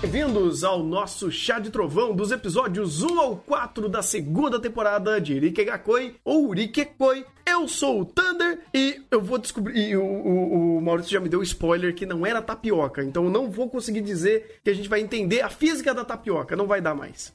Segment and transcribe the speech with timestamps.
[0.00, 5.38] Bem-vindos ao nosso Chá de Trovão dos episódios 1 ao 4 da segunda temporada de
[5.38, 7.24] Rikegakoi ou Rikekoi.
[7.52, 9.90] Eu sou o Thunder e eu vou descobrir.
[9.90, 13.30] E o, o- o Maurício já me deu spoiler que não era tapioca, então eu
[13.30, 16.80] não vou conseguir dizer que a gente vai entender a física da tapioca, não vai
[16.80, 17.32] dar mais.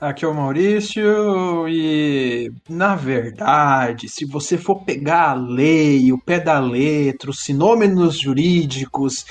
[0.00, 6.38] Aqui é o Maurício e, na verdade, se você for pegar a lei, o pé
[6.38, 9.24] da letra, os sinômenos jurídicos,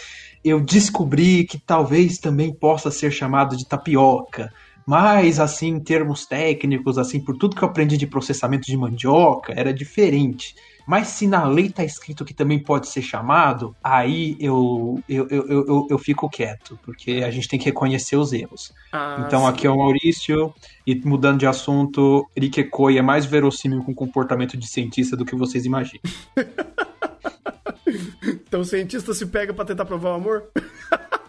[0.44, 4.52] eu descobri que talvez também possa ser chamado de tapioca.
[4.88, 9.54] Mas, assim, em termos técnicos, assim, por tudo que eu aprendi de processamento de mandioca,
[9.56, 10.54] era diferente.
[10.88, 15.48] Mas se na lei tá escrito que também pode ser chamado, aí eu, eu, eu,
[15.50, 18.72] eu, eu- eu fico quieto, porque a gente tem que reconhecer os erros.
[18.92, 19.48] Ah, Então sim.
[19.48, 20.54] aqui é o Maurício,
[20.86, 25.36] e mudando de assunto, Rikekoi é mais verossímil com o comportamento de cientista do que
[25.36, 26.02] vocês imaginam.
[28.48, 30.50] Então o cientista se pega pra tentar provar o amor?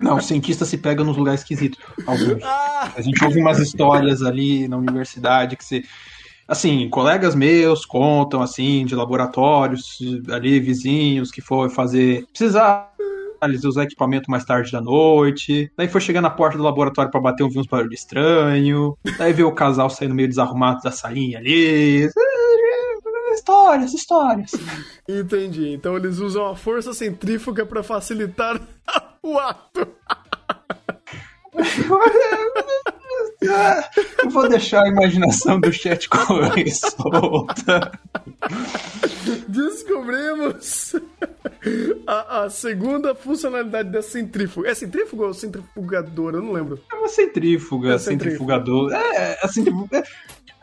[0.00, 2.42] Não, o cientista se pega nos lugares esquisitos, alguns.
[2.42, 2.92] Ah!
[2.96, 5.84] A gente ouve umas histórias ali na universidade que se...
[6.46, 9.98] Assim, colegas meus contam, assim, de laboratórios
[10.30, 12.26] ali, vizinhos, que foi fazer...
[12.30, 12.88] Precisar
[13.42, 15.70] eles usar equipamento mais tarde da noite.
[15.76, 18.94] Daí foi chegar na porta do laboratório pra bater, ouvir uns barulhos estranhos.
[19.16, 22.08] Daí veio o casal saindo meio desarrumado da salinha ali.
[23.52, 24.50] Histórias, histórias.
[25.08, 25.72] Entendi.
[25.72, 28.60] Então eles usam a força centrífuga pra facilitar
[29.22, 29.88] o ato.
[34.22, 37.90] Eu vou deixar a imaginação do chat correr solta.
[39.48, 40.94] Descobrimos
[42.06, 44.68] a, a segunda funcionalidade da centrífuga.
[44.68, 46.36] É centrífuga ou centrifugadora?
[46.36, 46.78] Eu não lembro.
[46.92, 48.56] É uma centrífuga, É centrífuga.
[48.56, 48.92] centrifugador.
[48.92, 50.04] É, a centrífuga.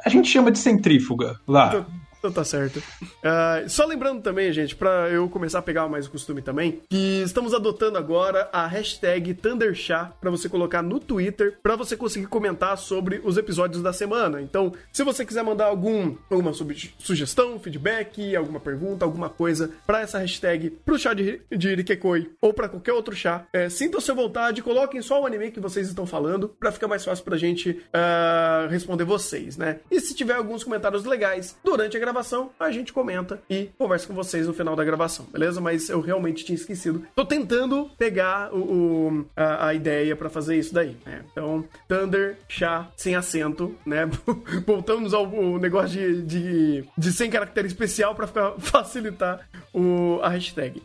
[0.06, 1.70] A gente chama de centrífuga lá.
[1.70, 1.86] Então,
[2.26, 2.82] então tá certo.
[3.24, 7.22] Ah, só lembrando também, gente, pra eu começar a pegar mais o costume também, que
[7.24, 12.78] estamos adotando agora a hashtag ThunderChá pra você colocar no Twitter, pra você conseguir comentar
[12.78, 14.42] sobre os episódios da semana.
[14.42, 20.18] Então, se você quiser mandar algum, alguma sugestão, feedback, alguma pergunta, alguma coisa pra essa
[20.18, 24.64] hashtag, pro chá de, de Irikekoi ou pra qualquer outro chá, é, sintam-se à vontade,
[24.64, 28.68] coloquem só o anime que vocês estão falando, pra ficar mais fácil pra gente ah,
[28.70, 29.80] responder vocês, né?
[29.92, 32.15] E se tiver alguns comentários legais durante a gravação,
[32.60, 35.60] a gente comenta e conversa com vocês no final da gravação, beleza?
[35.60, 37.04] Mas eu realmente tinha esquecido.
[37.16, 41.22] Tô tentando pegar o, o- a, a ideia pra fazer isso daí, né?
[41.32, 44.10] Então, Thunder, chá, sem acento, né?
[44.66, 50.82] Voltamos ao, ao negócio de, de, de sem caractere especial ficar, facilitar o, a hashtag.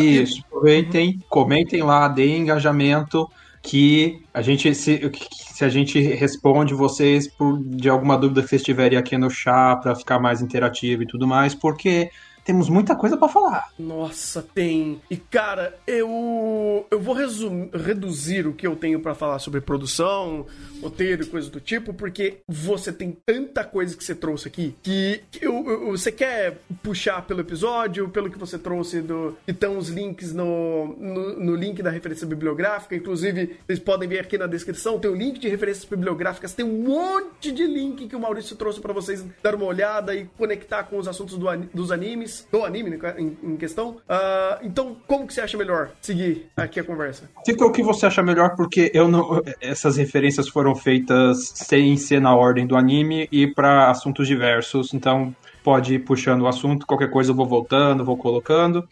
[0.00, 3.28] E- Isso, aproveitem, comentem lá, deem engajamento
[3.62, 5.00] que a gente se,
[5.30, 9.80] se a gente responde vocês por de alguma dúvida que vocês tiverem aqui no chat
[9.80, 12.10] para ficar mais interativo e tudo mais, porque
[12.44, 13.68] temos muita coisa para falar.
[13.78, 15.00] Nossa, tem.
[15.10, 20.46] E cara, eu eu vou resum- reduzir o que eu tenho pra falar sobre produção,
[20.82, 25.22] roteiro e coisas do tipo, porque você tem tanta coisa que você trouxe aqui que,
[25.30, 29.78] que eu- eu- você quer puxar pelo episódio, pelo que você trouxe do que estão
[29.78, 34.46] os links no, no, no link da referência bibliográfica, inclusive vocês podem ver aqui na
[34.46, 38.56] descrição, tem o link de referências bibliográficas, tem um monte de link que o Maurício
[38.56, 41.42] trouxe pra vocês dar uma olhada e conectar com os assuntos do
[41.74, 43.96] dos animes, do anime em, em questão.
[44.08, 47.28] Ah, então, como que você acha melhor seguir aqui a conversa?
[47.44, 52.20] Fica o que você acha melhor, porque eu não, essas referências foram feitas sem ser
[52.20, 57.10] na ordem do anime e para assuntos diversos, então pode ir puxando o assunto, qualquer
[57.10, 58.86] coisa eu vou voltando, vou colocando.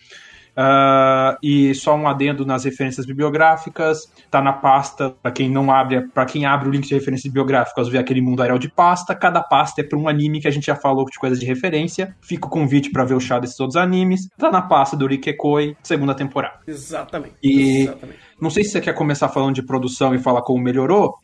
[0.62, 6.06] Ah, e só um adendo nas referências bibliográficas, tá na pasta, para quem não abre,
[6.08, 9.80] para quem abre o link de referências bibliográficas, vê aquele mundo de pasta, cada pasta
[9.80, 12.14] é para um anime que a gente já falou de coisas de referência.
[12.20, 14.28] Fica o convite para ver o chá desses outros animes.
[14.36, 16.60] Tá na pasta do Rikekoi, segunda temporada.
[16.66, 17.34] Exatamente.
[17.42, 18.29] E- Exatamente.
[18.40, 21.16] Não sei se você quer começar falando de produção e falar como melhorou,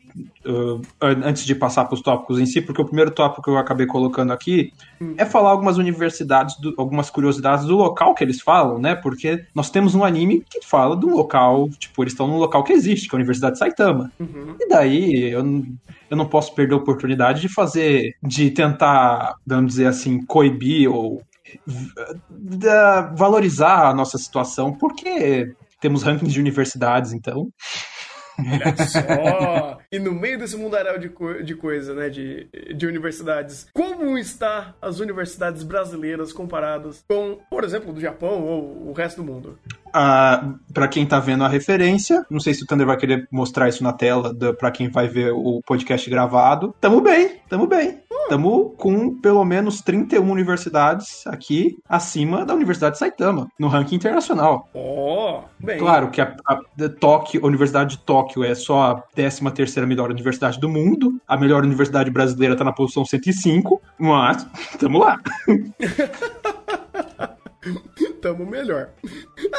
[0.45, 3.49] uh, an- antes de passar para os tópicos em si, porque o primeiro tópico que
[3.49, 4.71] eu acabei colocando aqui
[5.17, 8.95] é falar algumas universidades, do- algumas curiosidades do local que eles falam, né?
[8.95, 12.63] Porque nós temos um anime que fala de um local, tipo, eles estão num local
[12.63, 14.11] que existe, que é a Universidade de Saitama.
[14.19, 14.55] Uhum.
[14.59, 15.63] E daí eu, não-
[16.09, 21.21] eu não posso perder a oportunidade de fazer, de tentar, vamos dizer assim, coibir ou
[23.15, 27.49] valorizar a nossa situação, porque temos rankings de universidades, então.
[28.39, 29.79] Olha só!
[29.91, 32.09] e no meio desse mundaréu de, co de coisa, né?
[32.09, 38.89] De, de universidades, como está as universidades brasileiras comparadas com, por exemplo, do Japão ou
[38.89, 39.57] o resto do mundo?
[40.73, 43.83] Para quem tá vendo a referência, não sei se o Thunder vai querer mostrar isso
[43.83, 46.75] na tela pra quem vai ver o podcast gravado.
[46.79, 47.99] Tamo bem, tamo bem.
[48.29, 54.69] Tamo com pelo menos 31 universidades aqui acima da Universidade de Saitama, no ranking internacional.
[54.73, 55.77] Ó, bem.
[55.77, 59.87] Claro que a, a, a Tóquio, a Universidade de Tóquio é só a 13 terceira
[59.87, 61.21] melhor universidade do mundo.
[61.25, 64.45] A melhor universidade brasileira tá na posição 105, mas
[64.77, 65.19] tamo lá.
[68.21, 68.89] Tamo melhor.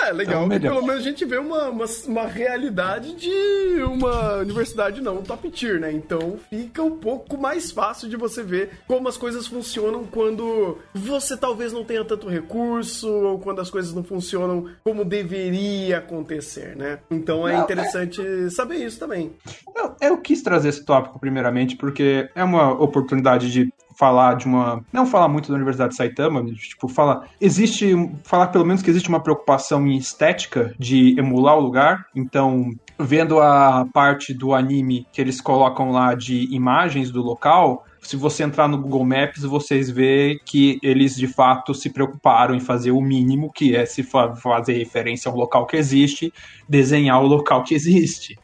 [0.05, 0.75] É, legal Tamo que melhor.
[0.75, 5.79] pelo menos a gente vê uma, uma, uma realidade de uma universidade não top tier,
[5.81, 5.93] né?
[5.93, 11.37] Então fica um pouco mais fácil de você ver como as coisas funcionam quando você
[11.37, 16.99] talvez não tenha tanto recurso ou quando as coisas não funcionam como deveria acontecer, né?
[17.11, 19.33] Então é Não, é- interessante saber isso também.
[19.75, 24.85] Eu, eu quis trazer esse tópico primeiramente porque é uma oportunidade de falar de uma.
[24.93, 27.29] Não falar muito da Universidade de Saitama, tipo, falar.
[27.41, 27.93] Existe.
[28.25, 32.07] Falar pelo menos que existe uma preocupação em estética de emular o lugar.
[32.15, 37.85] Então, vendo a parte do anime que eles colocam lá de imagens do local.
[38.01, 42.61] Se você entrar no Google Maps, vocês vê que eles de fato se preocuparam em
[42.61, 46.33] fazer o mínimo, que é se fa- fazer referência a um local que existe,
[46.69, 48.39] desenhar o local que existe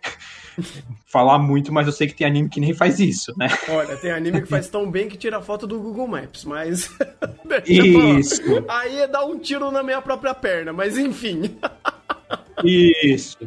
[1.06, 3.48] falar muito, mas eu sei que tem anime que nem faz isso, né?
[3.68, 6.90] Olha, tem anime que faz tão bem que tira foto do Google Maps, mas.
[7.66, 11.56] Isso, Aí é dar um tiro na minha própria perna, mas enfim.
[12.64, 13.38] isso.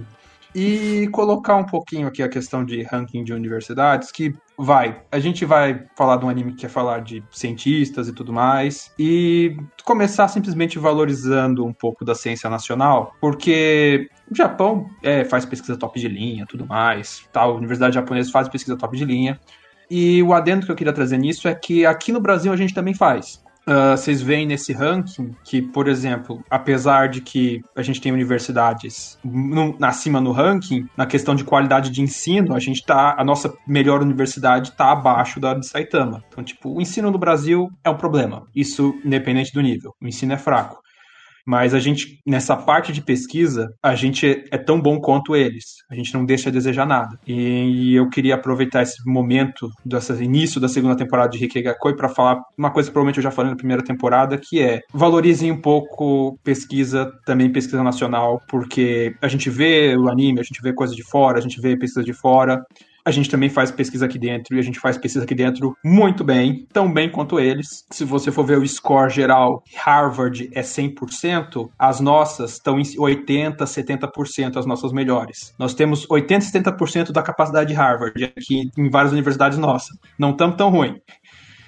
[0.60, 5.46] E colocar um pouquinho aqui a questão de ranking de universidades, que vai, a gente
[5.46, 9.56] vai falar de um anime que quer falar de cientistas e tudo mais, e
[9.86, 16.00] começar simplesmente valorizando um pouco da ciência nacional, porque o Japão é, faz pesquisa top
[16.00, 19.40] de linha, tudo mais, tal, a universidade japonesa faz pesquisa top de linha,
[19.92, 22.74] e o adendo que eu queria trazer nisso é que aqui no Brasil a gente
[22.74, 23.46] também faz.
[23.68, 29.20] Ah, vocês veem nesse ranking que, por exemplo, apesar de que a gente tem universidades
[29.26, 33.16] no, acima no ranking, na questão de qualidade de ensino, a gente tá.
[33.18, 36.24] A nossa melhor universidade está abaixo da de Saitama.
[36.30, 38.48] Então, tipo, o ensino no Brasil é um problema.
[38.56, 39.94] Isso independente do nível.
[40.02, 40.80] O ensino é fraco.
[41.48, 45.78] Mas a gente, nessa parte de pesquisa, a gente é, tão bom quanto eles.
[45.90, 47.18] A gente não deixa a desejar nada.
[47.26, 52.42] E eu queria aproveitar esse momento, desse início da segunda temporada de Rikegakoi, para falar
[52.58, 56.38] uma coisa que provavelmente eu já falei na primeira temporada, que é valorizem um pouco
[56.44, 61.04] pesquisa, também pesquisa nacional, porque a gente vê o anime, a gente vê coisa de
[61.04, 62.62] fora, a gente vê pesquisa de fora.
[63.08, 66.26] A gente também faz pesquisa aqui dentro e a gente faz pesquisa aqui dentro muito
[66.26, 67.86] bem, tão bem quanto eles.
[67.90, 73.64] Se você for ver o score geral, Harvard é 100%, as nossas estão em 80,
[73.64, 75.56] 70% as nossas melhores.
[75.58, 79.98] Nós temos 80, 70% da capacidade de Harvard aqui em várias universidades nossas.
[80.20, 81.00] Não estamos tão ruim.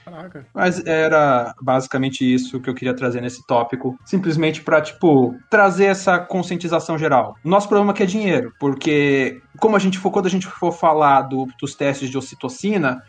[0.10, 0.46] Caraca.
[0.54, 6.20] Mas era basicamente isso que eu queria trazer nesse tópico, simplesmente para tipo trazer essa
[6.20, 7.36] conscientização geral.
[7.44, 10.72] O nosso problema aqui é dinheiro, porque como a gente for quando a gente for
[10.72, 13.02] falar do- dos testes de ocitocina,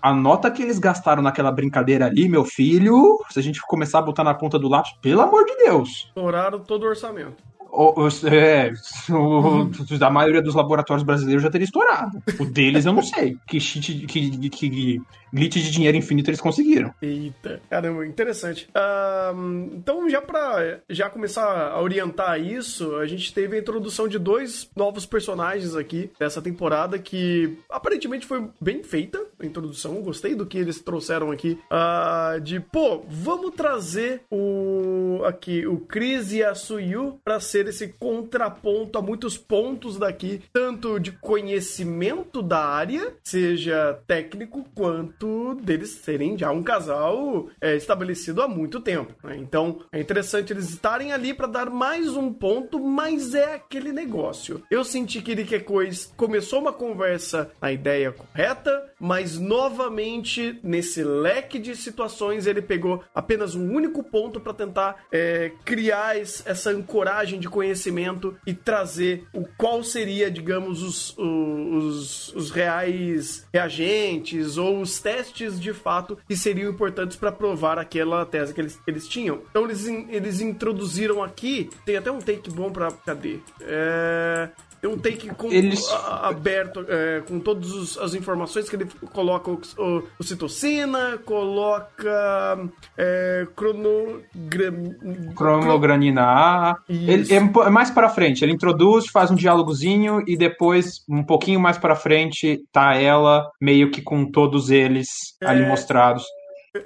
[0.00, 4.02] a nota que eles gastaram naquela brincadeira ali, meu filho, se a gente começar a
[4.02, 6.06] botar na ponta do lápis, pelo amor de Deus.
[6.08, 7.36] Estouraram todo o orçamento.
[7.70, 8.72] O, o- é,
[9.10, 9.68] o-
[10.02, 12.22] a maioria dos laboratórios brasileiros já teria estourado.
[12.40, 13.36] O deles eu não sei.
[13.46, 14.98] Que, cheat, que, que
[15.32, 16.92] glitch de dinheiro infinito eles conseguiram.
[17.00, 18.68] Eita, caramba, interessante.
[18.74, 24.18] Ahn, então, já pra já começar a orientar isso, a gente teve a introdução de
[24.18, 30.02] dois novos personagens aqui dessa temporada que aparentemente foi bem feita a introdução.
[30.02, 31.58] Gostei do que eles trouxeram aqui.
[31.70, 37.88] Ah, de, pô, vamos trazer o aqui o Chris e a Suyu pra ser esse
[37.88, 45.17] contraponto a muitos pontos daqui, tanto de conhecimento da área, seja técnico, quanto
[45.54, 49.14] deles serem já um casal é, estabelecido há muito tempo.
[49.22, 49.36] né?
[49.36, 54.62] Então é interessante eles estarem ali pra dar mais um ponto, mas é aquele negócio.
[54.70, 61.58] Eu senti que que coisa começou uma conversa na ideia correta, mas novamente nesse leque
[61.58, 67.38] de situações ele pegou apenas um único ponto pra tentar é, criar es- essa ancoragem
[67.38, 74.98] de conhecimento e trazer o qual seria, digamos, os, os, os reais reagentes ou os
[75.08, 79.40] testes de fato que seriam importantes para provar aquela tese que eles, eles tinham.
[79.50, 82.92] Então eles, eles introduziram aqui, tem até um take bom pra.
[82.92, 83.38] Cadê?
[83.62, 84.50] É.
[84.80, 89.50] Tem um take com, Eles- a- aberto é, com todas as informações que ele coloca
[89.50, 92.58] o, o, o citocina, coloca
[92.96, 94.94] é, cronogram,
[95.34, 96.76] Cronogranina.
[96.88, 98.44] Ele, é, é mais pra frente.
[98.44, 103.90] Ele introduz, faz um diálogozinho e depois, um pouquinho mais pra frente, tá ela meio
[103.90, 105.08] que com todos eles
[105.42, 106.24] ali mostrados.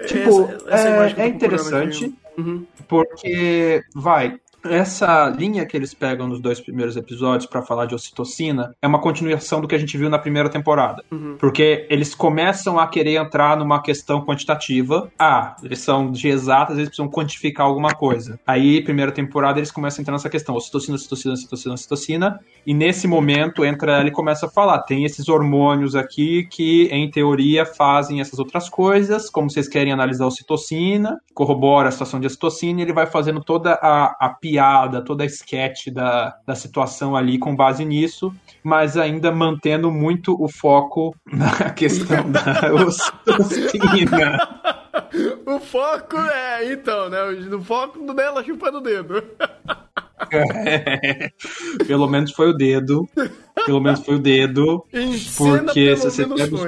[0.06, 2.14] Tipo, Essa- essa é, é interessante.
[2.38, 2.64] Uhum.
[2.88, 8.75] porque, vai, essa linha que eles pegam nos dois primeiros episódios pra falar de ocitocina
[8.81, 11.02] é uma continuação do que a gente viu na primeira temporada.
[11.11, 11.37] Uhum.
[11.38, 15.11] Porque eles começam a querer entrar numa questão quantitativa.
[15.19, 18.38] Ah, eles são de exatas, eles precisam quantificar alguma coisa.
[18.47, 22.40] Aí, primeira temporada, eles começam a entrar nessa questão: ocitocina, ocitocina, ocitocina, ocitocina.
[22.66, 27.11] E nesse momento entra ela e começa a falar: tem esses hormônios aqui que, em
[27.11, 29.28] teoria, fazem essas outras coisas.
[29.31, 33.42] Como vocês querem analisar a ocitocina, corrobora a situação de ocitocina, e ele vai fazendo
[33.42, 38.99] toda a, a piada, toda a sketch da, da situação ali com base nisso, mas
[38.99, 42.42] ainda mantendo muito o foco na questão da
[42.85, 44.38] ocitocina.
[45.47, 47.18] O foco é, então, né?
[47.56, 49.25] O foco dela chupando o dedo.
[51.87, 53.09] Pelo menos foi o dedo.
[53.67, 54.85] Pelo menos foi o dedo.
[55.37, 56.67] Porque você pega os-.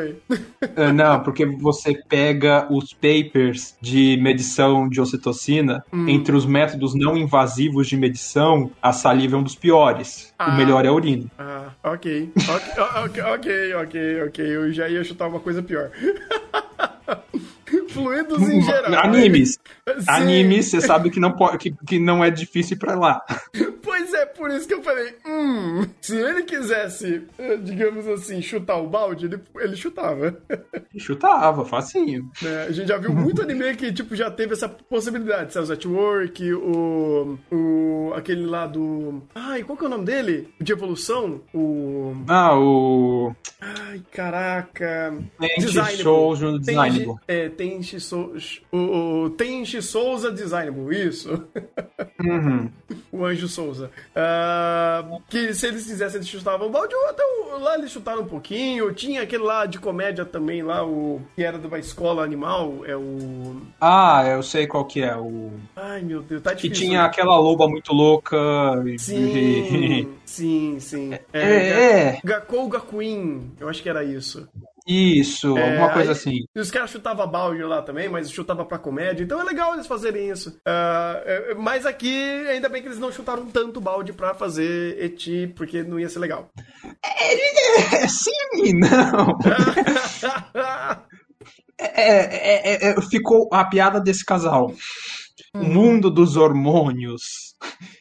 [0.77, 6.09] É, Não, porque você pega os papers de medição de ocitocina, Hum.
[6.09, 10.33] entre os métodos não invasivos de medição, a saliva é um dos piores.
[10.39, 10.51] Ah.
[10.51, 11.27] O melhor é a urina.
[11.39, 12.31] Ah, ok.
[12.37, 12.73] Ok,
[13.05, 14.57] ok, ok, ok, ok.
[14.57, 15.91] Eu já ia chutar uma coisa pior.
[17.89, 19.05] Fluidos em geral.
[19.05, 19.53] Animes.
[19.53, 20.05] Sim.
[20.09, 23.23] Animes, você sabe que não, pode, que, que não é difícil pra lá.
[23.83, 28.77] Pois é, por isso que eu falei, hum, se ele quisesse, eh, digamos assim, chutar
[28.79, 30.37] o balde, ele, ele chutava.
[30.97, 32.31] Chutava, facinho.
[32.41, 32.67] né?
[32.69, 35.53] A gente já viu muito anime que, tipo, já teve essa possibilidade.
[35.53, 38.13] Cells at Work, o, o...
[38.15, 39.23] aquele lá do...
[39.35, 40.49] Ai, qual que é o nome dele?
[40.61, 41.41] De evolução?
[41.53, 42.15] O...
[42.27, 43.35] Ah, o.
[43.61, 45.15] Ai, caraca...
[45.39, 47.17] Tenchi Shoujo Tenchi- Designable.
[47.29, 48.35] É, Tenchi Sou...
[48.73, 51.45] O, o Tenchi Souza Designable, isso.
[52.23, 52.71] Uhum.
[53.13, 53.91] o Anjo Souza.
[54.15, 58.23] Ah, que se eles quisessem, eles chutavam o balde, ou até o- lá eles chutaram
[58.23, 58.93] um pouquinho.
[58.93, 62.97] Tinha aquele lá de comédia também, lá, o que era de uma escola animal, é
[62.97, 63.57] o.
[63.81, 65.17] Ah, eu sei qual que é.
[65.17, 65.53] O...
[65.77, 66.89] Ai, meu Deus, tá Que difícil.
[66.89, 68.37] tinha aquela loba muito louca.
[68.99, 71.13] Sim, sim, sim.
[71.33, 71.41] É,
[72.13, 72.21] é.
[72.25, 74.49] Gakou Gakuin, eu acho que era isso.
[74.87, 76.37] Isso, É, alguma coisa aí- assim.
[76.55, 79.87] E os caras chutavam balde lá também, mas chutava pra comédia, então é legal eles
[79.87, 80.57] fazerem isso.
[80.67, 82.15] É, mas aqui,
[82.49, 86.19] ainda bem que eles não chutaram tanto balde pra fazer eti, porque não ia ser
[86.19, 86.51] legal.
[87.05, 88.31] É, sim
[88.63, 89.39] e não.
[91.77, 94.73] É, é, é, é, ficou a piada desse casal.
[95.55, 97.55] O mundo dos hormônios.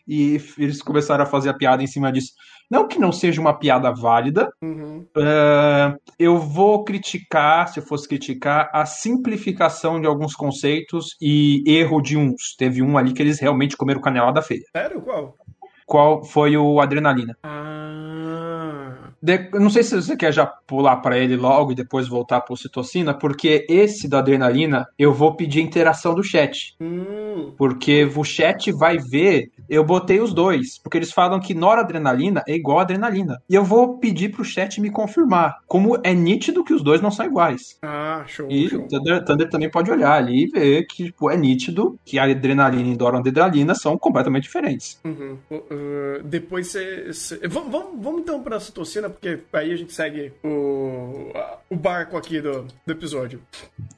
[0.07, 2.33] E eles começaram a fazer a piada em cima disso.
[2.70, 5.05] Não que não seja uma piada válida, Uhum.
[5.17, 12.01] é, eu vou criticar, se eu fosse criticar, a simplificação de alguns conceitos e erro
[12.01, 12.55] de uns.
[12.58, 14.63] Teve um ali que eles realmente comeram canelada feia.
[14.75, 15.01] Sério?
[15.01, 15.36] Qual?
[15.86, 17.38] Qual foi o Adrenalina?
[17.43, 19.10] Ah.
[19.22, 22.53] De- não sei se você quer já pular para ele logo e depois voltar para
[22.53, 26.75] o citocina, porque esse da adrenalina eu vou pedir interação do chat.
[26.82, 27.53] Hum.
[27.58, 32.55] Porque o chat vai ver, eu botei os dois, porque eles falam que noradrenalina é
[32.55, 33.41] igual a adrenalina.
[33.50, 37.12] E eu vou pedir pro chat me confirmar, como é nítido que os dois não
[37.12, 37.77] são iguais.
[37.82, 38.82] Ah, show, E show.
[38.82, 42.24] o Thunder, Thunder também pode olhar ali e ver que tipo, é nítido que a
[42.24, 45.00] adrenalina e noradrenalina são completamente diferentes.
[45.03, 45.38] Uhum.
[45.51, 47.39] Uh, depois você.
[47.50, 51.32] Vamos, vamos, vamos então pra citocina, porque aí a gente segue o,
[51.70, 53.41] o barco aqui do, do episódio.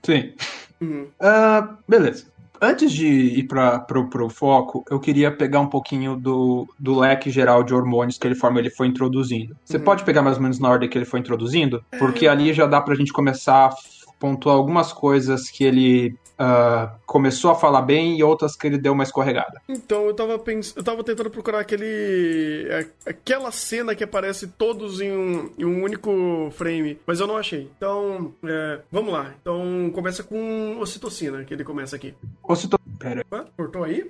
[0.03, 0.33] Sim.
[0.81, 1.07] Uhum.
[1.19, 2.25] Ah, beleza.
[2.65, 7.63] Antes de ir para pro foco, eu queria pegar um pouquinho do, do leque geral
[7.63, 9.55] de hormônios que ele forma ele foi introduzindo.
[9.63, 11.85] Você pode pegar mais ou menos na ordem que ele foi introduzindo?
[11.99, 13.75] Porque ali já dá pra gente começar a
[14.19, 18.91] pontuar algumas coisas que ele ah, começou a falar bem e outras que ele deu
[18.93, 19.61] uma escorregada.
[19.69, 20.73] Então, eu tava pens...
[20.75, 22.67] eu tava tentando procurar aquele.
[23.05, 27.37] a- aquela cena que aparece todos em um, em um único frame, mas eu não
[27.37, 27.69] achei.
[27.77, 29.33] Então, é, vamos lá.
[29.41, 32.13] Então, começa com ocitocina, que ele começa aqui.
[32.43, 32.77] Ocito...
[32.99, 33.25] Pera.
[33.31, 33.45] Hã?
[33.55, 34.09] Cortou aí?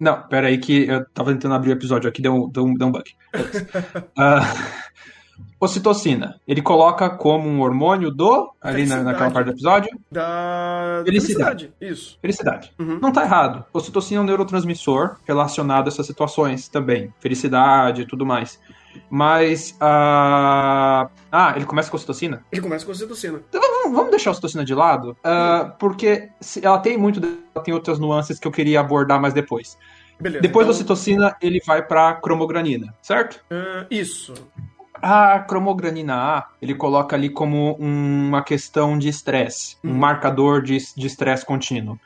[0.00, 2.86] Não, pera aí que eu tava tentando abrir o episódio aqui, deu, um- deu, deu
[2.88, 3.14] um bug.
[3.32, 3.68] Beleza.
[5.60, 6.40] Ocitocina.
[6.46, 8.52] Ele coloca como um hormônio do.
[8.60, 9.90] Ali na, naquela parte do episódio.
[10.10, 11.02] Da.
[11.04, 11.72] Felicidade.
[11.80, 12.18] Isso.
[12.20, 12.72] Felicidade.
[12.78, 12.98] Uhum.
[13.00, 13.64] Não tá errado.
[13.72, 17.12] Ocitocina é um neurotransmissor relacionado a essas situações também.
[17.20, 18.58] Felicidade e tudo mais.
[19.08, 19.76] Mas.
[19.80, 22.44] ah, Ah, ele começa com ocitocina?
[22.52, 23.40] Ele começa com ocitocina.
[23.48, 27.20] Então vamos, vamos deixar a ocitocina de lado, ah, porque se- ela tem muito.
[27.54, 29.78] Ela tem outras nuances que eu queria abordar mais depois.
[30.20, 30.42] Beleza.
[30.42, 33.40] Depois da então, ocitocina, ele vai pra cromogranina, certo?
[33.50, 34.34] ah, isso.
[35.02, 39.98] A cromogranina A, ele coloca ali como uma questão de estresse, um Uhum.
[39.98, 41.98] marcador de de estresse contínuo.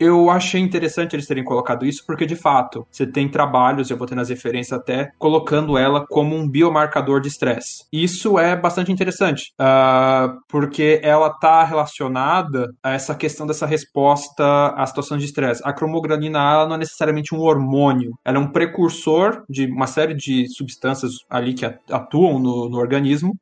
[0.00, 4.06] Eu achei interessante eles terem colocado isso, porque de fato, você tem trabalhos, eu vou
[4.06, 7.84] ter nas referências até, colocando ela como um biomarcador de estresse.
[7.92, 14.86] Isso é bastante interessante, uh, porque ela está relacionada a essa questão dessa resposta à
[14.86, 15.60] situação de estresse.
[15.66, 20.14] A cromogranina ela não é necessariamente um hormônio, ela é um precursor de uma série
[20.14, 23.34] de substâncias ali que atuam no, no organismo,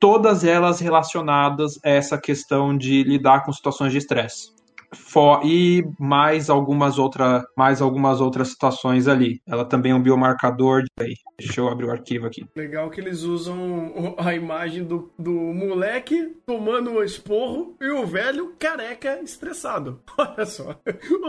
[0.00, 4.55] todas elas relacionadas a essa questão de lidar com situações de estresse.
[5.44, 9.40] E mais algumas, outra, mais algumas outras situações ali.
[9.46, 10.82] Ela também é um biomarcador.
[10.82, 11.14] De...
[11.38, 12.46] Deixa eu abrir o arquivo aqui.
[12.54, 18.54] Legal que eles usam a imagem do, do moleque tomando um esporro e o velho
[18.58, 20.00] careca estressado.
[20.16, 20.80] Olha só.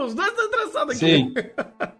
[0.02, 1.06] Os dois estão estressados aqui.
[1.06, 1.34] Sim.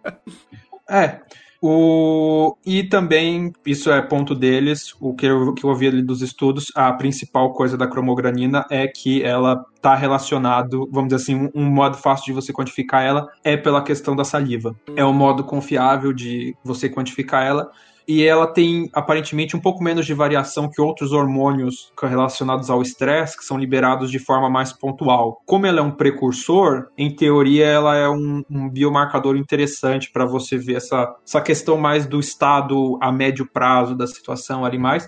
[0.89, 1.21] é.
[1.61, 2.55] O...
[2.65, 6.71] E também, isso é ponto deles, o que eu, que eu ouvi ali dos estudos,
[6.73, 11.65] a principal coisa da cromogranina é que ela está relacionado, vamos dizer assim, um, um,
[11.65, 14.73] modo fácil de você quantificar ela é pela questão da saliva.
[14.95, 17.69] É um modo confiável de você quantificar ela
[18.09, 23.37] e ela tem aparentemente um pouco menos de variação que outros hormônios relacionados ao estresse,
[23.37, 25.43] que são liberados de forma mais pontual.
[25.45, 30.57] Como ela é um precursor, em teoria ela é um, um biomarcador interessante para você
[30.57, 35.07] ver essa, essa questão mais do estado a médio prazo da situação ali mais.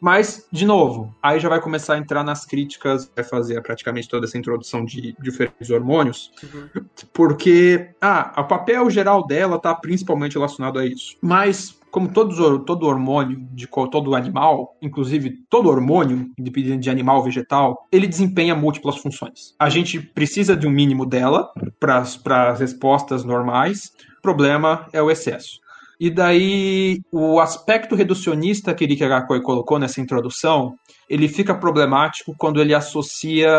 [0.00, 4.26] Mas, de novo, aí já vai começar a entrar nas críticas, vai fazer praticamente toda
[4.26, 6.84] essa introdução de diferentes hormônios, uhum.
[7.12, 11.16] porque ah, o papel geral dela está principalmente relacionado a isso.
[11.20, 17.24] Mas como todos, todo hormônio de todo animal, inclusive todo hormônio, independente de animal ou
[17.24, 19.54] vegetal, ele desempenha múltiplas funções.
[19.58, 23.92] A gente precisa de um mínimo dela para as respostas normais.
[24.18, 25.60] O problema é o excesso.
[26.00, 30.74] E daí, o aspecto reducionista que Erika Gakoi colocou nessa introdução,
[31.08, 33.50] ele fica problemático quando ele associa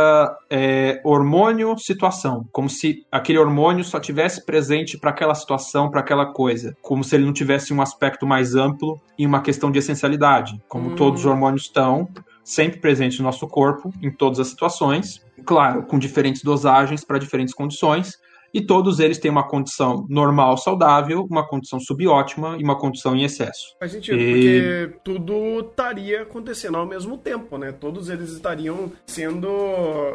[0.50, 6.78] é, hormônio-situação, como se aquele hormônio só tivesse presente para aquela situação, para aquela coisa,
[6.82, 10.92] como se ele não tivesse um aspecto mais amplo e uma questão de essencialidade, como
[10.92, 10.96] hum.
[10.96, 12.08] todos os hormônios estão
[12.42, 17.54] sempre presentes no nosso corpo, em todas as situações, claro, com diferentes dosagens para diferentes
[17.54, 18.18] condições,
[18.54, 23.24] e todos eles têm uma condição normal, saudável, uma condição subótima e uma condição em
[23.24, 23.76] excesso.
[23.80, 24.32] Faz sentido, e...
[24.32, 27.72] porque tudo estaria acontecendo ao mesmo tempo, né?
[27.72, 29.50] Todos eles estariam sendo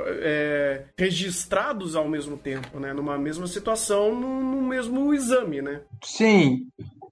[0.06, 2.92] é, registrados ao mesmo tempo, né?
[2.92, 5.80] Numa mesma situação, no mesmo exame, né?
[6.02, 6.66] Sim.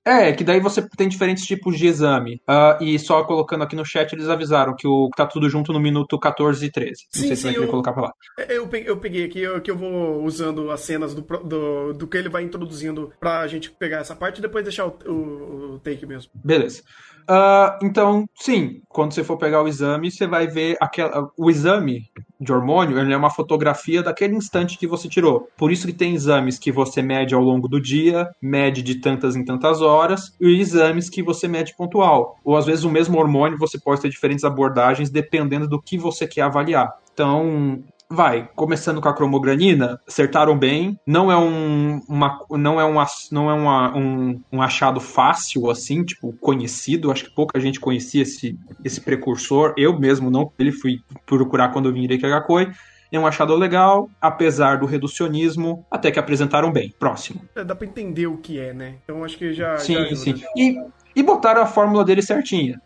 [0.05, 2.41] É, que daí você tem diferentes tipos de exame.
[2.49, 5.79] Uh, e só colocando aqui no chat, eles avisaram que o, tá tudo junto no
[5.79, 6.91] minuto 14 e 13.
[6.91, 8.13] Não sim, sei sim, se vai querer eu, colocar pra lá.
[8.39, 11.93] É, eu peguei, eu peguei aqui, eu, que eu vou usando as cenas do, do,
[11.93, 15.75] do, que ele vai introduzindo pra gente pegar essa parte e depois deixar o, o,
[15.75, 16.31] o take mesmo.
[16.35, 16.83] Beleza.
[17.29, 22.11] Uh, então, sim, quando você for pegar o exame, você vai ver aquela, o exame
[22.41, 25.49] de hormônio, ele é uma fotografia daquele instante que você tirou.
[25.57, 29.37] Por isso que tem exames que você mede ao longo do dia, mede de tantas
[29.37, 32.37] em tantas horas, e exames que você mede pontual.
[32.45, 36.27] Ou às vezes o mesmo hormônio você pode ter diferentes abordagens dependendo do que você
[36.27, 36.91] quer avaliar.
[37.13, 40.99] Então, vai, começando com a cromogranina, acertaram bem.
[41.07, 46.05] Não é um, uma, não é, uma, não é uma, um, um achado fácil, assim,
[46.05, 47.11] tipo, conhecido.
[47.11, 49.75] Acho que pouca gente conhecia esse, esse precursor.
[49.77, 52.71] Eu mesmo não, ele fui procurar quando eu vim em Reikagakoi.
[53.11, 56.95] É um achado legal, apesar do reducionismo, até que apresentaram bem.
[56.99, 57.43] Próximo.
[57.55, 58.95] É, dá pra entender o que é, né?
[59.05, 59.77] Então acho que já.
[59.77, 60.43] Sim, já sim.
[60.57, 60.79] E
[61.15, 62.81] e botaram a fórmula dele certinha.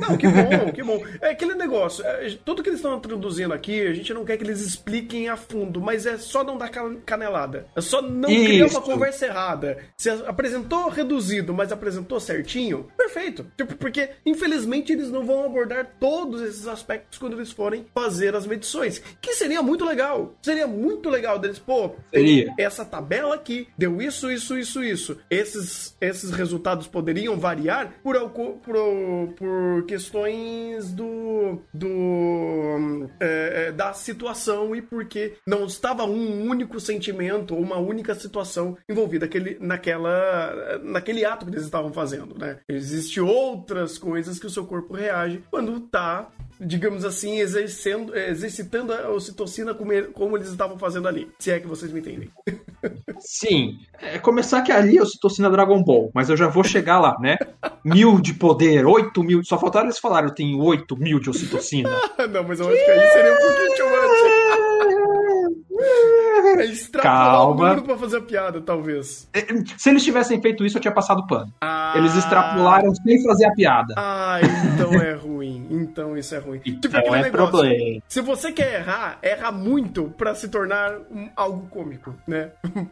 [0.00, 1.02] Não, que bom, que bom.
[1.20, 4.44] É aquele negócio, é, tudo que eles estão introduzindo aqui, a gente não quer que
[4.44, 6.70] eles expliquem a fundo, mas é só não dar
[7.04, 7.66] canelada.
[7.74, 8.44] É só não Isso.
[8.44, 9.78] criar uma conversa errada.
[9.96, 13.46] Se apresentou reduzido, mas apresentou certinho, perfeito.
[13.56, 18.46] Tipo, porque, infelizmente, eles não vão abordar todos esses aspectos quando eles forem fazer as
[18.46, 19.02] medições.
[19.20, 20.34] Que seria muito legal.
[20.42, 22.52] Seria muito legal deles, pô, seria.
[22.58, 25.18] essa tabela aqui deu isso, isso, isso, isso.
[25.30, 34.74] Esses, esses resultados poderiam variar por, por, por questões do, do é, é, da situação
[34.74, 41.24] e porque não estava um único sentimento ou uma única situação envolvida aquele, naquela, naquele
[41.24, 42.58] ato que eles estavam fazendo, né?
[42.68, 46.28] Existem outras coisas que o seu corpo reage quando está
[46.60, 51.30] digamos assim, exercendo, exercitando a ocitocina como, como eles estavam fazendo ali.
[51.38, 52.30] Se é que vocês me entendem.
[53.18, 53.78] Sim.
[54.00, 57.35] É, começar que ali é ocitocina Dragon Ball, mas eu já vou chegar lá, né?
[57.84, 59.44] Mil de poder, oito mil.
[59.44, 61.88] Só faltaram eles falarem, eu tenho oito mil de ocitocina.
[62.30, 63.96] Não, mas eu acho que aí seria um pouquinho too much.
[66.70, 69.28] Extrapolar o número pra fazer a piada, talvez.
[69.76, 71.52] Se eles tivessem feito isso, eu tinha passado pano.
[71.60, 73.94] Ah, Eles extrapolaram sem fazer a piada.
[73.96, 74.38] Ah,
[74.74, 75.35] então é ruim.
[75.70, 76.58] Então isso é ruim.
[76.60, 77.50] tipo Então aquele é negócio.
[77.50, 78.02] problema.
[78.08, 82.50] Se você quer errar, erra muito pra se tornar um- algo cômico, né?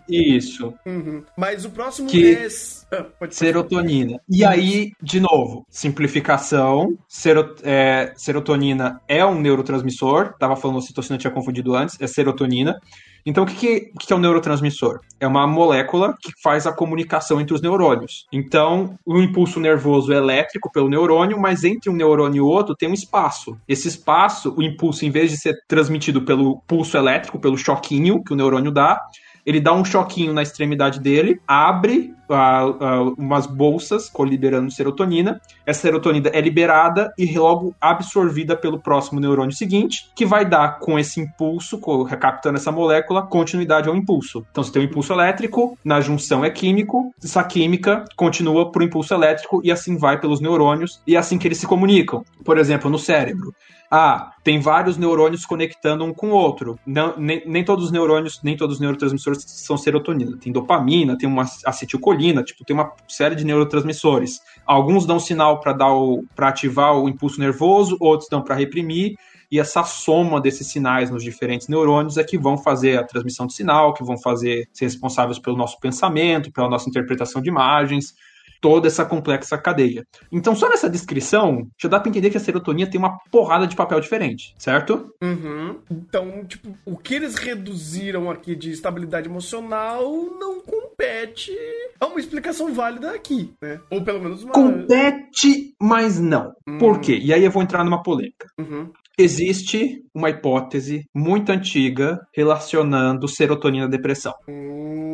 [0.08, 0.72] Isso.
[0.86, 1.22] Uhum.
[1.36, 2.48] Mas o próximo Que- é.
[2.92, 4.20] Ah, Serotonina.
[4.30, 6.96] E aí, de novo, simplificação.
[7.08, 10.34] Sero- é, serotonina é um neurotransmissor.
[10.38, 12.00] Tava falando citocina, tinha confundido antes.
[12.00, 12.78] É serotonina.
[13.26, 15.00] Então, o que, que, que é um neurotransmissor?
[15.18, 18.26] É uma molécula que faz a comunicação entre os neurônios.
[18.32, 22.88] Então, o impulso nervoso é elétrico pelo neurônio, mas entre um neurônio e outro tem
[22.88, 23.56] um espaço.
[23.66, 28.32] Esse espaço, o impulso, em vez de ser transmitido pelo pulso elétrico, pelo choquinho que
[28.32, 29.00] o neurônio dá,
[29.46, 35.40] ele dá um choquinho na extremidade dele, abre ah, ah, umas bolsas coliberando serotonina.
[35.64, 40.98] Essa serotonina é liberada e logo absorvida pelo próximo neurônio seguinte, que vai dar com
[40.98, 44.46] esse impulso, recaptando essa molécula, continuidade ao impulso.
[44.50, 48.84] Então você tem um impulso elétrico, na junção é químico, essa química continua para o
[48.84, 52.24] impulso elétrico e assim vai pelos neurônios e é assim que eles se comunicam.
[52.44, 53.54] Por exemplo, no cérebro.
[53.96, 56.76] Ah, tem vários neurônios conectando um com o outro.
[56.84, 60.36] Não, nem, nem todos os neurônios, nem todos os neurotransmissores são serotonina.
[60.36, 64.40] Tem dopamina, tem uma acetilcolina, tipo, tem uma série de neurotransmissores.
[64.64, 65.90] Alguns dão sinal para dar
[66.34, 69.14] para ativar o impulso nervoso, outros dão para reprimir.
[69.50, 73.54] E essa soma desses sinais nos diferentes neurônios é que vão fazer a transmissão de
[73.54, 78.14] sinal, que vão fazer ser responsáveis pelo nosso pensamento, pela nossa interpretação de imagens
[78.64, 80.06] toda essa complexa cadeia.
[80.32, 83.76] Então, só nessa descrição, já dá para entender que a serotonina tem uma porrada de
[83.76, 85.14] papel diferente, certo?
[85.22, 85.80] Uhum.
[85.90, 90.02] Então, tipo, o que eles reduziram aqui de estabilidade emocional
[90.40, 91.52] não compete
[92.00, 93.80] a uma explicação válida aqui, né?
[93.90, 94.54] Ou pelo menos uma.
[94.54, 96.54] Compete, mas não.
[96.66, 96.78] Hum.
[96.78, 97.20] Por quê?
[97.22, 98.48] E aí eu vou entrar numa polêmica.
[98.58, 98.90] Uhum.
[99.18, 104.32] Existe uma hipótese muito antiga relacionando serotonina à depressão.
[104.48, 105.13] Hum.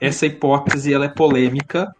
[0.00, 1.94] Essa hipótese ela é polêmica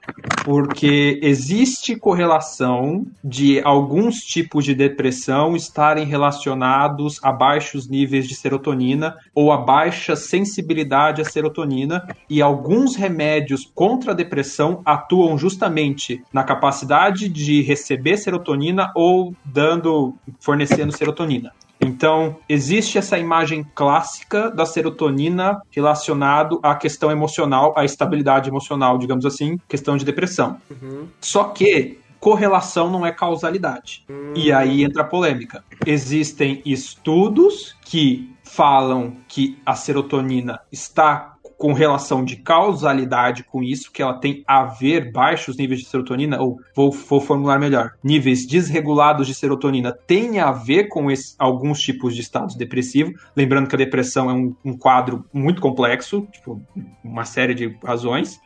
[0.45, 9.17] porque existe correlação de alguns tipos de depressão estarem relacionados a baixos níveis de serotonina
[9.35, 16.45] ou a baixa sensibilidade à serotonina e alguns remédios contra a depressão atuam justamente na
[16.45, 21.53] capacidade de receber serotonina ou dando fornecendo serotonina.
[21.85, 29.27] Então, existe essa imagem clássica da serotonina relacionado à questão emocional, à estabilidade emocional, digamos
[29.27, 30.59] assim, questão de depressão.
[30.71, 31.09] Uhum.
[31.21, 34.05] Só que correlação não é causalidade.
[34.35, 35.63] E aí entra a polêmica.
[35.85, 44.03] Existem estudos que falam que a serotonina está com relação de causalidade com isso, que
[44.03, 49.27] ela tem a ver baixos níveis de serotonina, ou vou, vou formular melhor, níveis desregulados
[49.27, 53.15] de serotonina têm a ver com esse- alguns tipos de estados depressivos.
[53.37, 56.61] Lembrando que a depressão é um, um quadro muito complexo, tipo,
[57.03, 58.41] uma série de razões.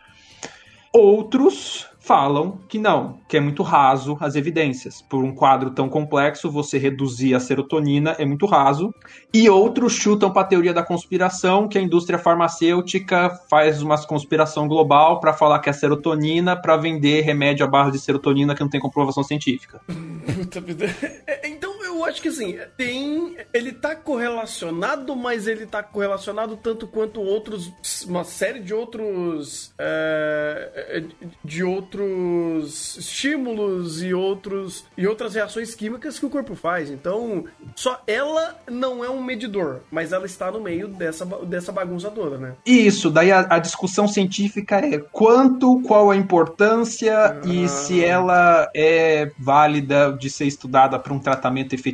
[0.92, 5.02] Outros falam que não, que é muito raso as evidências.
[5.02, 8.94] Por um quadro tão complexo, você reduzir a serotonina é muito raso.
[9.32, 14.66] E outros chutam para a teoria da conspiração, que a indústria farmacêutica faz uma conspiração
[14.66, 18.70] global para falar que é serotonina para vender remédio à base de serotonina que não
[18.70, 19.78] tem comprovação científica.
[21.26, 23.36] É, Então eu acho que assim, tem.
[23.52, 27.70] Ele tá correlacionado, mas ele tá correlacionado tanto quanto outros.
[28.06, 29.72] Uma série de outros.
[29.78, 31.02] é,
[31.44, 34.84] de outros estímulos e outros.
[34.96, 36.90] e outras reações químicas que o corpo faz.
[36.90, 42.10] Então, só ela não é um medidor, mas ela está no meio dessa, dessa bagunça
[42.10, 42.54] toda, né?
[42.64, 47.68] Isso, daí a, a discussão científica é quanto, qual a importância e Ah.
[47.68, 51.87] se ela é válida de ser estudada para um tratamento efetivo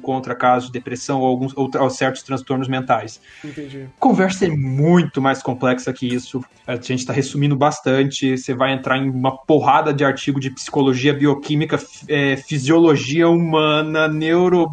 [0.00, 3.20] contra casos de depressão ou, alguns, ou, ou certos transtornos mentais.
[3.44, 3.88] Entendi.
[3.96, 6.44] A conversa é muito mais complexa que isso.
[6.66, 8.36] A gente está resumindo bastante.
[8.36, 14.70] Você vai entrar em uma porrada de artigo de psicologia, bioquímica, é, fisiologia humana, neuro,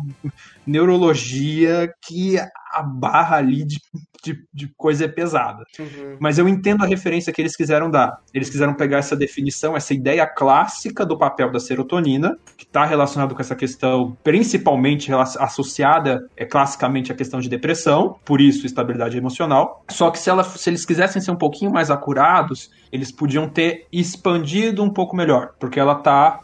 [0.65, 2.37] neurologia, que
[2.75, 3.79] a barra ali de,
[4.21, 5.63] de, de coisa é pesada.
[5.79, 6.17] Uhum.
[6.19, 8.19] Mas eu entendo a referência que eles quiseram dar.
[8.33, 13.33] Eles quiseram pegar essa definição, essa ideia clássica do papel da serotonina, que está relacionado
[13.33, 19.85] com essa questão, principalmente associada é, classicamente à questão de depressão, por isso estabilidade emocional.
[19.89, 23.87] Só que se, ela, se eles quisessem ser um pouquinho mais acurados, eles podiam ter
[23.89, 26.41] expandido um pouco melhor, porque ela está,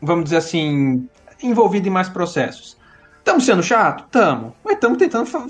[0.00, 1.06] vamos dizer assim,
[1.42, 2.77] envolvida em mais processos.
[3.28, 4.04] Estamos sendo chato?
[4.10, 4.56] Tamo.
[4.64, 5.44] Mas estamos tentando fa-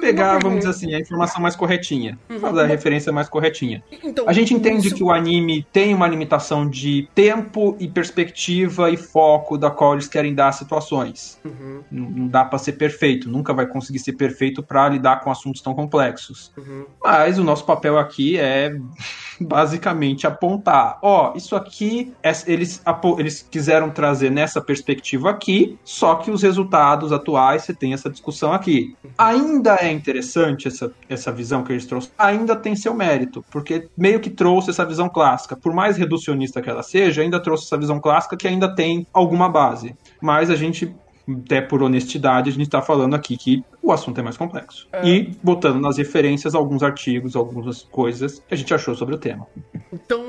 [0.00, 2.18] pegar, vamos dizer assim, a informação mais corretinha.
[2.28, 2.38] Uhum.
[2.40, 3.82] Fazer a referência mais corretinha.
[4.02, 8.90] Então, A gente entende isso- que o anime tem uma limitação de tempo e perspectiva
[8.90, 11.38] e foco da qual eles querem dar situações.
[11.44, 15.30] Uhum, Não não dá pra ser perfeito, nunca vai conseguir ser perfeito pra lidar com
[15.30, 16.52] assuntos tão complexos.
[16.56, 16.84] uhum.
[17.02, 18.74] Mas o nosso papel aqui é
[19.40, 22.12] basicamente apontar, ó, isso aqui
[22.46, 22.82] eles,
[23.18, 28.52] eles quiseram trazer nessa perspectiva aqui, só que os resultados atuais você tem essa discussão
[28.52, 28.96] aqui.
[29.18, 34.20] Ainda é interessante essa, essa visão que eles trouxeram, ainda tem seu mérito, porque meio
[34.20, 38.00] que trouxe essa visão clássica, por mais reducionista que ela seja, ainda trouxe essa visão
[38.00, 39.94] clássica que ainda tem alguma base.
[40.20, 40.94] Mas a gente
[41.28, 44.86] até por honestidade, a gente está falando aqui que o assunto é mais complexo.
[44.92, 45.06] É.
[45.06, 49.46] E botando nas referências alguns artigos, algumas coisas que a gente achou sobre o tema.
[49.92, 50.22] Então,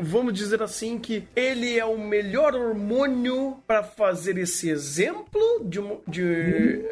[0.00, 6.84] vamos dizer assim que ele é o melhor hormônio pra fazer esse exemplo de, de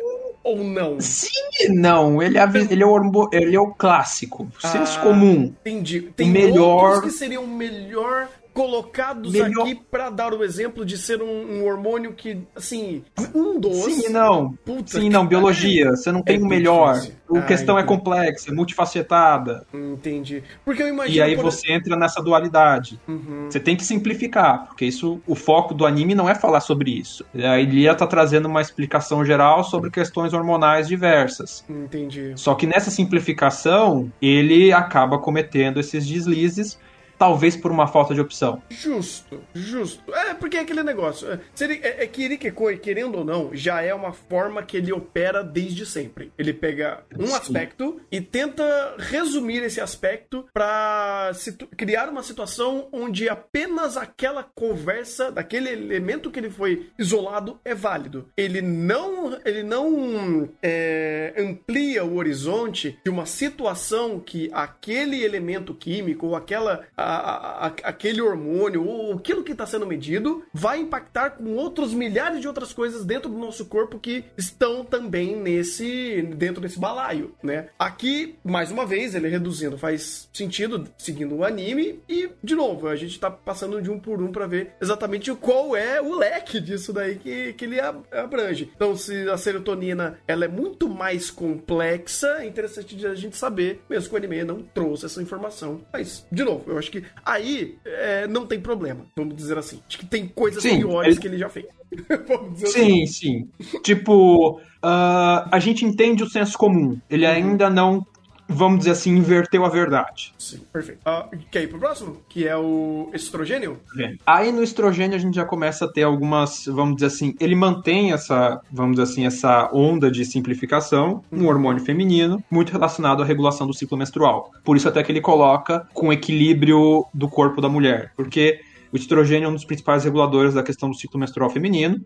[0.45, 1.01] ou não?
[1.01, 1.29] Sim
[1.61, 5.03] e não, ele é, ele é, o, ele é o clássico, o senso Ah.
[5.03, 5.53] comum.
[5.61, 6.03] Entendi.
[6.17, 11.23] Tem melhor- outros que seriam melhor colocados Melhor- aqui pra dar o exemplo de ser
[11.23, 11.27] um,
[11.61, 13.03] um hormônio que, assim,
[13.35, 13.77] um dos.
[13.85, 14.53] Sim não.
[14.65, 16.95] Puta Sim não, biologia, você não tem É o muito melhor.
[16.95, 17.15] difícil.
[17.35, 17.99] A Ah, questão é entendi.
[17.99, 19.67] complexa, é multifacetada.
[19.73, 20.43] Entendi.
[20.65, 21.17] Porque eu imagino.
[21.17, 23.01] E aí por- você entra nessa dualidade.
[23.09, 23.47] Uhum.
[23.51, 27.25] Você tem que simplificar, porque isso, o foco do anime não é falar sobre isso.
[27.35, 31.65] A Ilia tá trazendo uma explicação geral sobre questões hormonais diversas.
[31.69, 32.33] Entendi.
[32.37, 36.79] Só que nessa simplificação, ele acaba cometendo esses deslizes,
[37.23, 38.61] talvez por uma falta de opção.
[38.69, 40.03] Justo, justo.
[40.13, 41.31] É, porque é aquele negócio.
[41.31, 44.77] É, se ele- é, é que Irikekoi, querendo ou não, já é uma forma que
[44.77, 46.33] ele opera desde sempre.
[46.37, 47.35] Ele pega um Sim.
[47.37, 48.65] aspecto e tenta
[48.99, 56.41] resumir esse aspecto pra situ- criar uma situação onde apenas aquela conversa, daquele elemento que
[56.41, 58.27] ele foi isolado, é válido.
[58.37, 66.27] Ele não, ele não é, amplia o horizonte de uma situação que aquele elemento químico
[66.27, 71.55] ou aquela, a- a- aquele hormônio ou aquilo que está sendo medido vai impactar com
[71.55, 76.79] outros milhares de outras coisas dentro do nosso corpo que estão também nesse dentro desse
[76.79, 77.69] balaio, né?
[77.79, 82.97] Aqui, mais uma vez, ele reduzindo faz sentido seguindo o anime e de novo a
[82.97, 86.93] gente tá passando de um por um para ver exatamente qual é o leque disso
[86.93, 88.71] daí que, que ele ab- abrange.
[88.75, 94.09] Então, se a serotonina ela é muito mais complexa, é interessante a gente saber, mesmo
[94.09, 95.81] que o anime não trouxe essa informação.
[95.93, 99.81] Mas, de novo, eu acho que aí é, não tem problema, vamos dizer assim.
[99.89, 101.67] Acho que tem coisas Sim, piores ele- que ele já fez.
[102.29, 103.07] vamos dizer assim.
[103.07, 103.79] Sim, sim.
[103.83, 106.99] Tipo, ah, a gente entende o senso comum.
[107.11, 108.07] Ele ainda não,
[108.49, 110.35] vamos dizer assim, inverteu a verdade.
[110.39, 111.01] Sim, perfeito.
[111.05, 112.19] Ah, quer ir pro próximo?
[112.29, 113.79] Que é o estrogênio?
[114.27, 118.13] Aí no estrogênio a gente já começa a ter algumas, vamos dizer assim, ele mantém
[118.13, 123.67] essa, vamos dizer assim, essa onda de simplificação, um hormônio feminino, muito relacionado à regulação
[123.67, 124.51] do ciclo menstrual.
[124.65, 128.61] Por isso até que ele coloca com equilíbrio do corpo da mulher, porque
[128.93, 131.99] o estrogênio é um dos principais reguladores da questão do ciclo menstrual feminino.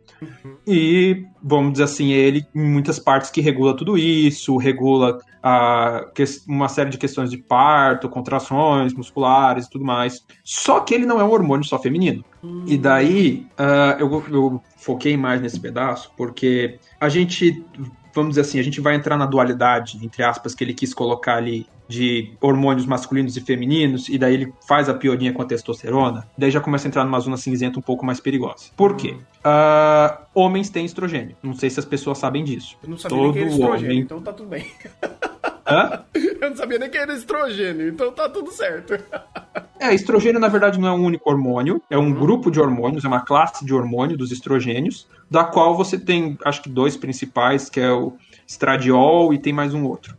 [0.64, 5.18] E, vamos dizer assim, é ele em muitas partes que regula tudo isso, regula
[5.48, 6.04] a,
[6.48, 10.26] uma série de questões de parto, contrações musculares e tudo mais.
[10.42, 12.24] Só que ele não é um hormônio só feminino.
[12.66, 17.64] E daí, ah, eu, eu foquei mais nesse pedaço, porque a gente,
[18.12, 21.36] vamos dizer assim, a gente vai entrar na dualidade, entre aspas, que ele quis colocar
[21.36, 26.26] ali de hormônios masculinos e femininos, e daí ele faz a piorinha com a testosterona,
[26.36, 28.70] daí já começa a entrar numa zona cinzenta um pouco mais perigosa.
[28.76, 29.16] Por quê?
[29.44, 31.36] Ah, homens têm estrogênio.
[31.40, 32.76] Não sei se as pessoas sabem disso.
[32.82, 34.00] Eu não sabia nem que era Todo estrogênio, homem.
[34.02, 34.66] então tá tudo bem.
[35.66, 36.04] Hã?
[36.40, 38.94] Eu não sabia nem que era estrogênio, então tá tudo certo.
[39.78, 43.08] É, estrogênio na verdade não é um único hormônio, é um grupo de hormônios, é
[43.08, 47.78] uma classe de hormônio dos estrogênios, da qual você tem, acho que dois principais, que
[47.78, 48.14] é o
[48.46, 50.16] estradiol e tem mais um outro.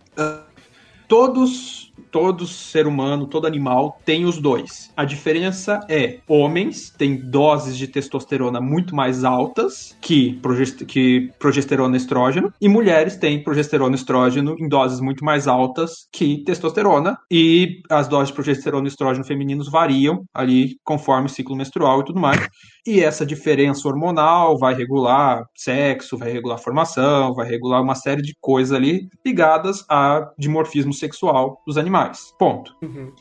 [1.07, 4.91] Todos, todo ser humano, todo animal tem os dois.
[4.95, 11.95] A diferença é, homens têm doses de testosterona muito mais altas que, progest que progesterona
[11.95, 17.17] e estrógeno, e mulheres têm progesterona e estrógeno em doses muito mais altas que testosterona,
[17.31, 22.05] e as doses de progesterona e estrógeno femininos variam ali conforme o ciclo menstrual e
[22.05, 22.47] tudo mais.
[22.85, 28.33] E essa diferença hormonal vai regular sexo, vai regular formação, vai regular uma série de
[28.39, 31.86] coisas ali ligadas a dimorfismo sexual dos animais.
[32.37, 32.75] Ponto.
[32.81, 33.11] Uhum.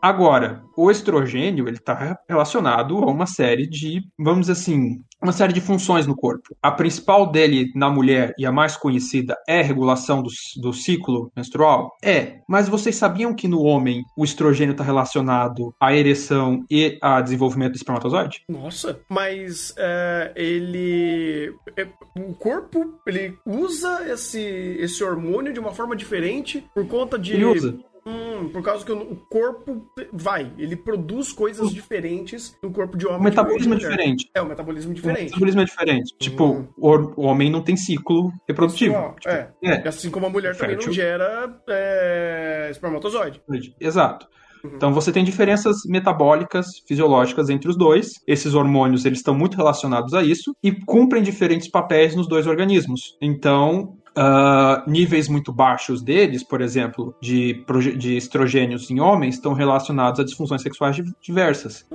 [0.00, 5.52] Agora, o estrogênio, ele está relacionado a uma série de, vamos dizer assim, uma série
[5.52, 6.56] de funções no corpo.
[6.62, 10.30] A principal dele na mulher e a mais conhecida é a regulação do,
[10.62, 11.90] do ciclo menstrual?
[12.02, 12.38] É.
[12.48, 17.72] Mas vocês sabiam que no homem o estrogênio está relacionado à ereção e a desenvolvimento
[17.72, 18.42] do espermatozoide?
[18.48, 21.54] Nossa, mas é, ele.
[21.76, 21.86] é,
[22.18, 27.34] o corpo ele usa esse, esse hormônio de uma forma diferente por conta de.
[27.34, 27.78] Ele usa.
[28.06, 33.20] Hum, por causa que o corpo vai, ele produz coisas diferentes no corpo de homem.
[33.20, 33.90] O metabolismo é mulher.
[33.90, 34.30] diferente.
[34.34, 35.24] É, o metabolismo O diferente.
[35.24, 36.14] metabolismo é diferente.
[36.18, 36.68] Tipo, Hum.
[36.76, 38.94] o, o homem não tem ciclo reprodutivo.
[39.20, 39.50] Tipo, é.
[39.62, 39.88] é.
[39.88, 40.92] Assim como a mulher também não Fértil.
[40.92, 43.42] gera é, espermatozoide.
[43.80, 44.26] Exato.
[44.62, 44.72] Uhum.
[44.76, 48.12] Então você tem diferenças metabólicas, fisiológicas entre os dois.
[48.26, 53.16] Esses hormônios eles estão muito relacionados a isso e cumprem diferentes papéis nos dois organismos.
[53.22, 57.64] Então ah, níveis muito baixos deles, por exemplo, de,
[57.96, 61.86] de estrogênios em homens, estão relacionados a disfunções sexuais di- diversas.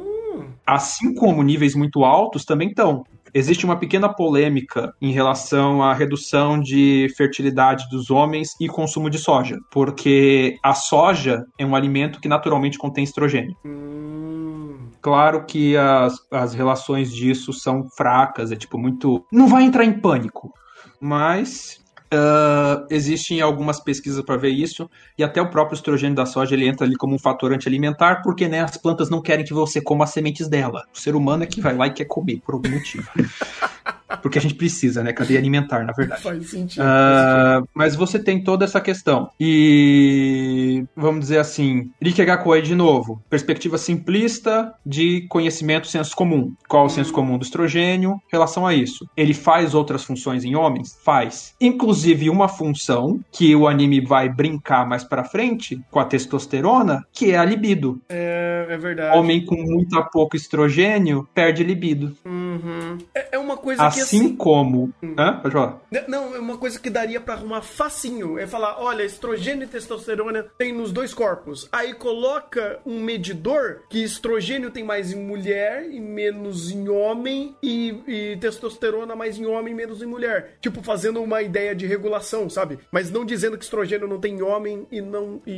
[0.65, 3.03] Assim como níveis muito altos também estão.
[3.33, 9.17] Existe uma pequena polêmica em relação à redução de fertilidade dos homens e consumo de
[9.19, 13.55] soja, porque a soja é um alimento que naturalmente contém estrogênio.
[13.65, 19.23] Hum, Claro que as, as relações disso são fracas, é tipo muito.
[19.31, 20.51] Não vai entrar em pânico,
[20.99, 21.83] mas.
[22.15, 26.67] Ah, existem algumas pesquisas para ver isso e até o próprio estrogênio da soja ele
[26.67, 30.05] entra ali como um fator antialimentar porque né, as plantas não querem que você coma
[30.05, 30.83] as sementes dela.
[30.93, 33.09] O ser humano é que vai lá e quer comer por algum motivo.
[34.21, 35.13] Porque a gente precisa, né?
[35.13, 36.21] Cadeia alimentar, na verdade.
[36.21, 36.81] faz sentido.
[36.83, 39.29] Ah, mas você tem toda essa questão.
[39.39, 46.53] E vamos dizer assim, Rikegakoi de novo, perspectiva simplista de conhecimento senso comum.
[46.67, 49.07] Qual o senso comum do estrogênio em relação a isso?
[49.15, 50.97] Ele faz outras funções em homens?
[51.03, 51.53] Faz.
[51.59, 57.31] Inclusive uma função que o anime vai brincar mais pra frente com a testosterona, que
[57.31, 58.01] é a libido.
[58.09, 59.17] É, é verdade.
[59.17, 62.15] Homem com muito pouco estrogênio perde libido.
[62.25, 62.97] Uhum.
[63.13, 64.35] É, é uma coisa que Assim assim.
[64.35, 64.93] como.
[65.17, 65.39] Hã?
[65.41, 65.81] Pode falar.
[66.07, 68.37] Não, é uma coisa que daria pra arrumar facinho.
[68.37, 71.67] É falar, olha, estrogênio e testosterona tem nos dois corpos.
[71.71, 77.95] Aí coloca um medidor que estrogênio tem mais em mulher e menos em homem e,
[78.07, 80.57] e testosterona mais em homem e menos em mulher.
[80.61, 82.79] Tipo, fazendo uma ideia de regulação, sabe?
[82.91, 85.51] Mas não dizendo que estrogênio não tem em homem e não e,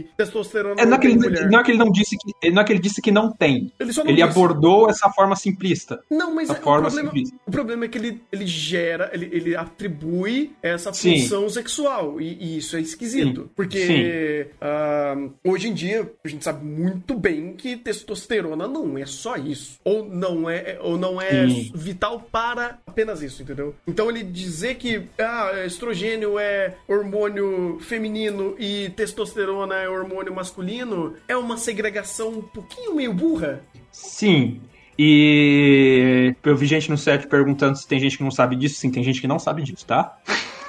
[0.00, 1.50] e testosterona É, não não, é que tem ele, mulher.
[1.50, 3.72] não é que ele não disse que não é que ele disse que não tem.
[3.78, 4.28] Ele só não Ele disse.
[4.28, 6.00] abordou essa forma simplista.
[6.10, 7.36] Não, mas é- o, forma problema, simplista.
[7.46, 11.20] o problema é que ele, ele gera, ele, ele atribui essa Sim.
[11.20, 12.20] função sexual.
[12.20, 13.42] E, e isso é esquisito.
[13.42, 13.50] Sim.
[13.54, 19.36] Porque ah, hoje em dia a gente sabe muito bem que testosterona não é só
[19.36, 19.78] isso.
[19.84, 21.72] Ou não é, ou não é Sim.
[21.74, 23.74] vital para apenas isso, entendeu?
[23.86, 31.36] Então ele dizer que ah, estrogênio é hormônio feminino e testosterona é hormônio masculino é
[31.36, 33.62] uma segregação um pouquinho meio burra.
[33.90, 34.60] Sim.
[34.98, 38.76] E eu vi gente no set perguntando se tem gente que não sabe disso.
[38.76, 40.16] Sim, tem gente que não sabe disso, tá?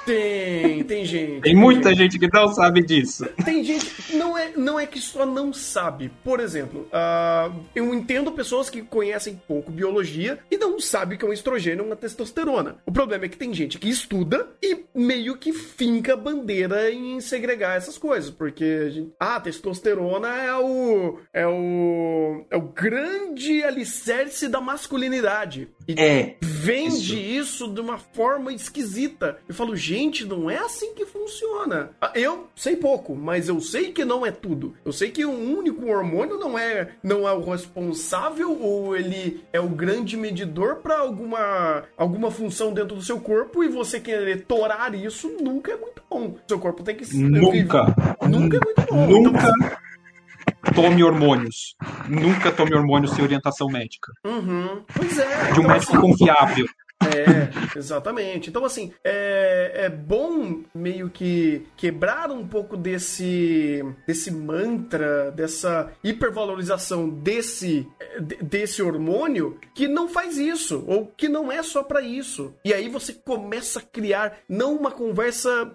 [0.06, 1.40] Tem, tem gente.
[1.40, 3.26] Tem muita gente que não sabe disso.
[3.44, 4.16] Tem gente.
[4.16, 6.10] Não é, não é que só não sabe.
[6.22, 11.28] Por exemplo, ah, eu entendo pessoas que conhecem pouco biologia e não sabem que é
[11.28, 12.76] um estrogênio ou uma testosterona.
[12.86, 17.20] O problema é que tem gente que estuda e meio que finca a bandeira em
[17.20, 18.30] segregar essas coisas.
[18.30, 21.18] Porque, a gente, ah, testosterona é o.
[21.32, 22.46] É o.
[22.48, 25.68] É o grande alicerce da masculinidade.
[25.88, 26.36] E É.
[26.42, 27.66] vende isso.
[27.68, 29.38] de uma forma esquisita.
[29.48, 31.90] Eu falo, gente, não é assim que funciona.
[32.00, 34.74] Ah, Eu sei pouco, mas eu sei que não é tudo.
[34.84, 39.60] Eu sei que um único hormônio não é, não é o responsável ou ele é
[39.60, 44.94] o grande medidor para alguma, alguma função dentro do seu corpo e você querer torar
[44.94, 46.36] isso nunca é muito bom.
[46.48, 47.94] Seu corpo tem que Nunca.
[48.28, 49.06] Nunca é muito bom.
[49.06, 49.70] Nunca Então,
[50.76, 51.74] tome hormônios.
[52.08, 54.12] Nunca tome hormônios sem orientação médica.
[54.24, 54.82] uhum.
[54.94, 55.24] Pois é.
[55.52, 56.66] De um Então, médico assim, confiável.
[57.02, 58.48] É, exatamente.
[58.50, 67.08] Então, assim, é, é bom meio que quebrar um pouco desse, desse mantra, dessa hipervalorização
[67.08, 67.86] desse,
[68.20, 72.54] de- desse hormônio que não faz isso, ou que não é só pra isso.
[72.64, 75.72] E aí você começa a criar não uma conversa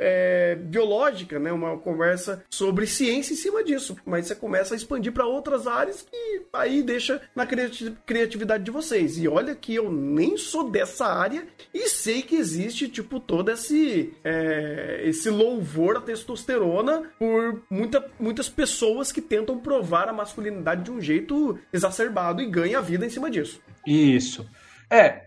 [0.00, 1.52] é, biológica, né?
[1.52, 6.02] Uma conversa sobre ciência em cima disso, mas você começa a expandir pra outras áreas
[6.02, 9.18] que aí deixa na criati- criatividade de vocês.
[9.18, 14.12] E olha que eu nem sou dessa área e sei que existe, tipo, todo esse,
[14.24, 20.90] é, esse louvor à testosterona por muita, muitas pessoas que tentam provar a masculinidade de
[20.90, 23.60] um jeito exacerbado e ganha a vida em cima disso.
[23.86, 24.46] Isso.
[24.92, 25.26] É,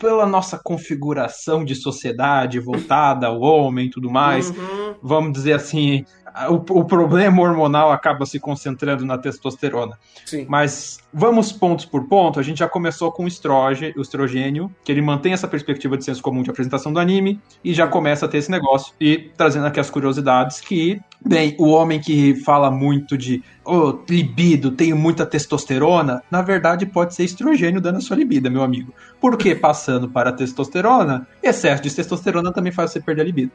[0.00, 4.94] pela nossa configuração de sociedade voltada ao homem e tudo mais, Uhum.
[5.00, 6.04] vamos dizer assim,
[6.48, 9.98] o, o problema hormonal acaba se concentrando na testosterona.
[10.24, 10.46] Sim.
[10.48, 12.40] Mas vamos pontos por ponto.
[12.40, 16.42] A gente já começou com o estrogênio, que ele mantém essa perspectiva de senso comum
[16.42, 18.94] de apresentação do anime e já começa a ter esse negócio.
[19.00, 24.70] E trazendo aqui as curiosidades que, bem, o homem que fala muito de oh, libido,
[24.70, 28.94] tenho muita testosterona, na verdade pode ser estrogênio dando a sua libido, meu amigo.
[29.20, 33.52] Porque passando para a testosterona, excesso de testosterona também faz você perder a libido.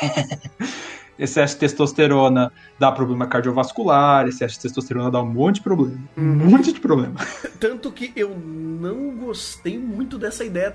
[1.20, 5.98] excesso de testosterona dá problema cardiovascular, excesso de testosterona dá um monte de problema.
[6.16, 7.14] Um monte de problema.
[7.60, 10.72] Tanto que eu não gostei muito dessa ideia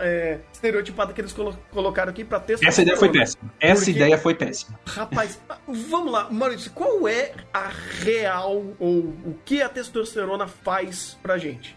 [0.00, 2.68] é, estereotipada que eles colo colocaram aqui pra testosterona.
[2.68, 3.52] Essa ideia foi péssima.
[3.58, 4.78] Essa Porque- ideia foi péssima.
[4.86, 7.70] Rapaz, vamos lá, Maurício, qual é a
[8.02, 11.74] real ou o que a testosterona faz pra gente?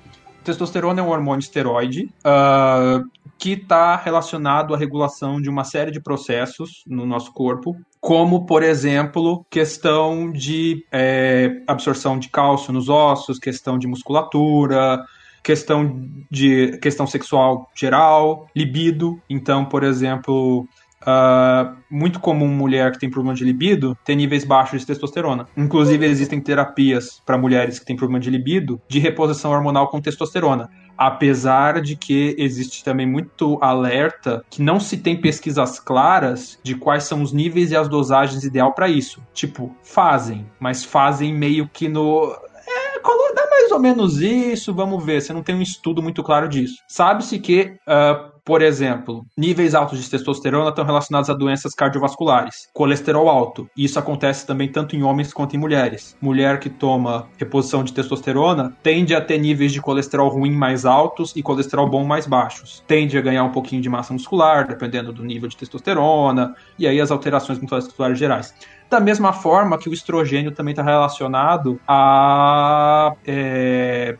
[0.47, 3.01] Testosterona é um hormônio esteroide ah,
[3.37, 8.63] que está relacionado à regulação de uma série de processos no nosso corpo, como, por
[8.63, 15.03] exemplo, questão de é, absorção de cálcio nos ossos, questão de musculatura,
[15.43, 19.21] questão de questão sexual geral, libido.
[19.29, 20.65] Então, por exemplo,
[21.05, 25.47] ah, muito comum mulher que tem problema de libido ter níveis baixos de testosterona.
[25.55, 30.69] Inclusive, existem terapias para mulheres que têm problema de libido de reposição hormonal com testosterona.
[30.97, 37.03] Apesar de que existe também muito alerta que não se tem pesquisas claras de quais
[37.03, 39.21] são os níveis e as dosagens ideal para isso.
[39.31, 42.35] Tipo, fazem, mas fazem meio que no
[42.67, 45.21] é, dá mais ou menos isso, vamos ver.
[45.21, 46.81] Você não tem um estudo muito claro disso.
[46.87, 53.27] Sabe-se que, ah, por exemplo, níveis altos de testosterona estão relacionados a doenças cardiovasculares, colesterol
[53.27, 53.69] alto.
[53.75, 56.15] Isso acontece também tanto em homens quanto em mulheres.
[56.21, 61.35] Mulher que toma reposição de testosterona tende a ter níveis de colesterol ruim mais altos
[61.35, 62.81] e colesterol bom mais baixos.
[62.87, 67.01] Tende a ganhar um pouquinho de massa muscular, dependendo do nível de testosterona, e aí
[67.01, 68.53] as alterações musculares gerais.
[68.89, 73.13] Da mesma forma que o estrogênio também está relacionado a.
[73.25, 74.17] é,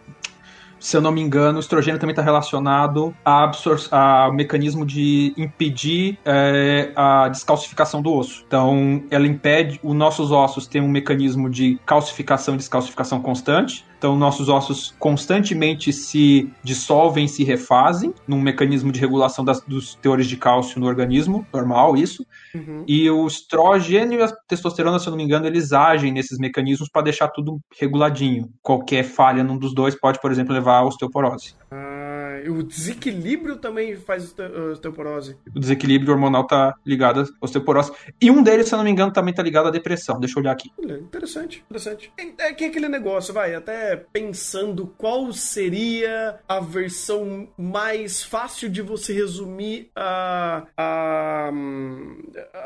[0.80, 3.52] se eu não me engano, o estrogênio também está relacionado a
[3.92, 8.44] ao mecanismo de impedir é, a descalcificação do osso.
[8.48, 13.86] Então, ela impede, os nossos ossos têm um mecanismo de calcificação e descalcificação constante.
[13.98, 20.28] Então, nossos ossos constantemente se dissolvem, se refazem, num mecanismo de regulação das- dos teores
[20.28, 22.24] de cálcio no organismo, normal isso.
[22.54, 22.84] Uhum.
[22.88, 26.90] E o estrogênio e a testosterona, se eu não me engano, eles agem nesses mecanismos
[26.92, 28.50] para deixar tudo reguladinho.
[28.62, 31.56] Qualquer falha num dos dois pode, por exemplo, levar à osteoporose.
[31.72, 32.07] Ah,
[32.48, 35.38] o desequilíbrio também faz uh, osteoporose.
[35.56, 37.92] O desequilíbrio hormonal tá ligado à osteoporose.
[38.22, 40.20] E um deles, se eu não me engano, também tá ligado à depressão.
[40.20, 40.72] Deixa eu olhar aqui.
[40.78, 42.12] Olha, Interessante, interessante.
[42.18, 48.82] É, é que aquele negócio, vai, até pensando qual seria a versão mais fácil de
[48.82, 51.52] você resumir a, a,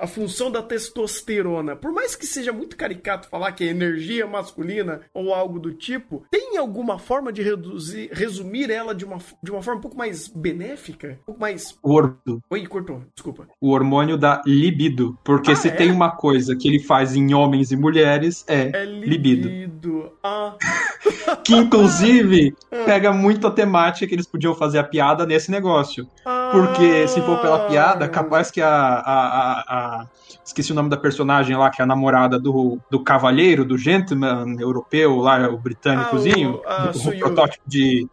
[0.02, 1.76] a função da testosterona.
[1.76, 6.26] Por mais que seja muito caricato falar que é energia masculina ou algo do tipo,
[6.30, 10.28] tem alguma forma de reduzir, resumir ela de uma, de uma forma um pouco mais
[10.28, 11.18] benéfica?
[11.22, 11.78] Um pouco mais.
[11.84, 12.02] O,
[12.50, 13.48] Oi, cortou, desculpa.
[13.60, 15.18] o hormônio da libido.
[15.24, 15.72] Porque Ah, se é?
[15.72, 19.48] tem uma coisa que ele faz em homens e mulheres, é, É libido.
[19.48, 20.12] libido.
[20.24, 20.56] Ah,
[21.44, 22.54] Que, inclusive,
[22.86, 26.08] pega muito a temática que eles podiam fazer a piada nesse negócio.
[26.52, 29.62] Porque se for pela piada, capaz que a, a, a,
[30.02, 30.08] a-
[30.44, 34.56] Esqueci o nome da personagem lá, que é a namorada do, do cavalheiro, do gentleman
[34.60, 36.62] europeu lá, o britânicozinho.
[36.66, 38.06] Ah, o- a o protótipo de.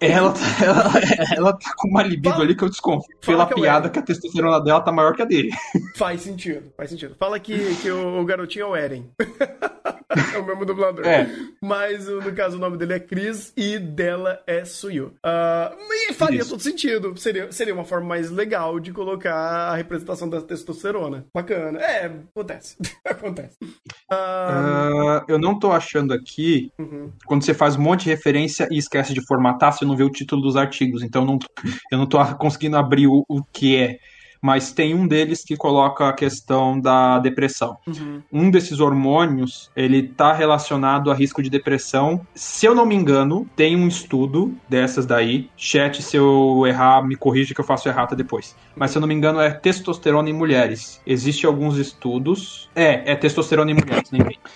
[0.00, 0.92] Ela, tá- ela,
[1.36, 3.16] ela tá com uma libido Fala- ali que eu desconfio.
[3.24, 3.92] Pela que é piada Eren.
[3.92, 5.50] que a testosterona dela tá maior que a dele.
[5.96, 7.14] Faz sentido, faz sentido.
[7.18, 9.10] Fala que, que o, o garotinho é o Eren.
[10.34, 11.06] é o mesmo dublador.
[11.06, 11.28] É.
[11.62, 15.14] Mas no caso o nome dele é Chris e dela é Suyu.
[15.22, 15.74] Ah,
[16.08, 16.50] e faria Isso.
[16.50, 17.16] todo sentido.
[17.16, 21.26] Seria, seria uma forma mais legal de colocar a representação da testosterona.
[21.34, 21.78] Bacana.
[21.80, 22.76] É, acontece.
[23.04, 23.56] acontece.
[24.10, 26.72] Ah, eu não tô achando aqui.
[26.78, 27.10] uhum.
[27.26, 30.10] Quando você faz um monte de referência e esquece de formatar, você não vê o
[30.10, 31.02] título dos artigos.
[31.02, 31.38] Então não,
[31.90, 33.98] eu não tô conseguindo abrir o, o que é.
[34.40, 37.76] Mas tem um deles que coloca a questão da depressão.
[37.86, 38.22] Uhum.
[38.32, 42.26] Um desses hormônios, ele tá relacionado a risco de depressão.
[42.34, 45.50] Se eu não me engano, tem um estudo dessas daí.
[45.56, 48.56] Chat, se eu errar, me corrija que eu faço errata depois.
[48.76, 51.00] Mas se eu não me engano, é testosterona em mulheres.
[51.06, 52.70] Existem alguns estudos.
[52.74, 54.38] É, é testosterona em mulheres, lembrei.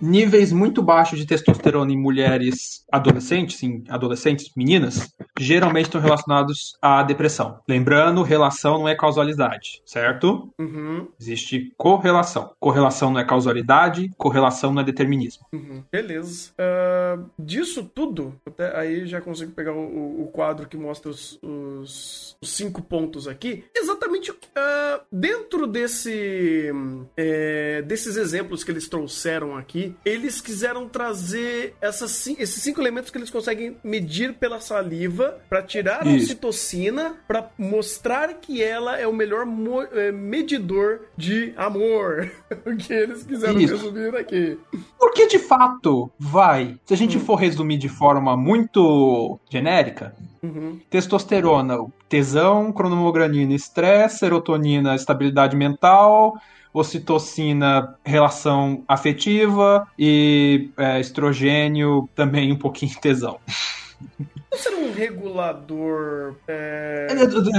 [0.00, 7.02] níveis muito baixos de testosterona em mulheres adolescentes, em adolescentes, meninas, geralmente estão relacionados à
[7.02, 7.60] depressão.
[7.68, 10.50] Lembrando, relação não é causalidade, certo?
[10.58, 12.52] Uhum, Existe correlação.
[12.58, 15.46] Correlação não é causalidade, correlação não é determinismo.
[15.52, 15.82] uhum.
[15.90, 16.50] Beleza.
[16.58, 22.36] Ah, disso tudo, até aí já consigo pegar o, o- quadro que mostra os, os-
[22.40, 23.64] os cinco pontos aqui.
[23.74, 26.70] Exatamente ah, dentro desse
[27.16, 33.18] é, desses exemplos que eles trouxeram aqui, eles quiseram trazer essas, esses cinco elementos que
[33.18, 36.26] eles conseguem medir pela saliva para tirar a Isso.
[36.26, 39.46] ocitocina, para mostrar que ela é o melhor
[39.92, 42.30] é, medidor de amor.
[42.66, 43.74] o que eles quiseram Isso.
[43.76, 44.58] resumir aqui.
[44.98, 46.78] Porque de fato, vai.
[46.84, 50.80] Se a gente for resumir de forma muito genérica, Uhum.
[50.88, 51.76] testosterona,
[52.08, 56.34] tesão, cronomogranina, estresse, serotonina, estabilidade mental,
[56.72, 63.38] ocitocina, relação afetiva e é, estrogênio, também um pouquinho tesão.
[64.54, 66.34] Ser um regulador.
[66.48, 67.06] é,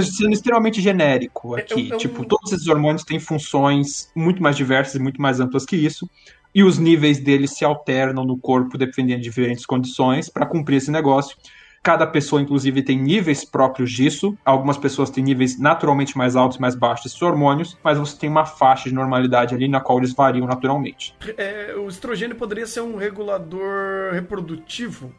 [0.04, 1.90] Sendo extremamente genérico É, aqui.
[1.92, 5.66] é um- Tipo, todos esses hormônios têm funções muito mais diversas e muito mais amplas
[5.66, 6.10] que isso.
[6.54, 10.92] E os níveis deles se alternam no corpo dependendo de diferentes condições para cumprir esse
[10.92, 11.38] negócio.
[11.84, 14.38] Cada pessoa, inclusive, tem níveis próprios disso.
[14.46, 18.30] Algumas pessoas têm níveis naturalmente mais altos e mais baixos desses hormônios, mas você tem
[18.30, 21.16] uma faixa de normalidade ali na qual eles variam naturalmente.
[21.38, 25.12] é, o estrogênio poderia ser um regulador reprodutivo?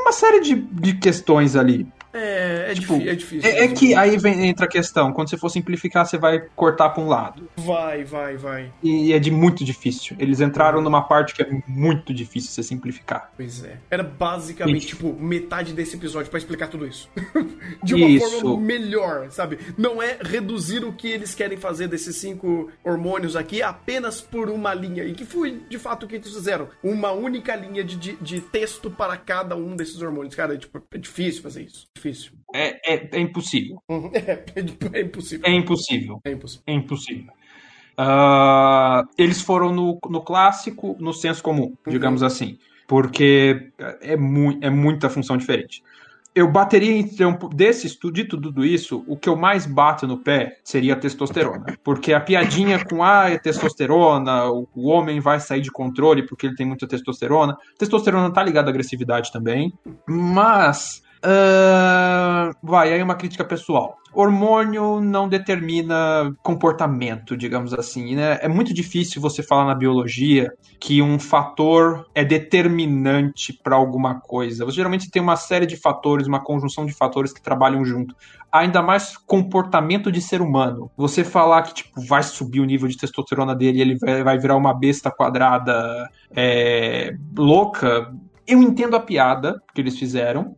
[0.00, 1.86] Uma série de, de questões ali.
[2.12, 3.50] É, é, Tipo, difí- é difícil.
[3.50, 6.90] É, é que aí vem, entra a questão: quando você for simplificar, você vai cortar
[6.90, 7.48] para um lado.
[7.56, 8.72] Vai, vai, vai.
[8.82, 10.16] E é de muito difícil.
[10.18, 13.30] Eles entraram numa parte que é muito difícil você simplificar.
[13.36, 13.78] Pois é.
[13.90, 17.08] Era basicamente, tipo, metade desse episódio pra explicar tudo isso.
[17.82, 18.40] De uma Isso.
[18.40, 19.58] forma melhor, sabe?
[19.76, 24.74] Não é reduzir o que eles querem fazer desses cinco hormônios aqui apenas por uma
[24.74, 25.04] linha.
[25.04, 26.68] E que foi, de fato, o que eles fizeram.
[26.82, 30.34] Uma única linha de, de, de texto para cada um desses hormônios.
[30.34, 31.86] Cara, é, tipo, é difícil fazer isso.
[31.98, 32.32] Difícil.
[32.54, 33.82] É, é, é impossível.
[33.88, 34.10] Uhum.
[34.14, 34.44] É,
[34.92, 35.42] é, impossível.
[35.44, 36.20] É impossível.
[36.24, 36.62] É impossível.
[36.66, 37.32] É impossível.
[37.96, 42.58] Ah, eles foram no, no clássico, no senso comum, digamos assim.
[42.86, 43.70] Porque
[44.00, 45.82] é, mui- é muita função diferente.
[46.34, 50.58] Eu bateria então desse estudo, de tudo isso, o que eu mais bato no pé
[50.62, 51.76] seria a testosterona.
[51.82, 56.46] Porque a piadinha com ah, é testosterona, o, o homem vai sair de controle porque
[56.46, 57.56] ele tem muita testosterona.
[57.76, 59.72] Testosterona tá ligada à agressividade também.
[60.06, 61.02] Mas.
[61.22, 63.96] Ah, vai, aí uma crítica pessoal.
[64.12, 68.38] Hormônio não determina comportamento, digamos assim, né?
[68.40, 70.50] É muito difícil você falar na biologia
[70.80, 74.64] que um fator é determinante para alguma coisa.
[74.64, 78.14] Você geralmente tem uma série de fatores, uma conjunção de fatores que trabalham junto.
[78.50, 80.90] Ainda mais comportamento de ser humano.
[80.96, 84.56] Você falar que tipo vai subir o nível de testosterona dele, ele vai, vai virar
[84.56, 88.10] uma besta quadrada é, louca.
[88.46, 90.56] Eu entendo a piada que eles fizeram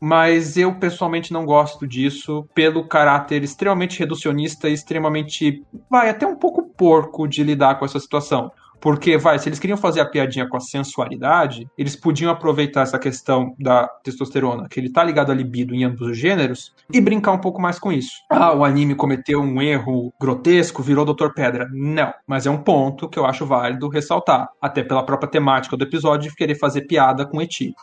[0.00, 6.36] mas eu pessoalmente não gosto disso pelo caráter extremamente reducionista e extremamente, vai, até um
[6.36, 8.50] pouco porco de lidar com essa situação.
[8.80, 12.98] Porque, vai, se eles queriam fazer a piadinha com a sensualidade, eles podiam aproveitar essa
[12.98, 17.32] questão da testosterona, que ele tá ligado à libido em ambos os gêneros, e brincar
[17.32, 18.12] um pouco mais com isso.
[18.30, 21.68] Ah, o anime cometeu um erro grotesco, virou Doutor Pedra.
[21.72, 24.48] Não, mas é um ponto que eu acho válido ressaltar.
[24.60, 27.74] Até pela própria temática do episódio de querer fazer piada com Eti.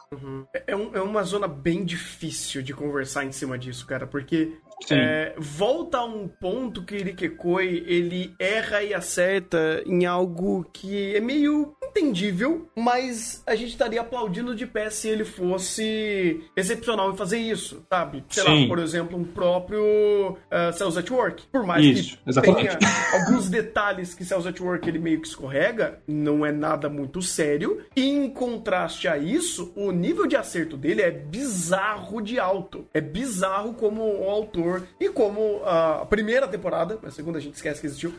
[0.53, 4.53] É, é um- é uma zona bem difícil de conversar em cima disso, cara, porque.
[4.91, 11.19] É, volta a um ponto que Irikekoi ele erra e acerta em algo que é
[11.19, 17.37] meio entendível, mas a gente estaria aplaudindo de pé se ele fosse excepcional em fazer
[17.37, 18.23] isso, sabe?
[18.29, 18.67] Sei lá, Sim.
[18.67, 21.43] por exemplo, um próprio uh, Cells at Work.
[21.51, 22.77] Por mais Isso, que exatamente.
[22.77, 27.21] tenha alguns detalhes que Cells at Work ele meio que escorrega, não é nada muito
[27.21, 27.81] sério.
[27.95, 32.85] E em contraste a isso, o nível de acerto dele é bizarro de alto.
[32.93, 34.64] É bizarro como o autor
[34.99, 38.13] e como a primeira temporada, a segunda a gente esquece que existiu,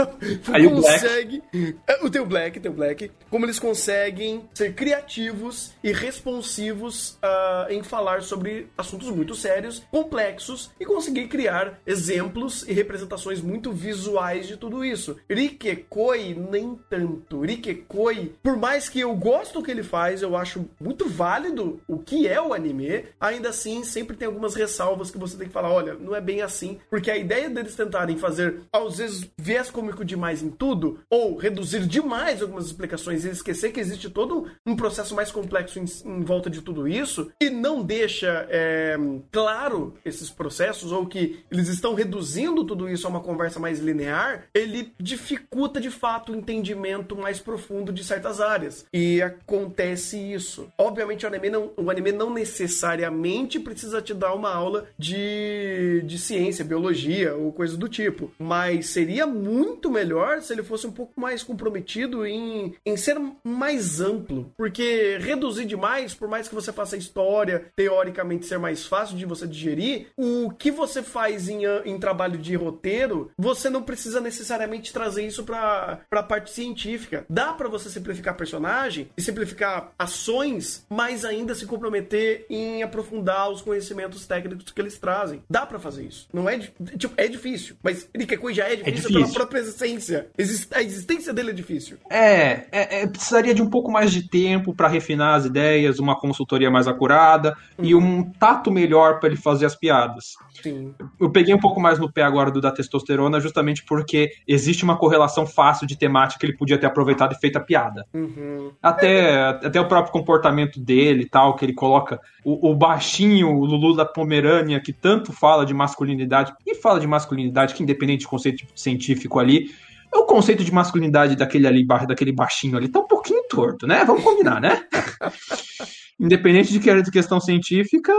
[0.52, 1.42] Aí o consegue.
[1.86, 7.82] É, O teu Black, teu Black, como eles conseguem ser criativos e responsivos ah, em
[7.82, 14.56] falar sobre assuntos muito sérios, complexos e conseguir criar exemplos e representações muito visuais de
[14.56, 15.16] tudo isso.
[15.28, 17.40] Rikekoi, nem tanto.
[17.40, 21.98] Rikekoi, por mais que eu gosto do que ele faz, eu acho muito válido o
[21.98, 25.70] que é o anime, ainda assim sempre tem algumas ressalvas que você tem que falar,
[25.70, 30.04] olha, não é bem assim, porque a ideia deles tentarem fazer, às vezes, viés cômico
[30.04, 35.14] demais em tudo, ou reduzir demais algumas explicações e esquecer que existe todo um processo
[35.14, 38.96] mais complexo em, em volta de tudo isso, e não deixa é,
[39.30, 44.44] claro esses processos, ou que eles estão reduzindo tudo isso a uma conversa mais linear,
[44.54, 48.86] ele dificulta de fato o entendimento mais profundo de certas áreas.
[48.92, 50.68] E acontece isso.
[50.78, 56.18] Obviamente, o anime não, o anime não necessariamente precisa te dar uma aula de, de
[56.18, 58.32] ciência, biologia ou coisa do tipo.
[58.38, 64.00] Mas seria muito melhor se ele fosse um pouco mais comprometido em, em ser mais
[64.00, 64.52] amplo.
[64.56, 69.26] Porque reduzir demais, por mais que você faça a história teoricamente ser mais fácil de
[69.26, 74.92] você digerir, o que você faz em, em trabalho de roteiro, você não precisa necessariamente
[74.92, 77.24] trazer isso para a parte científica.
[77.28, 83.62] Dá para você simplificar personagem e simplificar ações, mas ainda se comprometer em aprofundar os
[83.62, 85.42] conhecimentos técnicos que eles trazem.
[85.48, 86.28] Dá para fazer isso.
[86.32, 89.20] Não é, tipo, é difícil, mas Nikekoi já é difícil, é difícil.
[89.20, 90.28] pela própria essência.
[90.74, 91.96] A existência dele é difícil.
[92.10, 96.18] É, é, é precisaria de um pouco mais de tempo para refinar as ideias, uma
[96.18, 97.84] consultoria mais acurada uhum.
[97.84, 100.34] e um tato melhor para ele fazer as piadas.
[100.60, 100.94] Sim.
[101.18, 104.96] Eu peguei um pouco mais no pé agora do da testosterona, justamente porque existe uma
[104.96, 108.04] correlação fácil de temática que ele podia ter aproveitado e feito a piada.
[108.12, 108.72] Uhum.
[108.82, 113.64] Até, até o próprio comportamento dele e tal, que ele coloca o, o baixinho, o
[113.64, 118.28] Lulu da Pomerânia, que tanto fala de masculinidade, e fala de masculinidade, que independente de
[118.28, 119.70] conceito científico ali,
[120.12, 124.04] o conceito de masculinidade daquele ali, daquele baixinho ali, tá um pouquinho torto, né?
[124.04, 124.84] Vamos combinar, né?
[126.18, 128.12] Independente de que era de questão científica,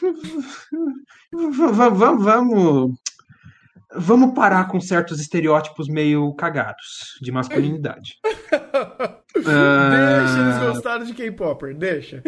[1.32, 2.94] vamos, vamos,
[3.94, 8.18] vamos parar com certos estereótipos meio cagados de masculinidade.
[9.34, 12.22] Deixa eles gostarem de K-Popper, deixa.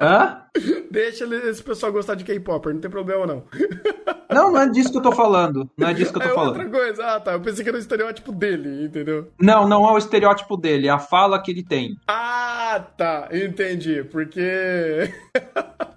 [0.00, 0.42] Hã?
[0.90, 3.44] Deixa esse pessoal gostar de K-Popper, não tem problema não.
[4.30, 5.70] Não, não é disso que eu tô falando.
[5.76, 6.48] Não é disso que eu tô é falando.
[6.56, 7.04] outra coisa.
[7.04, 7.32] Ah, tá.
[7.32, 9.30] Eu pensei que era o estereótipo dele, entendeu?
[9.40, 11.96] Não, não é o estereótipo dele, é a fala que ele tem.
[12.08, 13.28] Ah, tá.
[13.30, 14.02] Entendi.
[14.04, 15.12] Porque.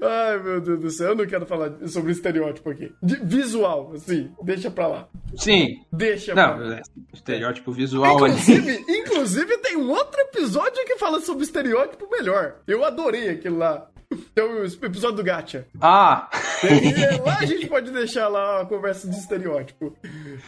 [0.00, 2.92] Ai, meu Deus do céu, eu não quero falar sobre estereótipo aqui.
[3.02, 5.08] De visual, assim, deixa pra lá.
[5.36, 5.84] Sim.
[5.92, 6.74] Deixa não, pra lá.
[6.76, 6.82] É,
[7.12, 8.84] estereótipo visual inclusive, ali.
[8.88, 12.56] Inclusive, tem um outro episódio que fala sobre estereótipo melhor.
[12.66, 13.89] Eu adorei aquilo lá.
[14.34, 15.66] É o episódio do Gacha.
[15.80, 16.28] Ah!
[16.64, 19.96] E lá a gente pode deixar lá a conversa de estereótipo.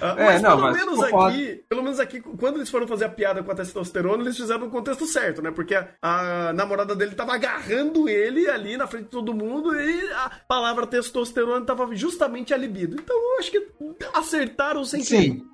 [0.01, 3.05] Ah, é, mas, não, pelo mas menos aqui, pelo menos aqui, quando eles foram fazer
[3.05, 5.51] a piada com a testosterona, eles fizeram no contexto certo, né?
[5.51, 10.13] Porque a, a, namorada dele tava agarrando ele ali na frente de todo mundo e
[10.13, 12.97] a palavra testosterona tava justamente a libido.
[13.01, 13.69] Então eu acho que
[14.13, 15.52] acertaram sem Sim.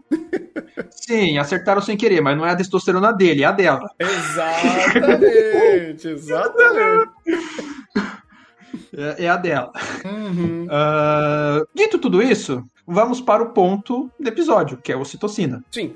[0.90, 3.88] Sim, acertaram sem querer, mas não é a testosterona dele, é a dela.
[3.98, 5.08] Exatamente,
[6.08, 7.10] exatamente.
[8.92, 9.72] É, é a dela.
[10.04, 10.64] Uhum.
[10.64, 15.62] Uh, dito tudo isso, vamos para o ponto do episódio, que é a ocitocina.
[15.70, 15.94] Sim.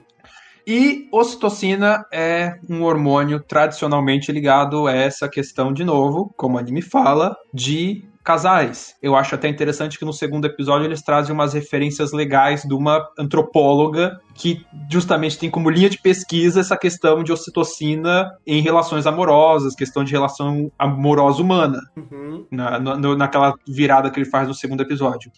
[0.67, 6.81] E ocitocina é um hormônio tradicionalmente ligado a essa questão, de novo, como a anime
[6.81, 8.95] fala, de casais.
[9.03, 13.07] Eu acho até interessante que no segundo episódio eles trazem umas referências legais de uma
[13.19, 19.75] antropóloga que justamente tem como linha de pesquisa essa questão de ocitocina em relações amorosas,
[19.75, 22.47] questão de relação amorosa humana, uhum.
[22.51, 25.31] na, na, naquela virada que ele faz no segundo episódio.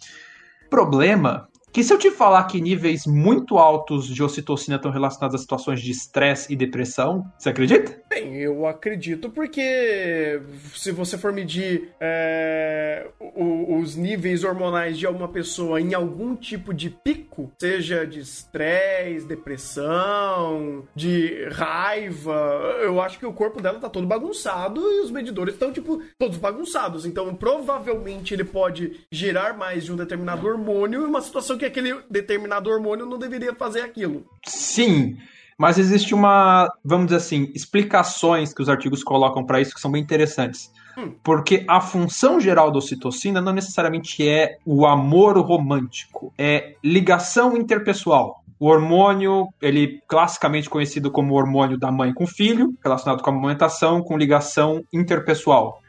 [0.69, 5.43] Problema que se eu te falar que níveis muito altos de ocitocina estão relacionados a
[5.43, 8.01] situações de estresse e depressão, você acredita?
[8.09, 10.41] Bem, eu acredito porque
[10.73, 16.91] se você for medir é, os níveis hormonais de alguma pessoa em algum tipo de
[16.91, 24.07] pico, seja de estresse, depressão, de raiva, eu acho que o corpo dela tá todo
[24.07, 27.05] bagunçado e os medidores estão, tipo, todos bagunçados.
[27.05, 31.81] Então, provavelmente ele pode gerar mais de um determinado hormônio em uma situação que que
[31.81, 34.27] aquele determinado hormônio não deveria fazer aquilo.
[34.47, 35.17] Sim,
[35.57, 39.91] mas existe uma, vamos dizer assim, explicações que os artigos colocam para isso que são
[39.91, 40.71] bem interessantes.
[40.97, 41.13] Hum.
[41.23, 48.43] Porque a função geral da ocitocina não necessariamente é o amor romântico, é ligação interpessoal.
[48.61, 54.03] O hormônio, ele classicamente conhecido como hormônio da mãe com filho, relacionado com a amamentação,
[54.03, 55.81] com ligação interpessoal.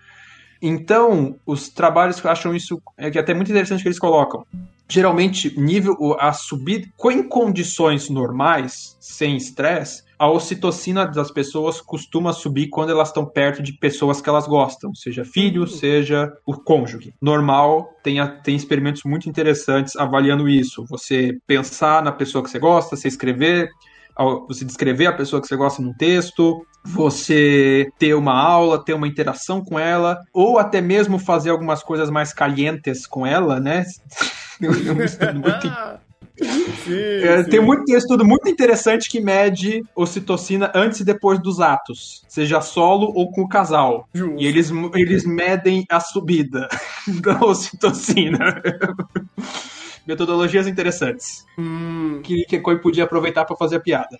[0.61, 4.45] Então, os trabalhos que acham isso é que é até muito interessante que eles colocam
[4.87, 12.67] geralmente nível a subir em condições normais, sem estresse, a ocitocina das pessoas costuma subir
[12.67, 15.67] quando elas estão perto de pessoas que elas gostam, seja filho, uhum.
[15.67, 17.13] seja o cônjuge.
[17.21, 20.85] Normal, tem, tem experimentos muito interessantes avaliando isso.
[20.89, 23.69] Você pensar na pessoa que você gosta, você escrever,
[24.47, 29.07] você descrever a pessoa que você gosta num texto, você ter uma aula, ter uma
[29.07, 33.83] interação com ela, ou até mesmo fazer algumas coisas mais calientes com ela, né?
[34.61, 35.95] Estudo muito
[36.83, 36.93] Sim,
[37.23, 37.49] É, sim.
[37.49, 42.25] tem, muito, tem um estudo muito interessante que mede ocitocina antes e depois dos atos,
[42.27, 44.07] seja solo ou com o casal.
[44.13, 44.35] Justo.
[44.41, 46.67] E eles, eles medem a subida
[47.21, 48.61] da ocitocina.
[50.05, 51.45] Metodologias interessantes.
[51.57, 54.19] Hum, Que Kekoi podia aproveitar para fazer a piada.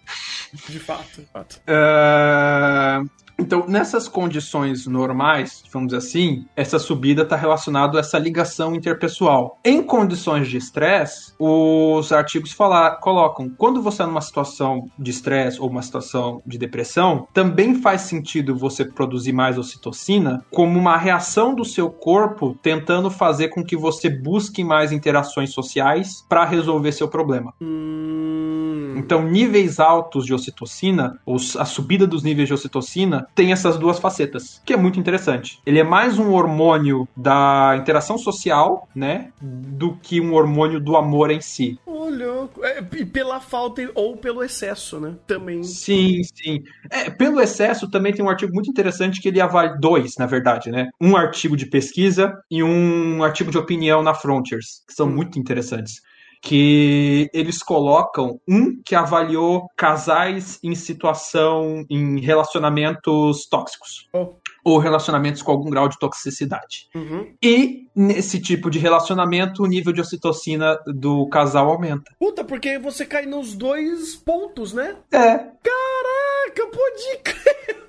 [0.70, 1.60] de fato, de fato.
[1.68, 3.04] Ah,
[3.38, 9.60] então, nessas condições normais, vamos dizer assim, essa subida está relacionada a essa ligação interpessoal.
[9.64, 15.60] Em condições de estresse, os artigos falar, colocam, quando você está numa situação de estresse
[15.60, 21.54] ou uma situação de depressão, também faz sentido você produzir mais ocitocina como uma reação
[21.54, 27.08] do seu corpo tentando fazer com que você busque mais interações sociais para resolver seu
[27.08, 27.54] problema.
[27.62, 33.78] Hum, Então, níveis altos de ocitocina, ou a subida dos níveis de ocitocina, tem essas
[33.78, 35.60] duas facetas, que é muito interessante.
[35.66, 41.32] Ele é mais um hormônio da interação social, né, do que um hormônio do amor
[41.32, 41.80] em si.
[41.86, 42.64] louco.
[42.64, 45.16] É, e pela falta ou pelo excesso, né?
[45.28, 45.64] Também.
[45.64, 46.64] Sim, sim.
[46.90, 50.70] É, pelo excesso, também tem um artigo muito interessante que ele avalia dois, na verdade,
[50.72, 50.90] né?
[51.00, 55.16] Um artigo de pesquisa e um artigo de opinião na Frontiers, que são Hum.
[55.16, 56.02] muito interessantes.
[56.48, 64.08] Que eles colocam um que avaliou casais em situação, em relacionamentos tóxicos.
[64.14, 64.36] Oh.
[64.64, 66.88] Ou relacionamentos com algum grau de toxicidade.
[66.94, 67.34] Uhum.
[67.42, 72.16] E nesse tipo de relacionamento, o nível de ocitocina do casal aumenta.
[72.20, 74.96] Puta, porque você cai nos dois pontos, né?
[75.12, 75.38] É.
[75.38, 77.86] Caraca, pode crer.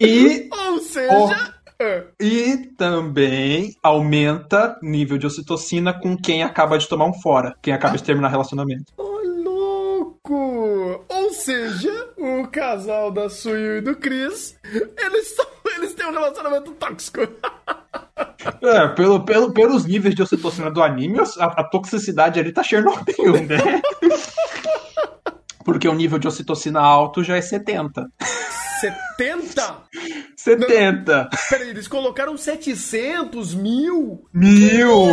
[0.00, 1.12] E Ou seja.
[1.12, 1.63] é,
[2.20, 7.72] E também aumenta o nível de ocitocina com quem acaba de tomar um fora, quem
[7.72, 8.92] acaba de terminar relacionamento.
[8.96, 11.04] Ô, louco!
[11.08, 16.72] Ou seja, o casal da Suyu e do Chris, eles, são, eles têm um relacionamento
[16.72, 17.20] tóxico.
[18.62, 23.32] É, pelo, pelo, pelos níveis de ocitocina do anime, a, a toxicidade ali tá Chernobyl,
[23.46, 23.82] né?
[25.64, 28.06] Porque o nível de ocitocina alto já é 70.
[28.80, 29.76] 70?
[30.44, 31.30] 70!
[31.48, 34.28] Peraí, eles colocaram 700 mil?
[34.30, 35.08] Mil!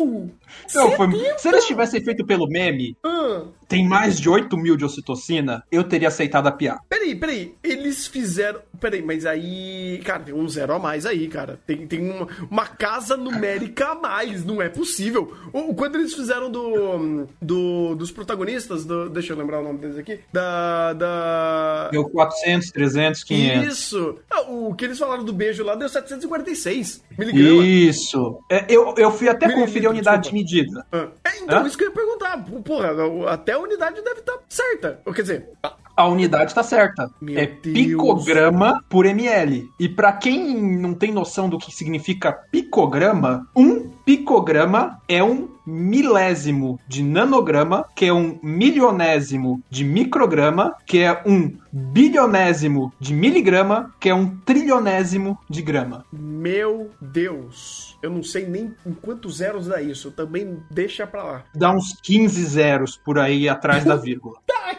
[0.00, 0.30] Uh,
[0.74, 4.84] Não, foi- se eles tivessem feito pelo meme, ah, tem mais de 8 mil de
[4.84, 6.80] ocitocina, eu teria aceitado a piada.
[6.88, 7.54] peraí, peraí.
[7.62, 8.60] Eles fizeram.
[8.80, 10.00] Peraí, mas aí.
[10.04, 11.58] Cara, tem um zero a mais aí, cara.
[11.66, 14.44] Tem, tem uma, uma casa numérica a mais.
[14.44, 15.32] Não é possível.
[15.52, 17.94] O, quando eles fizeram do, do.
[17.94, 18.84] dos protagonistas.
[18.84, 20.20] do- deixa eu lembrar o nome deles aqui.
[20.32, 20.92] Da.
[20.94, 21.88] Da.
[21.92, 23.72] Deu 400, 300, 500.
[23.72, 24.18] Isso!
[24.30, 27.64] Ah, o que eles falaram do beijo lá deu 746 miligramas.
[27.66, 28.40] Isso.
[28.50, 30.41] É, eu, eu fui até conferir a unidade desculpa.
[30.42, 30.86] Medida.
[30.92, 31.66] Ah, É, então, Hã?
[31.66, 32.44] isso que eu ia perguntar.
[32.64, 32.90] Porra,
[33.32, 35.00] até a unidade deve estar certa.
[35.04, 35.48] Ou quer dizer,
[35.96, 37.10] A unidade tá certa.
[37.20, 37.74] Meu é Deus.
[37.74, 39.70] picograma por ml.
[39.78, 46.78] E pra quem não tem noção do que significa picograma, um picograma é um milésimo
[46.88, 54.08] de nanograma, que é um milionésimo de micrograma, que é um bilionésimo de miligrama, que
[54.08, 56.04] é um trilionésimo de grama.
[56.12, 57.96] meu Deus.
[58.02, 60.10] Eu não sei nem em quantos zeros dá isso.
[60.10, 61.44] Também deixa pra lá.
[61.54, 64.36] Dá uns 15 zeros por aí atrás da vírgula.
[64.46, 64.76] Tá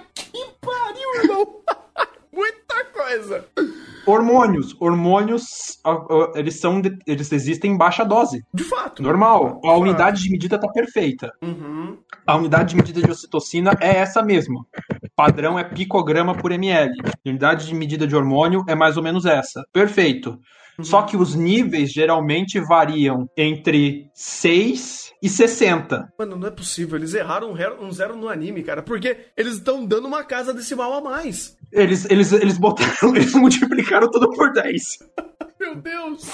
[1.15, 1.61] irmão.
[2.33, 3.45] Muita coisa.
[4.05, 4.75] Hormônios.
[4.79, 5.79] Hormônios,
[6.35, 8.43] eles são eles existem em baixa dose.
[8.51, 9.03] De fato.
[9.03, 9.61] Normal.
[9.63, 11.31] A unidade de medida tá perfeita.
[11.41, 11.97] Uhum.
[12.25, 14.65] A unidade de medida de ocitocina é essa mesma.
[15.15, 16.91] Padrão é picograma por ml.
[17.05, 19.63] A unidade de medida de hormônio é mais ou menos essa.
[19.71, 20.39] Perfeito.
[20.81, 26.11] Só que os níveis geralmente variam entre 6 e 60.
[26.17, 26.97] Mano, não é possível.
[26.97, 28.81] Eles erraram um um zero no anime, cara.
[28.81, 31.57] Porque eles estão dando uma casa decimal a mais.
[31.71, 34.99] Eles, eles, eles botaram, eles multiplicaram tudo por 10.
[35.63, 36.27] Meu Deus!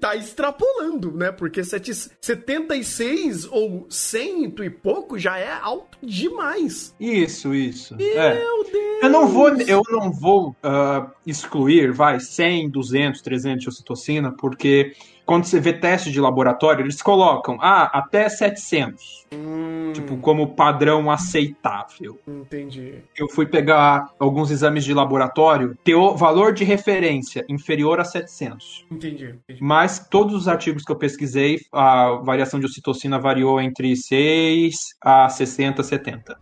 [0.00, 1.30] Tá extrapolando, né?
[1.30, 6.92] Porque sete- 76 ou 100 e pouco já é alto demais.
[6.98, 7.94] Isso, isso.
[7.94, 8.34] É.
[8.34, 9.02] Meu Deus!
[9.02, 14.92] Eu não vou, eu não vou ah, excluir, vai, 100, 200, 300 de ocitocina, porque
[15.26, 21.10] quando você vê teste de laboratório, eles colocam, ah, até 700, Hum, tipo, como padrão
[21.10, 22.16] aceitável.
[22.28, 22.94] entendi.
[23.18, 28.86] Eu fui pegar alguns exames de laboratório, teu valor de referência inferior a 700.
[28.90, 29.34] Entendi.
[29.44, 29.60] entendi.
[29.60, 35.28] Mas todos os artigos que eu pesquisei, a variação de ocitocina variou entre 6 a
[35.28, 36.36] 60, 70.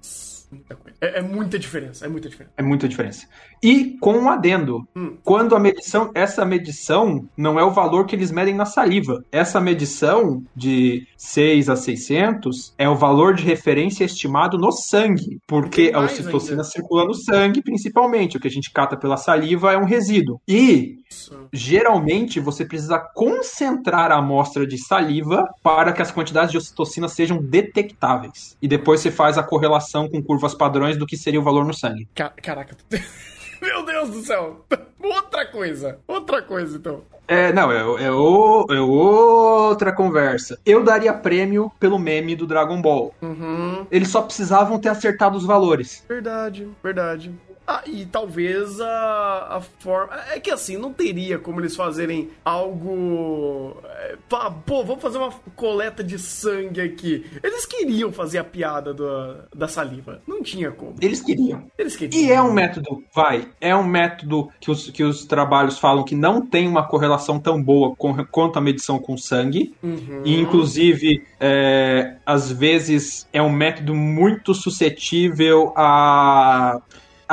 [0.51, 0.97] Muita coisa.
[1.01, 2.55] É, é muita diferença, é muita diferença.
[2.57, 3.27] É muita diferença.
[3.63, 4.87] E com um adendo.
[4.95, 5.17] Hum.
[5.25, 9.25] Quando a medição, essa medição não é o valor que eles medem na saliva.
[9.33, 15.93] Essa medição de 6 a 600 é o valor de referência estimado no sangue, porque
[15.95, 16.65] a ocitocina ainda.
[16.65, 18.37] circula no sangue principalmente.
[18.37, 20.41] O que a gente cata pela saliva é um resíduo.
[20.47, 21.49] E Isso.
[21.53, 27.43] geralmente você precisa concentrar a amostra de saliva para que as quantidades de ocitocina sejam
[27.43, 28.57] detectáveis.
[28.61, 31.73] E depois você faz a correlação com curvas padrões do que seria o valor no
[31.75, 32.07] sangue.
[32.15, 32.77] Ca- Caraca.
[33.63, 34.65] Meu Deus do céu.
[35.03, 35.99] Outra coisa.
[36.07, 37.03] Outra coisa, então.
[37.27, 40.59] É, não, é, é, o- é outra conversa.
[40.67, 43.15] Eu daria prêmio pelo meme do Dragon Ball.
[43.23, 43.87] Uhum.
[43.91, 46.05] Eles só precisavam ter acertado os valores.
[46.07, 47.33] Verdade, verdade.
[47.67, 50.13] Ah, e talvez a, a forma.
[50.35, 53.77] É que assim, não teria como eles fazerem algo.
[53.85, 57.25] é, pá, Pô, vamos fazer uma coleta de sangue aqui.
[57.43, 60.21] Eles queriam fazer a piada do- da saliva.
[60.27, 60.95] Não tinha como.
[61.01, 61.65] Eles queriam.
[61.79, 62.23] Eles queriam.
[62.23, 66.15] E é um método, vai, é um método que os, que os trabalhos falam que
[66.15, 69.75] não tem uma correlação tão boa com- quanto a medição com sangue.
[69.83, 70.21] Uhum.
[70.25, 76.81] E, inclusive, é, às vezes é um método muito suscetível a,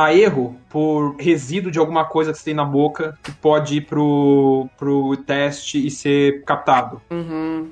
[0.04, 3.82] a erro por resíduo de alguma coisa que você tem na boca que pode ir
[3.82, 7.02] pro, pro teste e ser captado.
[7.10, 7.70] Uhum.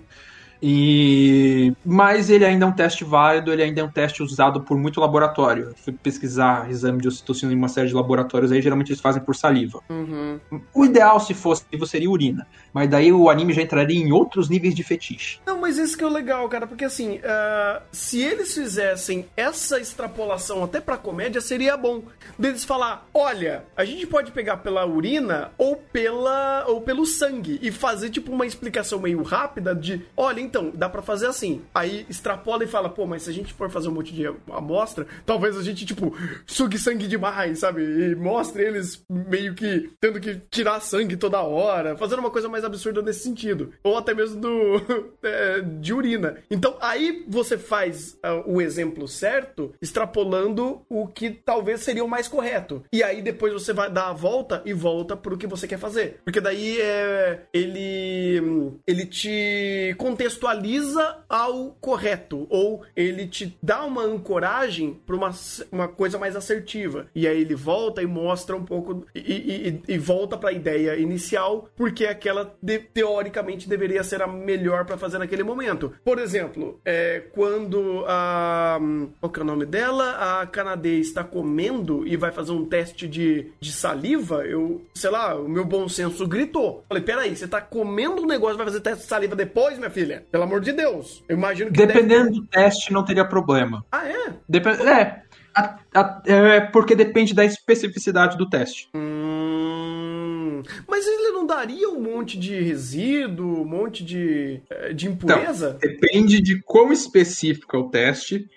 [0.61, 4.77] E mas ele ainda é um teste válido, ele ainda é um teste usado por
[4.77, 5.65] muito laboratório.
[5.65, 9.21] Eu fui pesquisar exame de ocitocina em uma série de laboratórios aí, geralmente eles fazem
[9.21, 9.81] por saliva.
[9.89, 10.39] Uhum.
[10.73, 14.75] O ideal se fosse seria urina, mas daí o anime já entraria em outros níveis
[14.75, 15.39] de fetiche.
[15.45, 19.79] Não, mas isso que é o legal, cara, porque assim, ah, se eles fizessem essa
[19.79, 22.03] extrapolação até pra comédia, seria bom.
[22.37, 27.71] Deles falar, olha, a gente pode pegar pela urina ou pela ou pelo sangue e
[27.71, 31.61] fazer tipo uma explicação meio rápida de, olha, então, dá pra fazer assim.
[31.73, 35.05] Aí extrapola e fala, pô, mas se a gente for fazer um monte de amostra,
[35.25, 37.83] talvez a gente tipo sugue sangue demais, sabe?
[37.83, 42.63] E mostre eles meio que tendo que tirar sangue toda hora, fazendo uma coisa mais
[42.63, 43.71] absurda nesse sentido.
[43.83, 44.81] Ou até mesmo do
[45.21, 46.37] é, de urina.
[46.49, 52.27] Então aí você faz ah, o exemplo certo, extrapolando o que talvez seria o mais
[52.27, 52.83] correto.
[52.91, 56.19] E aí depois você vai dar a volta e volta pro que você quer fazer.
[56.23, 59.93] Porque daí é, ele ele te
[60.39, 65.31] contextualiza ao correto ou ele te dá uma ancoragem para uma,
[65.71, 67.07] uma coisa mais assertiva.
[67.13, 70.95] E aí ele volta e mostra um pouco e, e- e- volta para a ideia
[70.97, 75.93] inicial, porque aquela de- teoricamente deveria ser a melhor para fazer naquele momento.
[76.03, 78.79] Por exemplo, é, quando a.
[79.19, 80.39] Qual que é o nome dela?
[80.41, 85.35] A canadense está comendo e vai fazer um teste de, de saliva, eu, sei lá,
[85.35, 86.83] o meu bom senso gritou.
[86.87, 90.25] Falei, peraí, você tá comendo um negócio vai fazer teste de saliva depois, minha filha?
[90.31, 91.23] Pelo amor de Deus.
[91.27, 91.77] Eu imagino que.
[91.77, 93.83] deve- Dependendo do teste, não teria problema.
[93.91, 94.33] Ah, é?
[94.47, 95.23] Depe- é,
[95.55, 98.89] a- a- é porque depende da especificidade do teste.
[98.93, 105.77] Hum, mas ele não daria um monte de resíduo, um monte de, eh, de impureza?
[105.81, 108.47] Depende de quão específico é o teste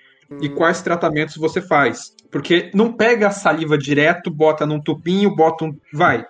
[0.40, 2.14] e quais tratamentos você faz.
[2.30, 5.76] Porque não pega a saliva direto, bota num tubinho, bota um.
[5.92, 6.24] Vai.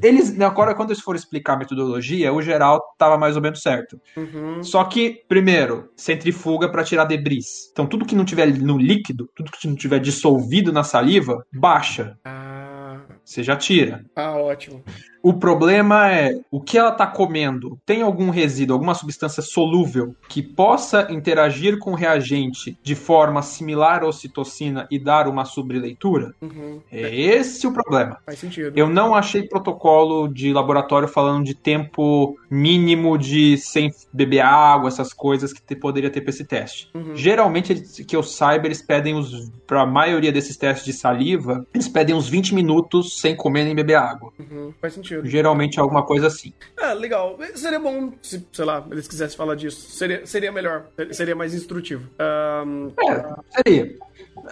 [0.00, 0.40] Eles.
[0.40, 4.00] Agora, quando eles forem explicar a metodologia, o geral tava mais ou menos certo.
[4.16, 4.62] Uhum.
[4.62, 7.68] Só que, primeiro, centrifuga para tirar debris.
[7.72, 12.16] Então, tudo que não tiver no líquido, tudo que não tiver dissolvido na saliva, baixa.
[12.24, 14.04] Ah, Você já tira.
[14.14, 14.84] ah, ótimo.
[15.28, 17.78] O problema é o que ela está comendo.
[17.84, 24.02] Tem algum resíduo, alguma substância solúvel que possa interagir com o reagente de forma similar
[24.02, 26.32] à ocitocina e dar uma sobreleitura?
[26.40, 26.80] Uhum.
[26.90, 28.16] É esse o problema.
[28.24, 28.72] Faz sentido.
[28.74, 35.12] Eu não achei protocolo de laboratório falando de tempo mínimo de sem beber água, essas
[35.12, 36.88] coisas que te- poderia ter para esse teste.
[36.94, 37.14] Uhum.
[37.14, 37.74] Geralmente,
[38.04, 39.50] que eu saiba, eles pedem os.
[39.66, 43.74] Para a maioria desses testes de saliva, eles pedem uns 20 minutos sem comer nem
[43.74, 44.32] beber água.
[44.38, 44.72] Uhum.
[44.80, 45.17] Faz sentido.
[45.24, 46.52] Geralmente é alguma coisa assim.
[46.78, 47.38] É, legal.
[47.54, 49.90] Seria bom se, sei lá, eles quisessem falar disso.
[49.90, 50.86] Seria, seria melhor.
[51.12, 52.08] Seria mais instrutivo.
[52.18, 53.98] Ahn, É, seria.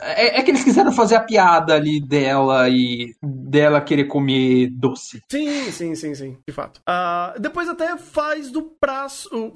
[0.00, 5.22] É, é que eles quiseram fazer a piada ali dela e dela querer comer doce.
[5.30, 6.80] Sim, sim, sim, sim, de fato.
[6.86, 9.52] Ah, depois até faz do prazo.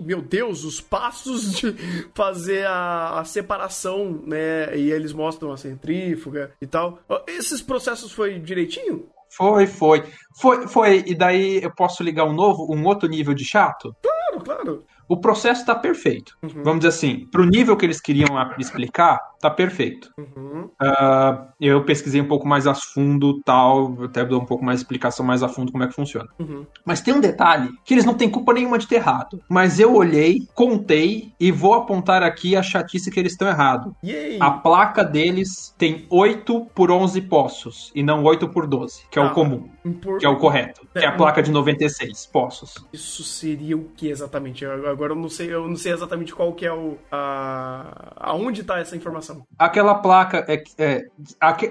[0.00, 1.74] Meu Deus, os passos de
[2.14, 4.76] fazer a, a separação, né?
[4.76, 6.98] E eles mostram a centrífuga e tal.
[7.26, 9.06] Esses processos foi direitinho?
[9.36, 10.04] Foi, foi.
[10.40, 11.04] Foi, foi.
[11.06, 13.94] E daí eu posso ligar um novo, um outro nível de chato?
[14.02, 14.84] Claro, claro.
[15.08, 16.36] O processo tá perfeito.
[16.42, 18.28] Vamos dizer assim, pro nível que eles queriam
[18.58, 20.10] explicar, tá perfeito.
[20.18, 20.70] Uhum.
[20.80, 24.84] Ah, eu pesquisei um pouco mais a fundo, tal, até dou um pouco mais de
[24.84, 26.28] explicação mais a fundo como é que funciona.
[26.38, 26.64] Uhum.
[26.84, 29.40] Mas tem um detalhe que eles não têm culpa nenhuma de ter errado.
[29.48, 33.94] Mas eu olhei, contei e vou apontar aqui a chatice que eles estão errado.
[34.02, 34.38] Yay!
[34.40, 39.22] A placa deles tem 8 por 11 poços e não 8 por 12, que é
[39.22, 39.26] Ah.
[39.26, 39.68] o comum,
[40.18, 42.74] Que é o correto, que é a placa de 96 poços.
[42.92, 44.64] Isso seria o que exatamente?
[44.64, 46.96] Eu- Agora eu não sei, eu não sei exatamente qual que é o.
[47.12, 48.12] A...
[48.16, 49.44] Aonde tá essa informação?
[49.58, 51.04] Aquela placa é, é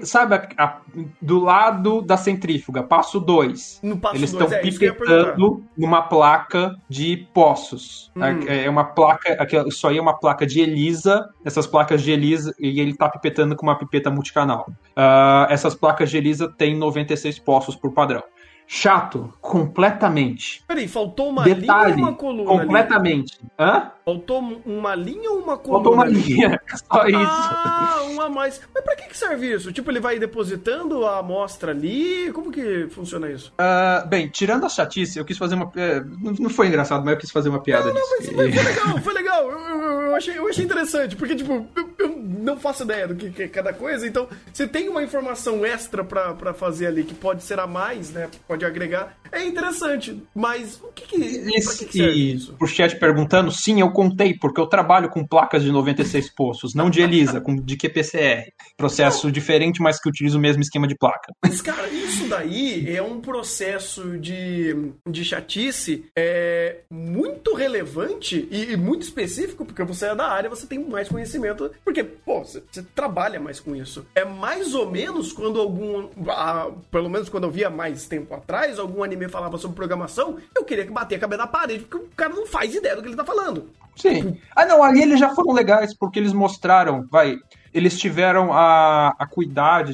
[0.04, 0.80] sabe a- a-
[1.20, 3.80] do lado da centrífuga, passo 2.
[3.82, 8.10] No passo Eles estão é pipetando numa placa de poços.
[8.16, 8.22] Hum.
[8.46, 12.12] É é uma placa, aquela- isso aí é uma placa de ELISA, essas placas de
[12.12, 14.66] ELISA, e ele tá pipetando com uma pipeta multicanal.
[14.96, 18.33] Ah, essas placas de ELISA têm 96 poços por padrão.
[18.66, 20.62] Chato, completamente.
[20.66, 22.50] Peraí, faltou uma Detalhe, linha ou uma coluna?
[22.50, 22.60] ali?
[22.66, 23.38] completamente.
[23.58, 23.90] Hã?
[24.04, 25.84] Faltou uma linha ou uma coluna?
[25.84, 26.20] Faltou uma ali?
[26.20, 26.60] linha,
[26.92, 27.18] só isso.
[27.18, 28.60] Ah, uma a mais.
[28.74, 29.72] Mas pra que, que serve isso?
[29.72, 32.30] Tipo, ele vai depositando a amostra ali?
[32.32, 33.52] Como que funciona isso?
[33.58, 35.70] Ah, bem, tirando a chatice, eu quis fazer uma.
[35.76, 38.08] é, não não foi engraçado, mas eu quis fazer uma piada Não, disso.
[38.18, 39.50] mas foi, foi legal, foi legal.
[39.50, 43.14] Eu, eu- eu achei, eu achei interessante, porque, tipo, eu, eu não faço ideia do
[43.16, 47.02] que, que é cada coisa, então, se tem uma informação extra pra, pra fazer ali
[47.04, 48.28] que pode ser a mais, né?
[48.54, 50.22] Pode agregar, é interessante.
[50.32, 51.62] Mas o que que.
[51.64, 52.52] pra que, que isso?
[52.52, 56.88] por chat perguntando, sim, eu contei, porque eu trabalho com placas de 96 poços, não
[56.88, 58.52] de ELISA, com, de QPCR.
[58.76, 61.32] Processo diferente, mas que utiliza o mesmo esquema de placa.
[61.42, 68.76] Mas, cara, isso daí é um processo de, de chatice é, muito relevante e, e
[68.76, 72.84] muito específico, porque você é da área, você tem mais conhecimento, porque, pô, você, você
[72.94, 74.06] trabalha mais com isso.
[74.14, 78.43] É mais ou menos quando algum, ah, pelo menos quando eu via mais tempo atrás,
[78.78, 82.08] algum anime falava sobre programação, eu queria que bater a cabeça na parede, porque o
[82.16, 83.70] cara não faz ideia do que ele tá falando.
[83.96, 84.38] Sim.
[84.54, 87.38] Ah, não, ali eles já foram legais, porque eles mostraram, vai.
[87.72, 89.26] Eles tiveram a, a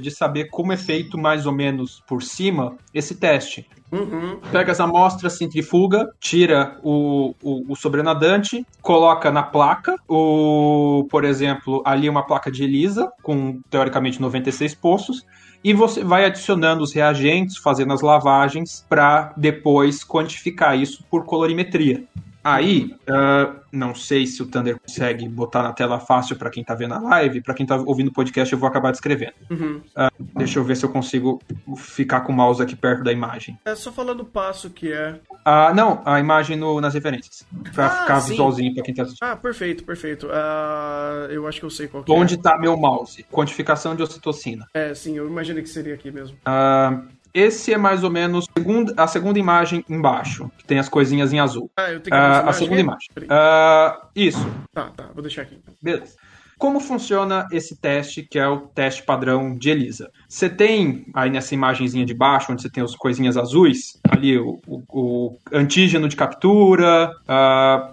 [0.00, 3.68] de saber como é feito mais ou menos por cima esse teste.
[3.92, 4.38] Uhum.
[4.52, 11.82] Pega as amostras, centrifuga, tira o, o, o sobrenadante, coloca na placa, o, por exemplo,
[11.84, 15.26] ali uma placa de ELISA, com teoricamente 96 poços,
[15.62, 22.04] e você vai adicionando os reagentes, fazendo as lavagens, para depois quantificar isso por colorimetria.
[22.42, 26.74] Aí, ah, não sei se o Thunder consegue botar na tela fácil para quem tá
[26.74, 29.34] vendo a live, para quem tá ouvindo o podcast eu vou acabar descrevendo.
[29.50, 29.80] Uhum.
[29.94, 31.40] Ah, deixa eu ver se eu consigo
[31.76, 33.58] ficar com o mouse aqui perto da imagem.
[33.64, 35.20] É só falando o passo que é.
[35.44, 37.46] Ah, não, a imagem no- nas referências.
[37.74, 38.30] Pra Ah, ficar sim.
[38.30, 39.28] visualzinho pra quem tá assistindo.
[39.28, 40.28] Ah, perfeito, perfeito.
[40.32, 42.14] Ah, eu acho que eu sei qual que é.
[42.14, 43.24] Onde tá meu mouse?
[43.30, 44.66] Quantificação de ocitocina.
[44.74, 46.36] É, sim, eu imaginei que seria aqui mesmo.
[46.44, 47.02] Ah,
[47.34, 51.40] esse é mais ou menos segunda- a segunda imagem embaixo, que tem as coisinhas em
[51.40, 51.70] azul.
[51.76, 53.08] Ah, eu tenho que essa a segunda imagem.
[53.28, 55.56] Ah, isso, Tá, tá, vou deixar aqui.
[55.62, 55.74] então.
[55.82, 56.14] beleza.
[56.58, 60.10] Como funciona esse teste, que é o teste padrão de ELISA?
[60.28, 64.60] Você tem aí nessa imagenzinha de baixo, onde você tem as coisinhas azuis, ali o,
[64.66, 67.10] o- o antígeno de captura.
[67.26, 67.92] ah,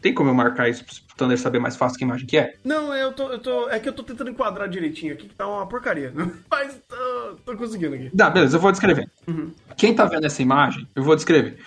[0.00, 2.54] tem como eu marcar isso pro Thunder saber mais fácil que imagem que é?
[2.64, 3.68] Não, eu tô, eu tô.
[3.68, 6.12] É que eu tô tentando enquadrar direitinho aqui, que tá uma porcaria.
[6.50, 8.10] Mas tô, tô conseguindo aqui.
[8.16, 9.08] Tá, beleza, eu vou descrever.
[9.26, 9.52] Uhum.
[9.76, 11.58] Quem tá vendo essa imagem, eu vou descrever.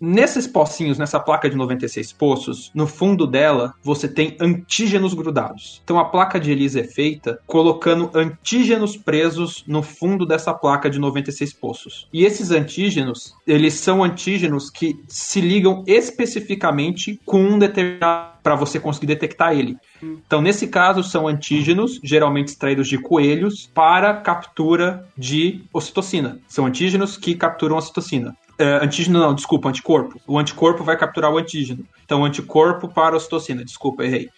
[0.00, 5.80] Nesses pocinhos, nessa placa de 96 poços, no fundo dela você tem antígenos grudados.
[5.82, 10.98] Então a placa de ELISA é feita colocando antígenos presos no fundo dessa placa de
[10.98, 12.08] 96 poços.
[12.12, 18.78] E esses antígenos, eles são antígenos que se ligam especificamente com um determinado para você
[18.78, 19.76] conseguir detectar ele.
[20.02, 26.38] Então, nesse caso, são antígenos, geralmente extraídos de coelhos, para captura de ocitocina.
[26.48, 28.34] São antígenos que capturam ocitocina.
[28.58, 30.20] É, antígeno não, desculpa, anticorpo.
[30.26, 31.86] O anticorpo vai capturar o antígeno.
[32.04, 34.28] Então, anticorpo para ocitocina, desculpa, errei.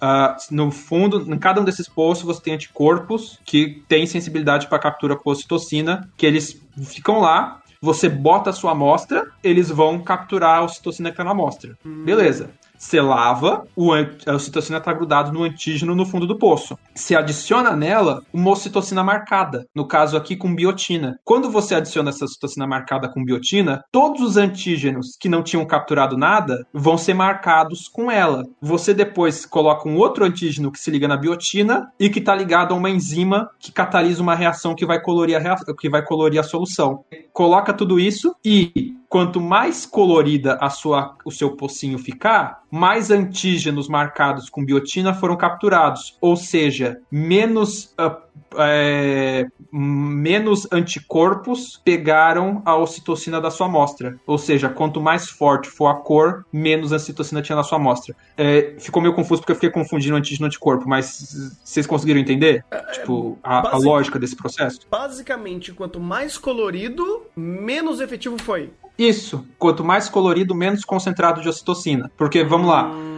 [0.00, 4.78] Ah, no fundo, em cada um desses poços você tem anticorpos que têm sensibilidade para
[4.78, 10.58] captura com ocitocina, que eles ficam lá, você bota a sua amostra, eles vão capturar
[10.58, 11.76] a ocitocina que está na amostra.
[11.84, 12.50] Beleza.
[12.78, 16.78] Você lava, o a ocitocina está grudado no antígeno no fundo do poço.
[16.94, 21.18] Você adiciona nela uma ocitocina marcada, no caso aqui com biotina.
[21.24, 26.16] Quando você adiciona essa ocitocina marcada com biotina, todos os antígenos que não tinham capturado
[26.16, 28.44] nada vão ser marcados com ela.
[28.60, 32.72] Você depois coloca um outro antígeno que se liga na biotina e que está ligado
[32.72, 36.42] a uma enzima que catalisa uma reação que vai colorir a, que vai colorir a
[36.42, 37.04] solução.
[37.32, 43.88] Coloca tudo isso e quanto mais colorida a sua, o seu pocinho ficar, mais antígenos
[43.88, 48.25] marcados com biotina foram capturados, ou seja, menos uh,
[48.56, 54.18] é, menos anticorpos pegaram a ocitocina da sua amostra.
[54.26, 58.14] Ou seja, quanto mais forte for a cor, menos ocitocina tinha na sua amostra.
[58.36, 62.64] É, ficou meio confuso porque eu fiquei confundindo antígeno e anticorpo, mas vocês conseguiram entender?
[62.70, 64.80] É, tipo, a, a lógica desse processo?
[64.90, 68.70] Basicamente, quanto mais colorido, menos efetivo foi.
[68.98, 69.46] Isso.
[69.58, 72.10] Quanto mais colorido, menos concentrado de ocitocina.
[72.16, 72.86] Porque, vamos lá.
[72.86, 73.15] Hum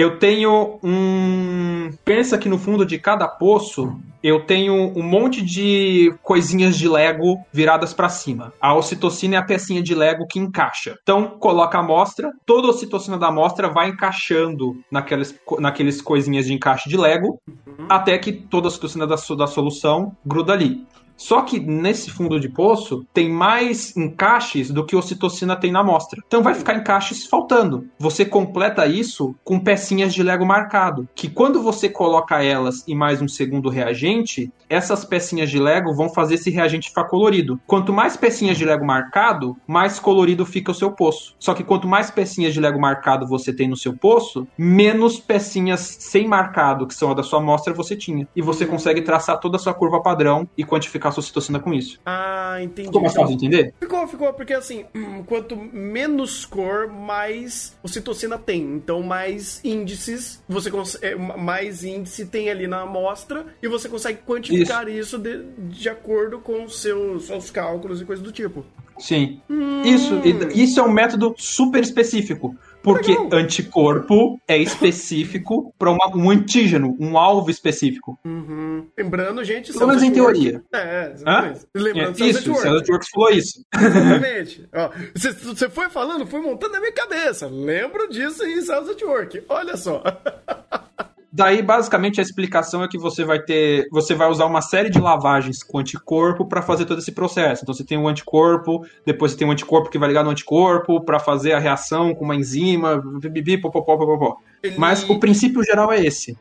[0.00, 1.90] eu tenho um.
[2.04, 7.36] Pensa que no fundo de cada poço eu tenho um monte de coisinhas de Lego
[7.52, 8.52] viradas para cima.
[8.60, 10.96] A ocitocina é a pecinha de Lego que encaixa.
[11.02, 16.52] Então, coloca a amostra, toda a ocitocina da amostra vai encaixando naquelas, naqueles coisinhas de
[16.52, 17.86] encaixe de Lego, uhum.
[17.88, 20.86] até que toda a ocitocina da, da solução gruda ali.
[21.18, 26.22] Só que nesse fundo de poço tem mais encaixes do que ocitocina tem na amostra.
[26.26, 27.88] Então vai ficar encaixes faltando.
[27.98, 33.20] Você completa isso com pecinhas de Lego marcado, que quando você coloca elas em mais
[33.20, 37.60] um segundo reagente, essas pecinhas de Lego vão fazer esse reagente ficar colorido.
[37.66, 41.34] Quanto mais pecinhas de Lego marcado, mais colorido fica o seu poço.
[41.38, 45.80] Só que quanto mais pecinhas de Lego marcado você tem no seu poço, menos pecinhas
[45.80, 48.28] sem marcado, que são a da sua amostra, você tinha.
[48.36, 51.72] E você consegue traçar toda a sua curva padrão e quantificar a sua ocitocina com
[51.72, 52.00] isso.
[52.04, 52.88] Ah, entendi.
[52.88, 53.74] Ficou mais fácil de entender?
[53.80, 54.84] Ficou, ficou, porque assim,
[55.26, 58.62] quanto menos cor, mais ocitocina tem.
[58.62, 64.20] Então, mais índices, você consegue, é, mais índice tem ali na amostra e você consegue
[64.26, 68.64] quantificar isso, isso de, de acordo com seus, seus cálculos e coisas do tipo.
[68.98, 69.40] Sim.
[69.48, 69.82] Hum.
[69.82, 70.14] Isso,
[70.54, 72.56] isso é um método super específico.
[72.88, 73.28] Porque Legal.
[73.32, 78.18] anticorpo é específico para um antígeno, um alvo específico.
[78.24, 78.88] Uhum.
[78.96, 80.62] Lembrando, gente, Pelo menos em teoria.
[80.72, 81.66] É, exatamente.
[81.74, 83.64] Lembrando, é, isso, o falou isso.
[83.74, 84.68] Exatamente.
[85.14, 87.46] Você foi falando, foi montando na minha cabeça.
[87.46, 89.44] Lembro disso em Cells at Work.
[89.48, 90.02] Olha só.
[91.38, 93.86] Daí, basicamente, a explicação é que você vai ter.
[93.92, 97.62] Você vai usar uma série de lavagens com anticorpo para fazer todo esse processo.
[97.62, 101.00] Então você tem um anticorpo, depois você tem um anticorpo que vai ligar no anticorpo
[101.00, 104.38] para fazer a reação com uma enzima, bibi, popopó, popopó.
[104.64, 104.74] Ele...
[104.76, 106.36] Mas o princípio geral é esse.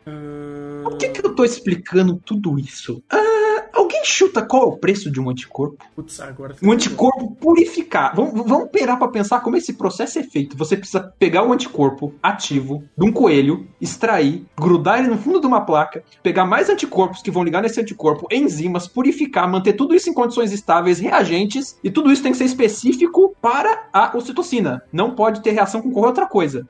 [0.83, 3.03] Por que, que eu tô explicando tudo isso?
[3.11, 5.85] Ah, alguém chuta qual é o preço de um anticorpo?
[5.95, 6.55] Putz, agora.
[6.61, 8.15] Um anticorpo purificar.
[8.15, 10.57] Vamos, vamos pegar para pensar como esse processo é feito.
[10.57, 15.47] Você precisa pegar um anticorpo ativo de um coelho, extrair, grudar ele no fundo de
[15.47, 20.09] uma placa, pegar mais anticorpos que vão ligar nesse anticorpo, enzimas, purificar, manter tudo isso
[20.09, 24.83] em condições estáveis, reagentes, e tudo isso tem que ser específico para a ocitocina.
[24.91, 26.67] Não pode ter reação com qualquer outra coisa.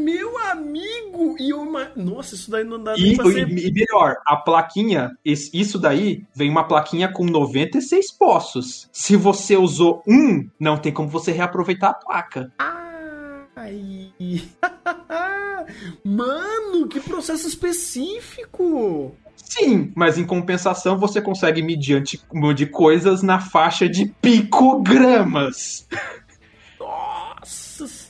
[0.00, 1.36] Meu amigo!
[1.38, 1.90] E uma.
[1.94, 3.48] Nossa, isso daí não dá nem e, pra ser...
[3.48, 8.88] e melhor, a plaquinha, isso daí vem uma plaquinha com 96 poços.
[8.90, 12.52] Se você usou um, não tem como você reaproveitar a placa.
[12.58, 14.12] Ai.
[16.02, 19.14] Mano, que processo específico!
[19.36, 25.86] Sim, mas em compensação você consegue medir, medir coisas na faixa de picogramas.
[26.78, 27.19] Nossa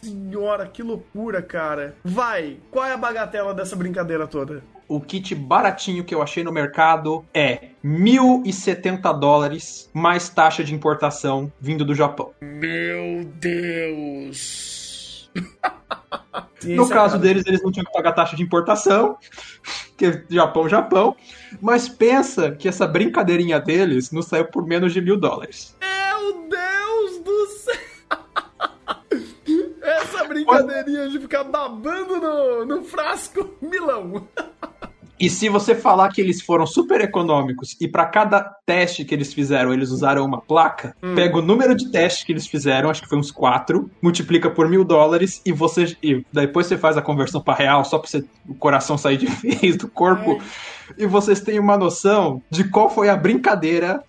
[0.02, 1.94] senhora, que loucura, cara.
[2.04, 4.62] Vai, qual é a bagatela dessa brincadeira toda?
[4.88, 11.52] O kit baratinho que eu achei no mercado é 1.070 dólares, mais taxa de importação
[11.60, 12.32] vindo do Japão.
[12.40, 15.30] Meu Deus!
[16.64, 19.16] no caso deles, eles não tinham que pagar taxa de importação,
[19.96, 21.14] que é Japão, Japão.
[21.60, 25.76] Mas pensa que essa brincadeirinha deles não saiu por menos de mil dólares.
[25.80, 27.80] Meu Deus do céu!
[29.82, 34.28] Essa brincadeirinha de ficar babando no, no frasco, milão.
[35.20, 39.34] E se você falar que eles foram super econômicos e para cada teste que eles
[39.34, 41.14] fizeram, eles usaram uma placa, hum.
[41.14, 44.66] pega o número de testes que eles fizeram, acho que foi uns quatro, multiplica por
[44.66, 45.94] mil dólares e você.
[46.02, 49.26] E depois você faz a conversão para real, só pra você, o coração sair de
[49.60, 50.40] vez do corpo.
[50.98, 51.02] É.
[51.02, 54.02] E vocês têm uma noção de qual foi a brincadeira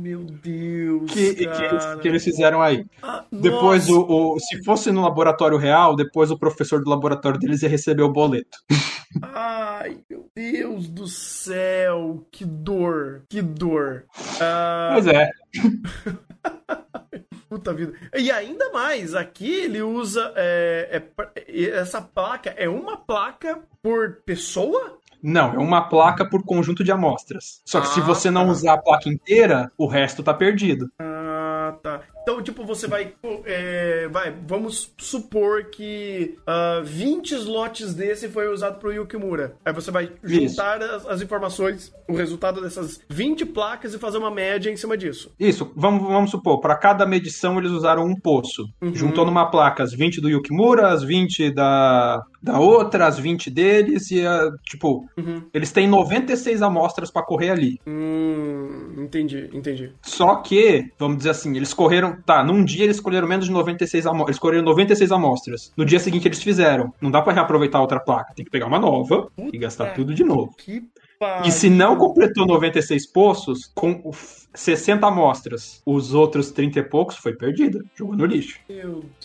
[0.00, 1.10] meu Deus.
[1.12, 2.86] Que, que eles, que, eles, fizeram aí.
[3.02, 7.62] Ah, depois, o, o, se fosse no laboratório real, depois o professor do laboratório deles
[7.62, 8.58] ia receber o boleto.
[9.22, 12.24] Ai, meu Deus do céu.
[12.30, 13.24] Que dor.
[13.28, 14.04] Que dor.
[14.40, 14.90] Ah...
[14.92, 15.30] Pois é.
[17.48, 17.94] Puta vida.
[18.14, 20.32] E ainda mais, aqui ele usa.
[20.36, 21.02] É,
[21.36, 24.98] é, essa placa é uma placa por pessoa?
[25.22, 27.60] Não, é uma placa por conjunto de amostras.
[27.64, 28.52] Só que ah, se você não tá.
[28.52, 30.90] usar a placa inteira, o resto tá perdido.
[30.98, 32.02] Ah, tá.
[32.28, 33.14] Então, tipo, você vai.
[33.46, 39.56] é, vai, vamos supor que ah, 20 slots desse foi usado pro Yukimura.
[39.64, 44.30] Aí você vai juntar as, as informações, o resultado dessas 20 placas e fazer uma
[44.30, 45.32] média em cima disso.
[45.40, 48.68] Isso, vamos, vamos supor, para cada medição eles usaram um poço.
[48.82, 48.94] Uhum.
[48.94, 54.10] Juntou numa placa as 20 do Yukimura, as 20 da, da outra, as 20 deles,
[54.10, 55.44] e a, tipo, Uhum.
[55.54, 57.80] eles têm 96 amostras para correr ali.
[57.86, 59.92] Hum, entendi, entendi.
[60.02, 64.06] Só que, vamos dizer assim, eles correram, tá, num dia eles escolheram menos de 96
[64.06, 65.72] amostras, eles correram 96 amostras.
[65.76, 66.92] No dia seguinte eles fizeram.
[67.00, 70.24] Não dá para reaproveitar outra placa, tem que pegar uma nova e gastar tudo de
[70.24, 70.54] novo.
[70.56, 70.82] Que
[71.44, 74.10] E se não completou 96 poços, com
[74.58, 77.84] 60 amostras, os outros 30 e poucos foi perdido.
[77.94, 78.58] Jogou no lixo.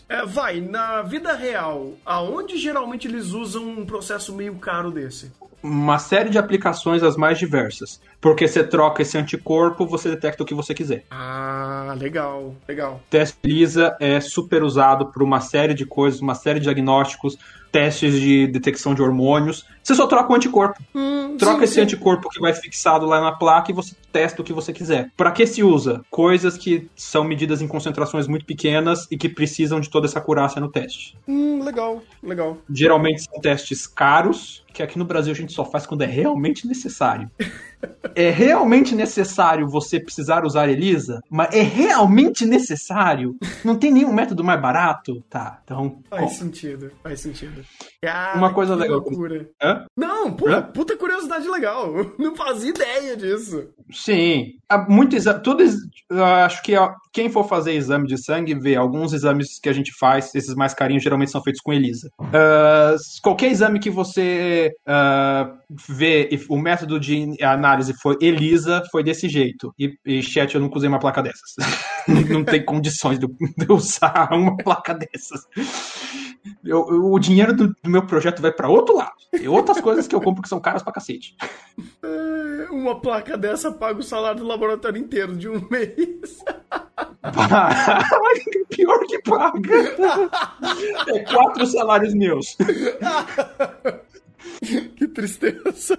[0.07, 5.31] É, vai, na vida real, aonde geralmente eles usam um processo meio caro desse?
[5.63, 7.99] Uma série de aplicações as mais diversas.
[8.21, 11.03] Porque você troca esse anticorpo, você detecta o que você quiser.
[11.09, 13.01] Ah, legal, legal.
[13.09, 17.39] Teste ELISA é super usado por uma série de coisas, uma série de diagnósticos,
[17.73, 19.65] testes de detecção de hormônios.
[19.81, 20.79] Você só troca o anticorpo.
[20.93, 21.81] Hum, Troca sim, esse sim.
[21.81, 25.09] anticorpo que vai fixado lá na placa e você testa o que você quiser.
[25.17, 26.05] Para que se usa?
[26.11, 30.61] Coisas que são medidas em concentrações muito pequenas e que precisam de toda essa acurácia
[30.61, 31.17] no teste.
[31.27, 32.59] Hum, legal, legal.
[32.69, 36.67] Geralmente são testes caros, que aqui no Brasil a gente só faz quando é realmente
[36.67, 37.29] necessário.
[38.15, 43.35] É realmente necessário você precisar usar ELISA, mas é realmente necessário?
[43.63, 45.23] Não tem nenhum método mais barato?
[45.29, 45.99] Tá, então.
[46.09, 46.29] Faz bom.
[46.29, 47.63] sentido, faz sentido.
[48.01, 48.99] Cara, Uma coisa que legal.
[48.99, 49.49] loucura.
[49.61, 49.85] Hã?
[49.97, 50.61] Não, pô, Hã?
[50.61, 51.95] puta curiosidade legal.
[51.97, 53.69] Eu Não fazia ideia disso.
[53.91, 54.53] Sim.
[54.69, 55.63] Há muito exa- tudo,
[56.45, 59.91] acho que ó, quem for fazer exame de sangue vê alguns exames que a gente
[59.99, 62.09] faz, esses mais carinhos geralmente são feitos com ELISA.
[62.33, 65.53] Ah, qualquer exame que você ah,
[65.99, 69.73] e o método de análise foi ELISA, foi desse jeito.
[69.79, 71.55] E, e chat, eu nunca usei uma placa dessas.
[72.29, 75.41] Não tem condições de eu, de eu usar uma placa dessas.
[76.63, 79.13] Eu- eu- o dinheiro do, do meu projeto vai para outro lado.
[79.31, 81.35] Tem outras coisas que eu compro que são caras pra cacete.
[82.03, 86.43] É, Uma placa dessa paga o salário do laboratório inteiro de um mês.
[88.69, 89.77] Pior que paga.
[91.07, 92.57] É quatro salários meus.
[95.13, 95.97] tristeza.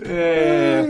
[0.00, 0.84] É,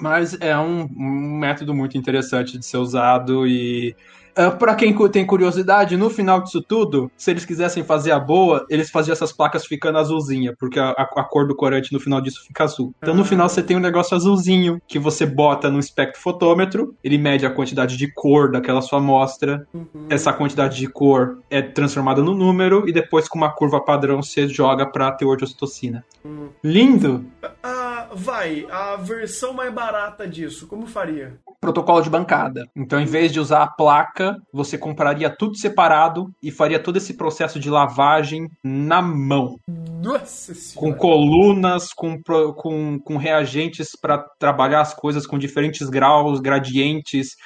[0.00, 3.94] mas é um, um método muito interessante de ser usado e.
[4.36, 8.64] ah, Pra quem tem curiosidade, no final disso tudo, se eles quisessem fazer a boa,
[8.70, 12.42] eles faziam essas placas ficando azulzinha, porque a, a- cor do corante no final disso
[12.46, 12.94] fica azul.
[13.02, 13.24] Então no Ah.
[13.24, 17.96] final você tem um negócio azulzinho que você bota no espectrofotômetro, ele mede a quantidade
[17.96, 19.66] de cor daquela sua amostra,
[20.08, 24.48] essa quantidade de cor é transformada no número e depois com uma curva padrão você
[24.48, 26.04] joga pra teor de ocitocina.
[26.24, 26.48] Hum.
[26.62, 27.24] Lindo!
[27.62, 31.38] Ah, vai, a versão mais barata disso, como faria?
[31.60, 32.68] Protocolo de bancada.
[32.76, 37.14] Então, em vez de usar a placa, você compraria tudo separado e faria todo esse
[37.14, 39.56] processo de lavagem na mão,
[40.02, 40.98] Nossa com senhora.
[40.98, 42.20] colunas, com,
[42.54, 47.36] com, com reagentes para trabalhar as coisas com diferentes graus, gradientes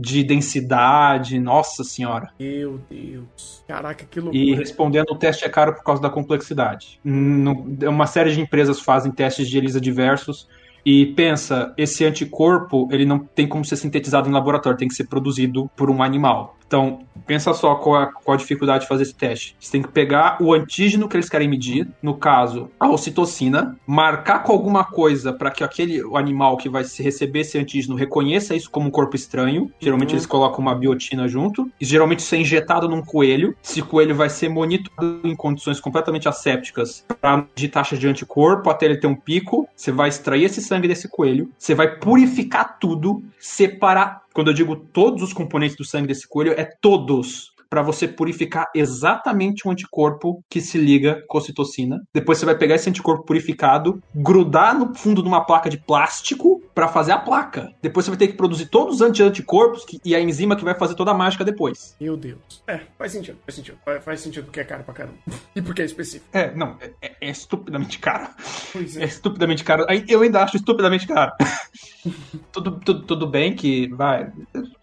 [0.00, 1.40] de densidade.
[1.40, 2.30] Nossa senhora!
[2.38, 3.64] Meu Deus.
[3.66, 4.56] Caraca, que E loucura.
[4.56, 7.00] respondendo, o teste é caro por causa da complexidade.
[7.04, 10.48] Uma série de empresas fazem testes de ELISA diversos.
[10.86, 15.08] E pensa, esse anticorpo, ele não tem como ser sintetizado em laboratório, tem que ser
[15.08, 16.56] produzido por um animal.
[16.68, 19.56] Então, pensa só qual a, qual a dificuldade de fazer esse teste.
[19.58, 24.42] Você tem que pegar o antígeno que eles querem medir, no caso, a ocitocina, marcar
[24.42, 28.70] com alguma coisa para que aquele animal que vai se receber esse antígeno reconheça isso
[28.70, 29.72] como um corpo estranho.
[29.80, 30.16] Geralmente Uhum.
[30.16, 31.70] eles colocam uma biotina junto.
[31.80, 33.56] E geralmente isso é injetado num coelho.
[33.64, 38.84] Esse coelho vai ser monitorado em condições completamente assépticas para de taxa de anticorpo até
[38.86, 39.66] ele ter um pico.
[39.74, 41.50] Você vai extrair esse sangue desse coelho.
[41.58, 44.22] Você vai purificar tudo, separar.
[44.38, 47.50] Quando eu digo todos os componentes do sangue desse coelho, é todos.
[47.68, 52.00] Para você purificar exatamente o anticorpo que se liga com a ocitocina.
[52.14, 56.62] Depois você vai pegar esse anticorpo purificado, grudar no fundo de uma placa de plástico
[56.78, 57.74] para fazer a placa.
[57.82, 60.74] Depois você vai ter que produzir todos os anti-anticorpos que- e a enzima que vai
[60.76, 61.96] fazer toda a mágica depois.
[62.00, 62.62] Meu Deus.
[62.68, 63.76] É, faz sentido, faz sentido.
[63.84, 65.16] Faz, faz sentido porque é caro pra caramba.
[65.56, 66.26] E porque é específico.
[66.32, 68.28] É, não, é, é- é estupidamente caro.
[68.72, 69.86] Pois É estupidamente caro.
[70.06, 71.32] Eu ainda acho estupidamente caro.
[72.52, 74.30] tudo, tudo, tudo bem que, vai,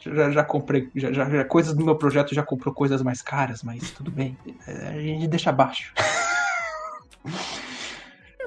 [0.01, 3.63] já, já comprei, já, já, já- coisas do meu projeto já comprou coisas mais caras,
[3.63, 4.37] mas tudo bem.
[4.67, 5.93] É, A gente deixa abaixo.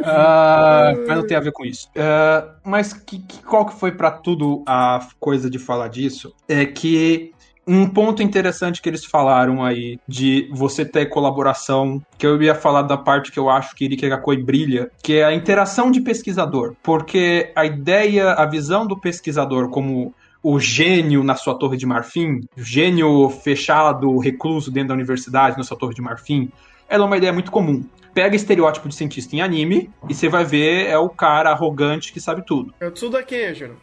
[0.05, 1.89] Ah, mas não tem a ver com isso.
[1.97, 6.33] Ah, mas que, que- qual que foi pra tudo a coisa de falar disso?
[6.49, 7.33] É que
[7.66, 12.83] um ponto interessante que eles falaram aí de você ter colaboração, que eu ia falar
[12.83, 16.75] da parte que eu acho que Irikegakoi brilha, que é a interação de pesquisador.
[16.83, 22.41] Porque a ideia, a visão do pesquisador como o gênio na sua torre de marfim,
[22.57, 26.49] o gênio fechado, recluso dentro da universidade na sua torre de marfim,
[26.89, 27.85] ela é uma ideia muito comum.
[28.15, 32.21] Pega estereótipo de cientista em anime e você vai ver é o cara arrogante que
[32.21, 32.75] sabe tudo.
[32.81, 32.91] É o
[33.25, 33.77] Kenjiro.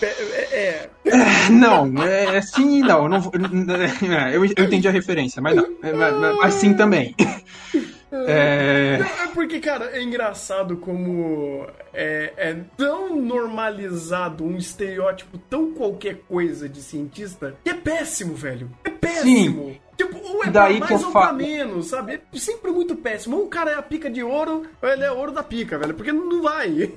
[0.00, 3.04] É, é, É, Não, é sim e não.
[3.04, 5.64] Eu, não é, eu, eu entendi a referência, mas não.
[5.82, 7.14] É, mas, sim também.
[8.10, 16.22] É, é porque, cara, é engraçado como é, é tão normalizado um estereótipo tão qualquer
[16.26, 18.70] coisa de cientista que é péssimo, velho.
[18.82, 19.76] É péssimo.
[19.96, 21.36] Tipo, ou é Daí mais ou pra falo.
[21.36, 22.14] menos, sabe?
[22.14, 23.36] É sempre muito péssimo.
[23.36, 25.92] Ou o cara é a pica de ouro, ou ele é ouro da pica, velho.
[25.94, 26.90] Porque não vai.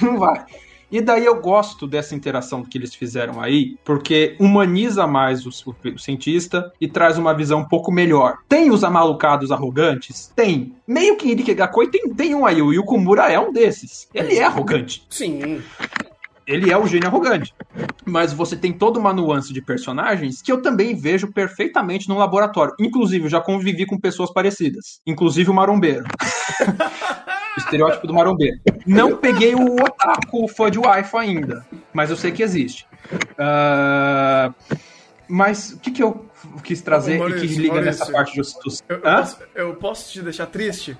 [0.00, 0.44] Não vai.
[0.90, 5.88] E daí eu gosto dessa interação que eles fizeram aí, porque humaniza mais o, o-
[5.94, 8.36] o cientista e traz uma visão um pouco melhor.
[8.48, 10.32] Tem os amalucados arrogantes?
[10.36, 10.74] Tem.
[10.86, 14.08] Meio que Irikegakoi tem, tem um aí, o Yukumura é um desses.
[14.14, 15.04] Ele é arrogante.
[15.10, 15.60] Sim.
[16.46, 17.52] Ele é o gênio arrogante.
[18.04, 22.72] Mas você tem toda uma nuance de personagens que eu também vejo perfeitamente no laboratório.
[22.78, 25.00] Inclusive, eu já convivi com pessoas parecidas.
[25.04, 26.04] Inclusive o marombeiro.
[27.56, 28.58] o estereótipo do marombeiro.
[28.86, 32.86] Não peguei o otaku fã de Wi-Fi ainda, mas eu sei que existe.
[33.38, 34.52] Ah,
[35.28, 36.26] mas o que, que eu
[36.62, 38.00] quis trazer Ô, e que Maurício, liga Maurício.
[38.00, 38.40] nessa parte de?
[38.88, 40.96] Eu, eu posso, eu posso te deixar triste?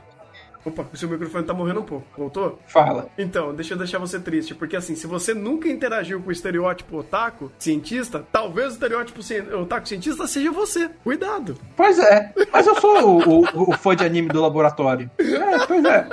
[0.66, 2.04] Opa, o seu microfone tá morrendo um pouco.
[2.18, 2.58] Voltou?
[2.66, 3.08] Fala.
[3.16, 6.98] Então, deixa eu deixar você triste, porque assim, se você nunca interagiu com o estereótipo
[6.98, 9.20] otaku, cientista, talvez o estereótipo
[9.62, 10.90] otaku cientista seja você.
[11.04, 11.56] Cuidado.
[11.76, 15.08] Pois é, mas eu sou o, o- o fã de anime do laboratório.
[15.20, 16.08] É, pois é.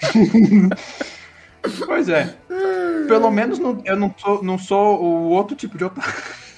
[1.86, 2.34] pois é.
[3.08, 6.08] Pelo menos não- eu não sou, não sou o outro tipo de otaku.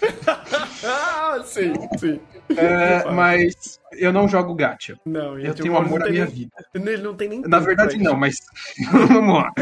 [0.85, 2.21] Ah, sim, sim.
[2.57, 4.97] É, mas eu não jogo gacha.
[5.05, 6.53] Não, Eu tenho amor à minha nem- vida.
[6.75, 8.41] Ele não tem nem Na verdade, não, mas.
[9.09, 9.53] Vamos lá.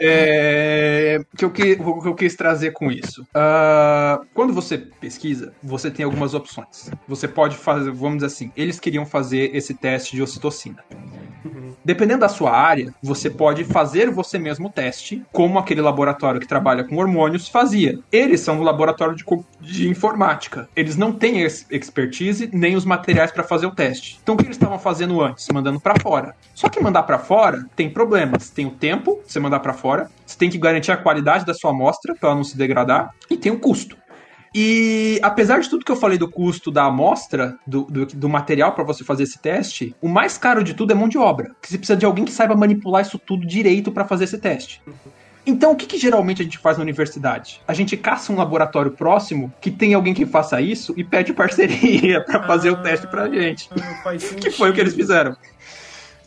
[0.00, 3.26] É, que eu que, o que eu quis trazer com isso.
[3.34, 6.90] Ah, quando você pesquisa, você tem algumas opções.
[7.06, 10.78] Você pode fazer, vamos dizer assim, eles queriam fazer esse teste de ocitocina.
[11.84, 16.46] Dependendo da sua área, você pode fazer você mesmo o teste, como aquele laboratório que
[16.46, 17.98] trabalha com hormônios fazia.
[18.12, 19.24] Eles são do laboratório de,
[19.60, 20.68] de informática.
[20.76, 24.18] Eles não têm ex- expertise nem os materiais para fazer o teste.
[24.22, 25.46] Então o que eles estavam fazendo antes?
[25.52, 26.34] Mandando para fora.
[26.54, 28.50] Só que mandar para fora tem problemas.
[28.50, 31.70] Tem o tempo, você mandar para fora, você tem que garantir a qualidade da sua
[31.70, 33.96] amostra para ela não se degradar e tem o custo.
[34.54, 38.72] E apesar de tudo que eu falei do custo da amostra, do, do, do material
[38.72, 41.54] para você fazer esse teste, o mais caro de tudo é mão de obra.
[41.60, 44.80] Que você precisa de alguém que saiba manipular isso tudo direito para fazer esse teste.
[45.48, 47.62] Então, o que, que geralmente a gente faz na universidade?
[47.66, 52.20] A gente caça um laboratório próximo que tem alguém que faça isso e pede parceria
[52.28, 53.70] para fazer o teste pra gente.
[53.72, 53.98] Ah.
[54.38, 55.34] Que foi o que eles fizeram.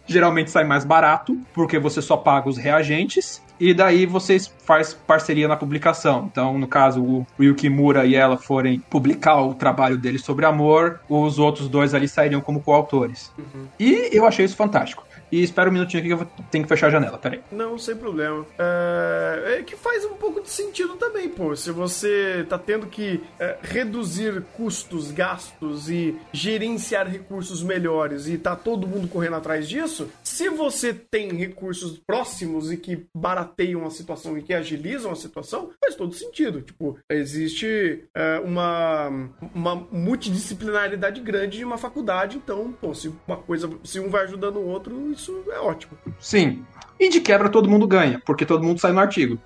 [0.08, 5.48] Geralmente sai mais barato, porque você só paga os reagentes, e daí vocês faz parceria
[5.48, 6.28] na publicação.
[6.32, 11.38] Então, no caso, o Yukimura e ela forem publicar o trabalho deles sobre amor, os
[11.38, 13.32] outros dois ali sairiam como coautores.
[13.80, 15.04] E eu achei isso fantástico.
[15.32, 17.42] E espera um minutinho aqui que eu tenho que fechar a janela, peraí.
[17.52, 18.46] Não, sem problema.
[18.60, 21.56] É, é que faz um pouco de sentido também, pô.
[21.56, 28.56] Se você tá tendo que é, reduzir custos, gastos e gerenciar recursos melhores e tá
[28.56, 34.38] todo mundo correndo atrás disso, se você tem recursos próximos e que barateiam a situação
[34.38, 36.62] e que agilizam a situação, faz todo sentido.
[36.62, 39.08] Tipo, existe é, uma,
[39.54, 44.58] uma multidisciplinaridade grande de uma faculdade, então, pô, se uma coisa, se um vai ajudando
[44.58, 45.94] o outro, isso é ótimo.
[46.20, 46.66] Sim.
[47.00, 49.40] E de quebra todo mundo ganha, porque todo mundo sai no artigo.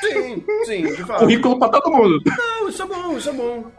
[0.00, 1.20] Sim, sim, de fato.
[1.20, 2.20] Currículo pra todo mundo.
[2.26, 3.70] Não, isso é bom, isso é bom.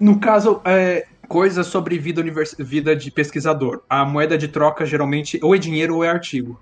[0.00, 2.54] No caso, é, coisas sobre vida, univers...
[2.58, 3.82] vida de pesquisador.
[3.88, 6.60] A moeda de troca geralmente ou é dinheiro ou é artigo.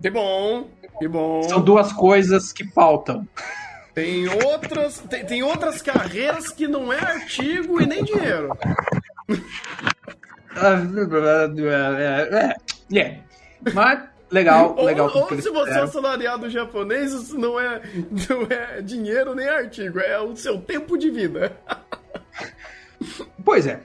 [0.00, 0.68] Que bom,
[0.98, 1.42] que bom.
[1.44, 3.26] São duas coisas que faltam.
[3.94, 8.56] Tem outras, tem, tem outras carreiras que não é artigo e nem dinheiro.
[10.56, 12.54] É, é.
[13.72, 15.10] Mas, legal, Ou, legal.
[15.14, 17.80] ou eles se você é assalariado japonês, isso não é,
[18.28, 21.56] não é dinheiro nem artigo, é o seu tempo de vida.
[23.44, 23.80] Pois é.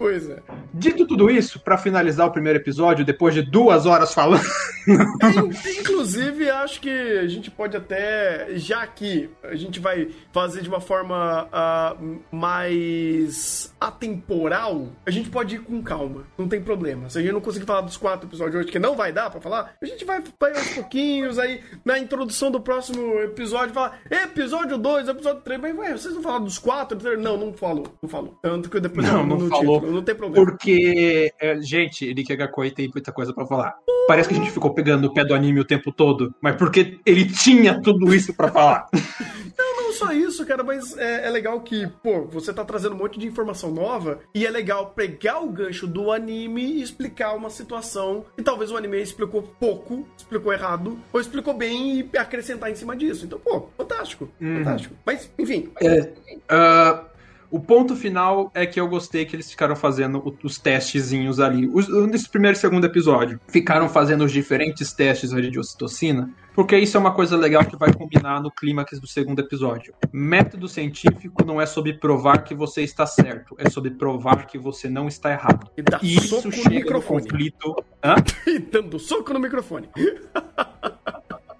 [0.00, 0.38] Pois é.
[0.72, 4.42] Dito tudo isso, pra finalizar o primeiro episódio, depois de duas horas falando.
[4.88, 10.70] In- Inclusive, acho que a gente pode até, já que a gente vai fazer de
[10.70, 11.94] uma forma ah,
[12.32, 17.10] mais atemporal, a gente pode ir com calma, não tem problema.
[17.10, 19.40] Se a gente não conseguir falar dos quatro episódios hoje, que não vai dar pra
[19.40, 24.78] falar, a gente vai, vai aos pouquinhos, aí na introdução do próximo episódio, falar episódio
[24.78, 26.98] 2, episódio 3, mas ué, vocês não falaram dos quatro?
[27.18, 28.38] Não, não falou, não falou.
[28.42, 29.80] Tanto que depois Não, eu- não no falou.
[29.80, 30.44] título, não tem problema.
[30.44, 33.74] Porque, é, gente, Gakoi tem muita coisa pra falar.
[34.06, 36.98] Parece que a gente ficou pegando no pé do anime o tempo todo, mas porque
[37.06, 38.88] ele tinha tudo isso pra falar.
[39.58, 42.98] Não, não só isso, cara, mas é, é legal que, pô, você tá trazendo um
[42.98, 47.50] monte de informação nova e é legal pegar o gancho do anime e explicar uma
[47.50, 52.74] situação que talvez o anime explicou pouco, explicou errado, ou explicou bem e acrescentar em
[52.74, 53.26] cima disso.
[53.26, 54.94] Então, pô, fantástico, fantástico.
[55.04, 56.10] Mas, enfim, É,
[56.48, 57.04] ah,
[57.50, 61.68] o ponto final é que eu gostei que eles ficaram fazendo os testezinhos ali.
[61.72, 66.76] Os, nesse primeiro e segundo episódio, ficaram fazendo os diferentes testes ali de ocitocina, porque
[66.78, 69.94] isso é uma coisa legal que vai combinar no clímax do segundo episódio.
[70.12, 74.88] Método científico não é sobre provar que você está certo, é sobre provar que você
[74.88, 75.70] não está errado.
[75.76, 77.22] e dá E isso no chega no microfone.
[77.22, 77.76] conflito.
[78.04, 78.14] Hã?
[78.46, 79.88] E dando soco no microfone.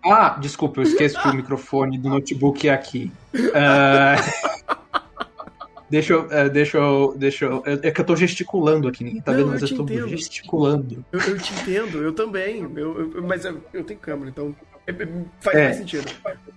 [0.04, 3.12] Ah, desculpa, eu esqueço que o microfone do notebook é aqui.
[3.54, 4.16] Ah,
[5.90, 9.20] Deixa eu, é, deixa eu, deixa eu, é é que eu tô gesticulando aqui, ninguém
[9.20, 10.08] tá Não, vendo, eu mas eu, te tô entendo.
[10.08, 11.04] gesticulando.
[11.10, 12.62] Eu, eu te entendo, eu também.
[12.76, 14.54] Eu, eu- mas eu, eu tenho câmera, então
[14.86, 15.08] é- é-
[15.40, 15.64] faz É.
[15.64, 16.08] mais sentido.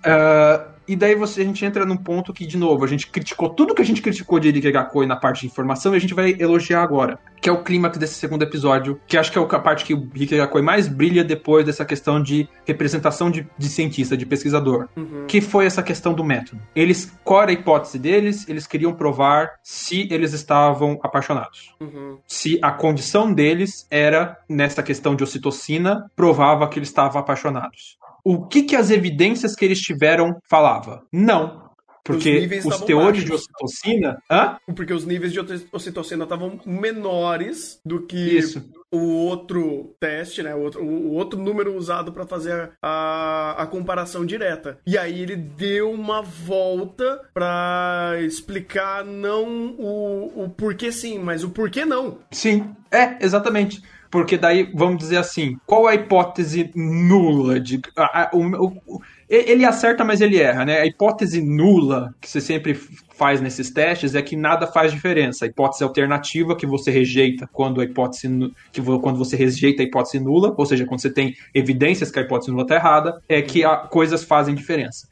[0.04, 3.50] Ah, e daí você, a gente entra num ponto que, de novo, a gente criticou
[3.50, 6.36] tudo que a gente criticou de Rikegakoi na parte de informação e a gente vai
[6.40, 9.84] elogiar agora, que é o clímax desse segundo episódio, que acho que é a parte
[9.84, 14.88] que o Rikegakoi mais brilha depois dessa questão de representação de, de cientista, de pesquisador.
[14.96, 15.26] Uhum.
[15.28, 16.62] que foi essa questão do método.
[16.74, 18.48] Eles, qual era a hipótese deles?
[18.48, 21.76] Eles queriam provar se eles estavam apaixonados.
[21.82, 22.18] Uhum.
[22.26, 27.98] Se a condição deles era, nessa questão de ocitocina, provava que eles estavam apaixonados.
[28.24, 31.04] O que, que as evidências que eles tiveram falava?
[31.12, 31.63] Não.
[32.10, 33.26] Os Porque os estavam teores baixos.
[33.26, 34.22] de ocitocina.
[34.30, 34.58] Hã?
[34.76, 38.62] Porque os níveis de oci- ocitocina estavam menores do que Isso.
[38.92, 40.54] o outro teste, né?
[40.54, 44.80] O outro, o outro número usado para fazer a, a comparação direta.
[44.86, 49.46] E aí ele deu uma volta para explicar não
[49.80, 52.18] o, o porquê sim, mas o porquê não.
[52.32, 53.82] Sim, é, exatamente.
[54.12, 57.82] Porque daí, vamos dizer assim, qual a hipótese nula de.
[57.96, 60.80] a- a- o- o- ele acerta, mas ele erra, né?
[60.80, 62.74] A hipótese nula que você sempre
[63.16, 65.46] faz nesses testes é que nada faz diferença.
[65.46, 68.28] A hipótese alternativa que você rejeita quando a hipótese
[68.72, 72.22] que quando você rejeita a hipótese nula, ou seja, quando você tem evidências que a
[72.22, 75.08] hipótese nula está errada, é que a, coisas fazem diferença.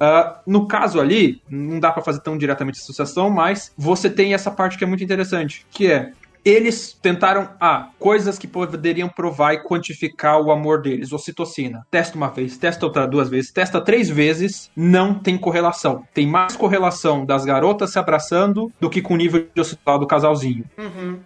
[0.00, 4.50] Ah, no caso ali, não dá pra fazer tão diretamente associação, mas você tem essa
[4.50, 6.12] parte que é muito interessante, que é
[6.50, 11.86] eles tentaram, ah, coisas que poderiam provar e quantificar o amor deles, ocitocina.
[11.90, 16.04] Testa uma vez, testa outra duas vezes, testa três vezes, não tem correlação.
[16.14, 20.06] Tem mais correlação das garotas se abraçando do que com o nível de ocitocina do
[20.06, 20.64] casalzinho.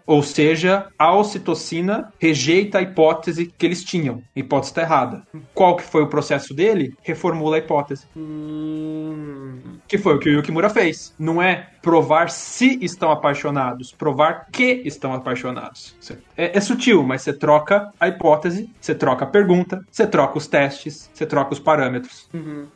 [0.07, 4.23] Ou seja, a ocitocina rejeita a hipótese que eles tinham.
[4.37, 5.23] A hipótese está errada.
[5.55, 6.95] Qual que foi o processo dele?
[7.03, 8.07] Reformula a hipótese.
[8.17, 9.59] Hum,
[9.89, 11.15] Que foi o que o Yukimura fez.
[11.19, 15.97] Não é provar se estão apaixonados, provar que estão apaixonados.
[16.37, 20.47] É, é sutil, mas você troca a hipótese, você troca a pergunta, você troca os
[20.47, 22.29] testes, você troca os parâmetros.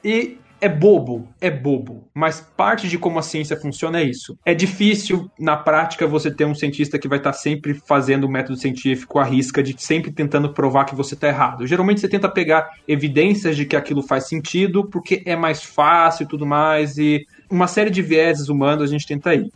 [0.05, 2.09] E é bobo, é bobo.
[2.15, 4.39] Mas parte de como a ciência funciona é isso.
[4.45, 8.59] É difícil, na prática, você ter um cientista que vai estar sempre fazendo o método
[8.59, 11.67] científico à risca, de sempre tentando provar que você está errado.
[11.67, 16.27] Geralmente você tenta pegar evidências de que aquilo faz sentido, porque é mais fácil e
[16.27, 19.51] tudo mais, e uma série de vieses humanos a gente tenta ir.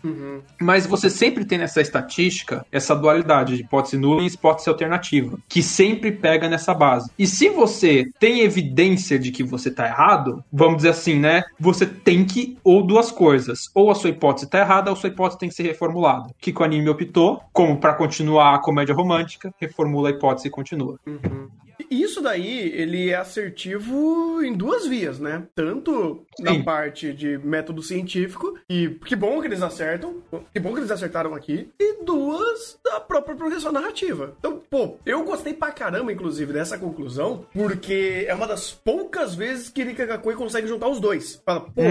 [0.61, 5.63] Mas você sempre tem nessa estatística essa dualidade de hipótese nula e hipótese alternativa, que
[5.63, 7.11] sempre pega nessa base.
[7.19, 11.43] E se você tem evidência de que você tá errado, vamos dizer assim, né?
[11.59, 15.09] Você tem que, ou duas coisas, ou a sua hipótese tá errada, ou a sua
[15.09, 16.29] hipótese tem que ser reformulada.
[16.29, 20.51] O que o anime optou, como para continuar a comédia romântica, reformula a hipótese e
[20.51, 20.99] continua.
[21.07, 21.60] E
[21.91, 25.47] Isso daí, ele é assertivo em duas vias, né?
[25.55, 26.63] Tanto na Sim.
[26.63, 31.35] parte de método científico, e que bom que eles acertam, que bom que eles acertaram
[31.35, 34.35] aqui, e duas, da própria progressão narrativa.
[34.39, 39.69] Então, pô, eu gostei pra caramba, inclusive, dessa conclusão, porque é uma das poucas vezes
[39.69, 41.41] que Rika Gakoi consegue juntar os dois.
[41.45, 41.83] Fala, pô,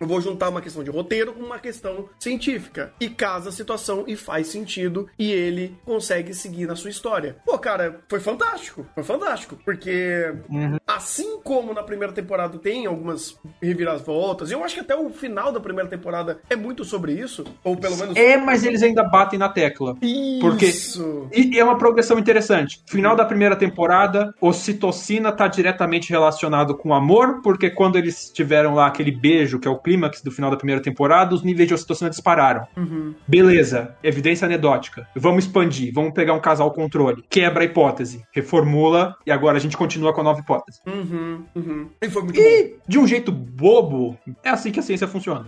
[0.00, 2.92] eu vou juntar uma questão de roteiro com uma questão científica.
[3.00, 7.36] E casa a situação e faz sentido, e ele consegue seguir na sua história.
[7.44, 8.86] Pô, cara, foi fantástico.
[8.94, 9.15] Foi fantástico.
[9.64, 10.34] Porque,
[10.86, 15.52] assim como na primeira temporada tem algumas reviravoltas, e eu acho que até o final
[15.52, 18.16] da primeira temporada é muito sobre isso, ou pelo menos.
[18.16, 19.96] É, mas eles ainda batem na tecla.
[20.40, 21.28] Porque Isso.
[21.32, 22.82] E é uma progressão interessante.
[22.86, 28.86] Final da primeira temporada, ocitocina tá diretamente relacionado com amor, porque quando eles tiveram lá
[28.86, 32.10] aquele beijo, que é o clímax do final da primeira temporada, os níveis de ocitocina
[32.10, 32.66] dispararam.
[33.26, 35.06] Beleza, evidência anedótica.
[35.14, 37.24] Vamos expandir, vamos pegar um casal controle.
[37.28, 40.80] Quebra a hipótese, reformula, e agora a gente continua com a nova hipótese.
[40.86, 41.90] Uhum, uhum.
[42.00, 42.46] E foi muito bom.
[42.46, 45.46] E, de um jeito bobo, é assim que a ciência funciona.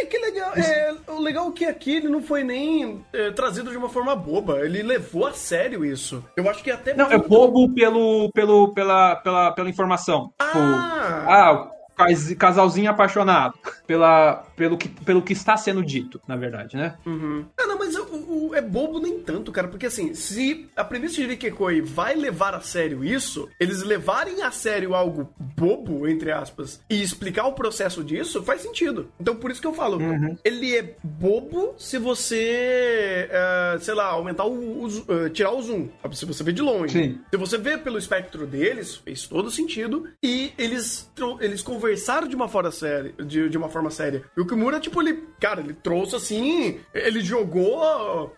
[0.00, 0.52] É que legal.
[0.54, 4.14] É, o legal é que aqui ele não foi nem é, trazido de uma forma
[4.16, 4.64] boba.
[4.64, 6.24] Ele levou a sério isso.
[6.36, 6.94] Eu acho que até.
[6.94, 10.32] Não, é muito- bobo pelo, pelo, pela, pela, pela informação.
[10.40, 11.24] Tipo, Ah!
[11.28, 13.54] ah, cas- casalzinho apaixonado
[13.86, 16.94] pela, pelo, que, pelo que está sendo dito, na verdade, né?
[17.04, 17.44] Uhum.
[17.58, 19.68] Ah, não, mas o, o- é bobo nem tanto, cara.
[19.68, 24.50] Porque assim, se a premissa de Rikekoi vai levar a sério isso, eles levarem a
[24.50, 29.08] sério algo bobo, entre aspas, e explicar o processo disso, faz sentido.
[29.20, 29.98] Então por isso que eu falo,
[30.44, 35.88] ele é bobo se você, eh, sei lá, aumentar o, o eh, tirar o zoom.
[36.12, 36.92] Se você vê de longe.
[36.92, 37.18] Sim.
[37.30, 40.08] Se você vê pelo espectro deles, fez todo sentido.
[40.22, 41.10] E eles,
[41.40, 43.12] eles conversaram de uma forma séria.
[43.24, 44.22] De, de uma forma séria.
[44.36, 45.24] E o Kimura, tipo, ele.
[45.40, 46.80] Cara, ele trouxe assim.
[46.94, 47.78] Ele jogou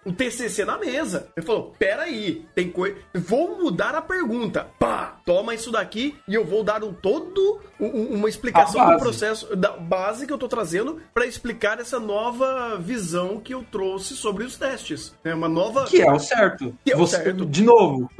[0.05, 1.29] o TCC na mesa.
[1.37, 2.97] Ele falou: peraí, tem coisa.
[3.15, 4.67] Vou mudar a pergunta.
[4.79, 5.19] Pá!
[5.25, 7.61] Toma isso daqui e eu vou dar um todo.
[7.79, 9.57] um- um- uma explicação do processo.
[9.57, 14.45] Da base que eu tô trazendo pra explicar essa nova visão que eu trouxe sobre
[14.45, 15.15] os testes.
[15.25, 15.85] É uma nova.
[15.87, 16.75] Que é o certo.
[16.85, 17.47] Que é o Você- certo.
[17.47, 18.11] De novo,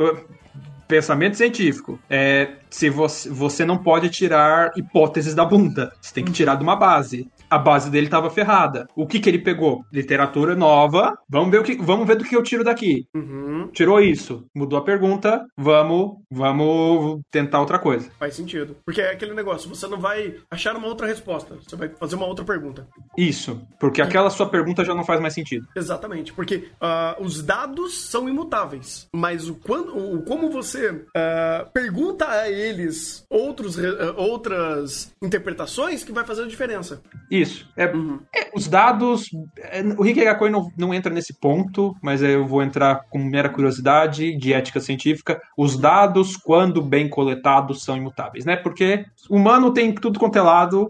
[0.89, 1.99] pensamento científico.
[2.09, 5.93] É, se você, você não pode tirar hipóteses da bunda.
[6.01, 7.29] Você tem que tirar de uma base.
[7.51, 8.87] A base dele estava ferrada.
[8.95, 9.85] O que, que ele pegou?
[9.93, 11.19] Literatura nova.
[11.29, 13.07] Vamos ver, o que, vamos ver do que eu tiro daqui.
[13.15, 14.45] Uhum, Tirou isso.
[14.55, 15.45] Mudou a pergunta.
[15.57, 18.11] Vamos, vamos tentar outra coisa.
[18.19, 18.77] faz sentido.
[18.85, 21.57] Porque é aquele negócio, você não vai achar uma outra resposta.
[21.57, 22.87] Você vai fazer uma outra pergunta.
[23.17, 23.61] Isso.
[23.79, 25.67] Porque aquela sua pergunta já não faz mais sentido.
[25.75, 32.29] Exatamente, porque ah, os dados são imutáveis, mas o, quando, o como você ah, pergunta
[32.29, 37.03] a eles outros, ah, outras interpretações que vai fazer a diferença.
[37.31, 37.40] Isso.
[37.77, 39.31] É, é, os dados.
[39.59, 43.49] é, o Rick Gakoi não, não entra nesse ponto, mas eu vou entrar com mera
[43.49, 45.41] curiosidade de ética científica.
[45.57, 48.57] Os dados, quando bem coletados, são imutáveis, né?
[48.57, 50.89] Porque humano tem tudo quanto é lado.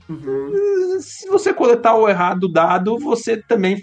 [1.01, 3.81] Se você coletar o errado dado, você também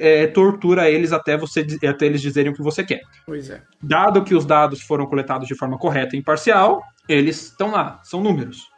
[0.00, 3.02] é, tortura eles até, você, até eles dizerem o que você quer.
[3.26, 3.62] Pois é.
[3.82, 6.82] Dado que os dados foram coletados de forma correta e imparcial,
[7.12, 8.70] eles estão lá, são números.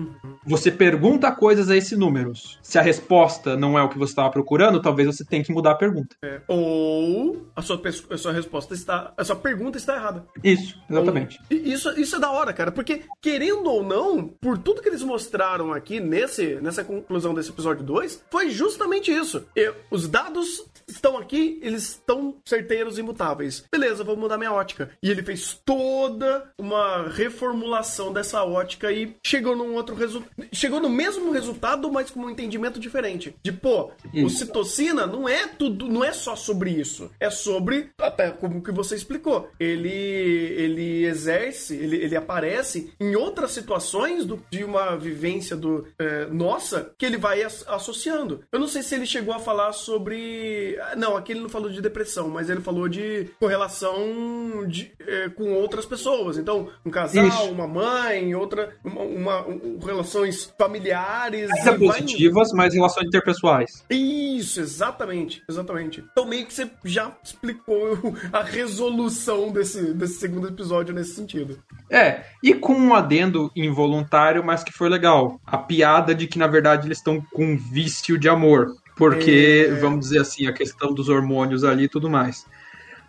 [0.47, 2.59] Você pergunta coisas a esses números.
[2.63, 5.73] Se a resposta não é o que você estava procurando, talvez você tenha que mudar
[5.73, 6.17] a pergunta.
[6.23, 7.81] É, Ou a sua,
[8.11, 9.13] a sua resposta está.
[9.17, 10.25] A sua pergunta está errada.
[10.43, 11.39] Isso, exatamente.
[11.51, 15.03] E Isso, isso é da hora, cara, porque, querendo ou não, por tudo que eles
[15.03, 19.45] mostraram aqui nesse, nessa conclusão desse episódio 2, foi justamente isso.
[19.55, 23.64] E os dados estão aqui, eles estão certeiros e imutáveis.
[23.70, 24.90] Beleza, vou mudar minha ótica.
[25.02, 30.32] E ele fez toda uma reformulação dessa ótica e chegou num outro resultado.
[30.52, 33.35] Chegou no mesmo resultado, mas com um entendimento diferente.
[33.43, 34.39] De, pô, o Isso.
[34.39, 37.10] citocina não é tudo, não é só sobre isso.
[37.20, 43.51] É sobre, até como que você explicou, ele ele exerce, ele, ele aparece em outras
[43.52, 48.44] situações do- de uma vivência do é, nossa que ele vai as- associando.
[48.52, 51.81] Eu não sei se ele chegou a falar sobre, não, aqui ele não falou de
[51.81, 56.37] depressão, mas ele falou de correlação de, é, com outras pessoas.
[56.39, 57.51] Então, um casal, Isso.
[57.51, 61.49] uma mãe, outra, uma, uma- um- relações familiares.
[61.65, 63.85] Vai- positivas, mas relações interpessoais.
[63.91, 66.05] isso, exatamente, exatamente.
[66.13, 67.99] Então meio que você já explicou
[68.33, 71.59] a resolução desse, desse segundo episódio nesse sentido.
[71.91, 75.41] É, e com um adendo involuntário, mas que foi legal.
[75.47, 78.75] A piada de que, na verdade, eles estão com um vício de amor.
[78.97, 79.74] Porque, É.
[79.74, 82.47] vamos dizer assim, a questão dos hormônios ali e tudo mais.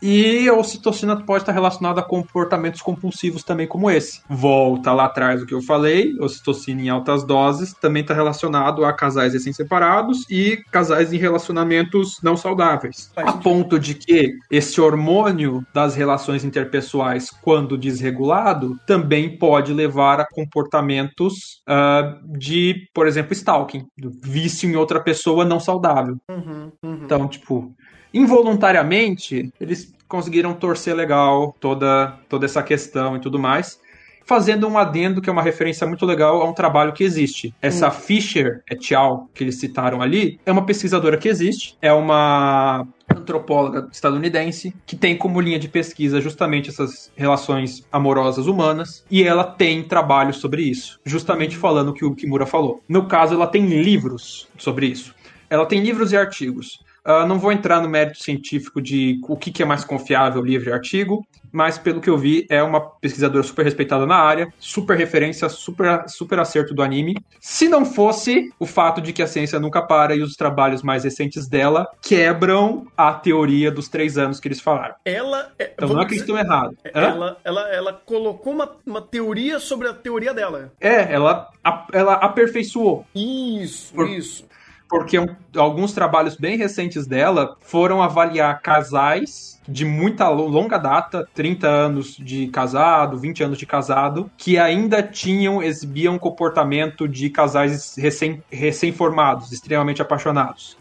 [0.06, 4.22] E a ocitocina pode estar relacionada a comportamentos compulsivos também como esse.
[4.30, 8.92] Volta lá atrás o que eu falei, ocitocina em altas doses também está relacionado a
[8.92, 13.10] casais recém-separados e casais em relacionamentos não saudáveis.
[13.16, 13.44] Faz a sentido.
[13.44, 21.62] ponto de que esse hormônio das relações interpessoais, quando desregulado, também pode levar a comportamentos
[21.66, 23.86] ah, de, por exemplo, stalking,
[24.22, 26.18] vício em outra pessoa não saudável.
[26.30, 27.00] Uhum, uhum.
[27.06, 27.74] Então, tipo,
[28.14, 33.82] involuntariamente, eles conseguiram torcer legal toda, toda essa questão e tudo mais.
[34.26, 37.54] Fazendo um adendo que é uma referência muito legal a um trabalho que existe.
[37.62, 42.88] Essa Fisher et al., que eles citaram ali, é uma pesquisadora que existe, é uma
[43.14, 49.44] antropóloga estadunidense que tem como linha de pesquisa justamente essas relações amorosas humanas e ela
[49.44, 52.82] tem trabalhos sobre isso, justamente falando o que o Kimura falou.
[52.88, 55.14] No caso, ela tem livros sobre isso.
[55.50, 56.80] Ela tem livros e artigos.
[57.06, 60.70] Ah, não vou entrar no mérito científico de o que, que é mais confiável, livro
[60.70, 64.98] e artigo, mas pelo que eu vi, é uma pesquisadora super respeitada na área, super
[64.98, 67.16] referência, super, super acerto do anime.
[67.40, 71.04] Se não fosse o fato de que a ciência nunca para e os trabalhos mais
[71.04, 74.96] recentes dela quebram a teoria dos três anos que eles falaram.
[75.04, 75.72] Ela é.
[75.74, 76.78] Então não é eles dizer, estão errados.
[76.96, 77.02] Hã?
[77.02, 80.72] ela, ela, ela colocou uma, uma teoria sobre a teoria dela.
[80.80, 83.06] É, ela, a- ela aperfeiçoou.
[83.14, 84.46] Isso, Por- isso.
[84.94, 85.26] Porque um-
[85.58, 92.16] alguns trabalhos bem recentes dela foram avaliar casais de muita lo- longa data, 30 anos
[92.16, 99.52] de casado, 20 anos de casado, que ainda tinham, exibiam comportamento de casais recém- recém-formados,
[99.52, 100.78] extremamente apaixonados.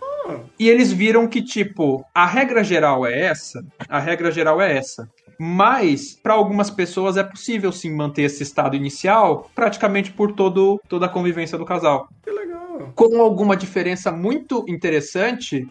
[0.59, 5.09] E eles viram que, tipo, a regra geral é essa, a regra geral é essa.
[5.39, 11.07] Mas, para algumas pessoas, é possível sim manter esse estado inicial praticamente por todo, toda
[11.07, 12.62] a convivência do casal Que legal.
[12.95, 15.67] Com alguma diferença muito interessante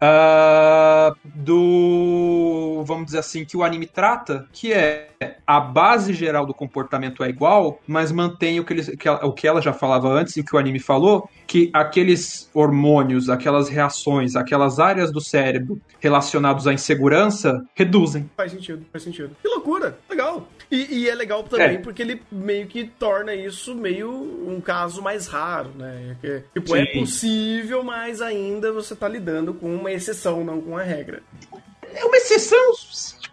[0.00, 5.08] ah, do, vamos dizer assim, que o anime trata, que é
[5.46, 9.32] a base geral do comportamento é igual, mas mantém o que, eles, que ela- o
[9.32, 13.68] que ela já falava antes e o que o anime falou, que aqueles hormônios, aquelas
[13.68, 18.30] reações, aquelas áreas do cérebro relacionados à insegurança reduzem.
[18.36, 19.36] Faz sentido, faz sentido.
[19.42, 20.48] Que loucura, legal.
[20.70, 21.78] E, e é legal também É.
[21.78, 26.16] porque ele meio que torna isso meio um caso mais raro, né?
[26.20, 27.00] Que, tipo, é Sim.
[27.00, 31.22] possível, mas ainda você tá lidando com uma exceção, não com a regra.
[31.94, 32.72] É uma exceção,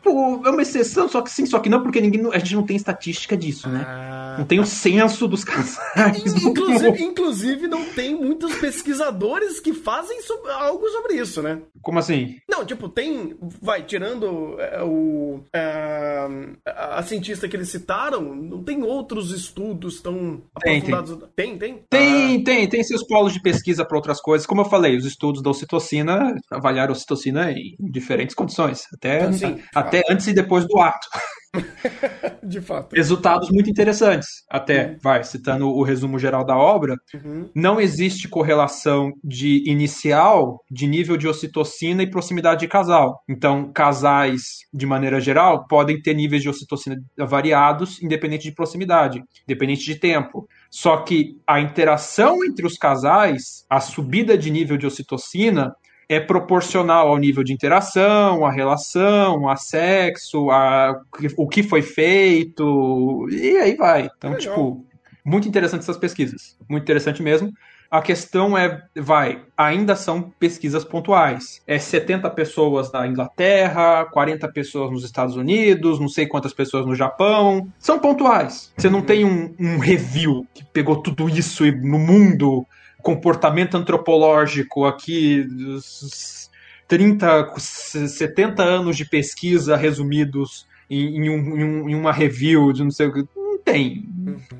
[0.08, 2.64] tipo, é uma exceção, só que sim, só que não, porque ninguém, a gente não
[2.64, 3.84] tem estatística disso, né?
[3.88, 6.24] Ah, Não tem o censo dos casais.
[6.34, 6.50] do.
[6.50, 11.60] Inclusive, inclusive, não tem muitos pesquisadores que fazem so- algo sobre isso, né?
[11.82, 12.38] Como assim?
[12.50, 13.36] Não, tipo, tem.
[13.62, 15.40] Vai, tirando é, o.
[15.54, 16.28] é,
[16.66, 21.18] a, cientista que eles citaram, não tem outros estudos tão Tem, aprofundados.
[21.36, 21.82] Tem, tem?
[21.90, 24.46] Tem, tem, tem seus polos de pesquisa para outras coisas.
[24.46, 29.34] Como eu falei, os estudos da ocitocina avaliaram a ocitocina em diferentes condições, até, Ah,
[29.34, 29.60] sim.
[29.74, 31.08] até antes e depois do ato.
[32.44, 32.96] De fato.
[32.96, 34.28] Resultados muito interessantes.
[34.50, 37.50] Até, vai, citando o resumo geral da obra, Uhum.
[37.56, 43.24] não existe correlação de inicial de nível de ocitocina e proximidade de casal.
[43.28, 44.42] Então, casais,
[44.74, 50.48] de maneira geral, podem ter níveis de ocitocina variados, independente de proximidade, independente de tempo.
[50.70, 55.74] Só que a interação entre os casais, a subida de nível de ocitocina,
[56.10, 61.02] é proporcional ao nível de interação, à relação, a sexo, a
[61.36, 64.10] o que foi feito, e aí vai.
[64.18, 64.40] Então, Legal.
[64.40, 64.86] tipo,
[65.24, 66.58] muito interessante essas pesquisas.
[66.70, 67.52] Muito interessante mesmo.
[67.90, 71.62] A questão é, vai, ainda são pesquisas pontuais.
[71.66, 76.96] É 70 pessoas na Inglaterra, 40 pessoas nos Estados Unidos, não sei quantas pessoas no
[76.96, 77.68] Japão.
[77.80, 78.74] São pontuais.
[78.78, 82.66] Você não tem um, um review que pegou tudo isso no mundo,
[83.08, 86.52] comportamento antropológico aqui, os
[86.90, 92.84] 30, 70 anos de pesquisa resumidos em, em um- em um- em uma review de
[92.84, 93.24] não sei o que.
[93.34, 94.06] Não tem.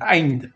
[0.00, 0.50] Ainda.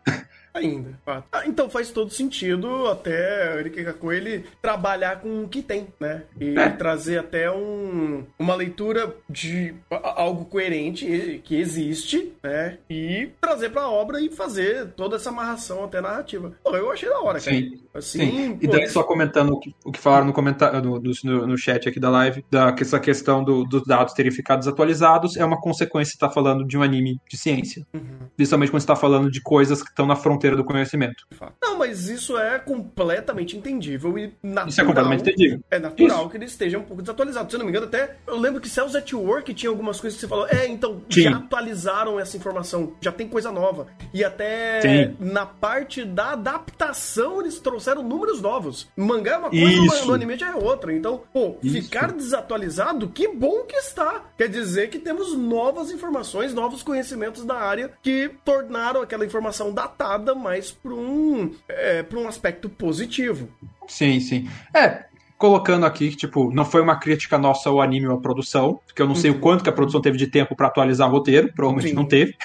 [0.55, 0.91] Ainda.
[1.03, 1.27] fato.
[1.33, 6.25] Ah, então faz todo sentido até Erika Kaku ele trabalhar com o que tem, né?
[6.39, 6.69] E É.
[6.69, 12.77] trazer até um, uma leitura de algo coerente que existe, né?
[12.91, 16.53] E trazer pra obra e fazer toda essa amarração até narrativa.
[16.67, 17.57] Eu achei da hora, cara.
[17.57, 17.81] Sim.
[17.95, 21.47] Assim, Sim, e daí só comentando o que, o que falaram no comentário no, no,
[21.47, 25.45] no chat aqui da live, da essa questão do- dos dados terem ficado desatualizados, é
[25.45, 27.87] uma consequência de estar falando de um anime de ciência.
[27.93, 28.01] Uhum.
[28.35, 31.27] Principalmente quando você está falando de coisas que estão na fronteira do conhecimento.
[31.63, 34.69] Não, mas isso é completamente entendível e natural.
[34.69, 35.61] Isso é completamente entendível.
[35.71, 37.51] É natural que ele esteja um pouco desatualizado.
[37.51, 40.17] Se eu não me engano, até eu lembro que Cells at Work tinha algumas coisas
[40.19, 40.47] que você falou.
[40.49, 41.23] É, então, Sim.
[41.25, 43.87] já atualizaram essa informação, já tem coisa nova.
[44.15, 45.17] E até Sim.
[45.21, 48.89] na parte da adaptação eles trouxeram números novos.
[48.97, 50.07] Mangá é uma coisa, Isso.
[50.07, 50.93] no anime já é outra.
[50.93, 51.83] Então, pô, Isso.
[51.83, 54.23] ficar desatualizado, que bom que está.
[54.37, 60.35] Quer dizer que temos novas informações, novos conhecimentos da área que tornaram aquela informação datada
[60.35, 63.49] mais para um, é, pra um aspecto positivo.
[63.89, 64.49] Sim, sim.
[64.75, 65.05] É,
[65.43, 69.03] colocando aqui que, tipo, não foi uma crítica nossa ao anime ou à produção, porque
[69.03, 71.53] eu não sei o quanto que a produção teve de tempo para atualizar o roteiro,
[71.53, 71.97] provavelmente Sim.
[71.97, 72.37] não teve.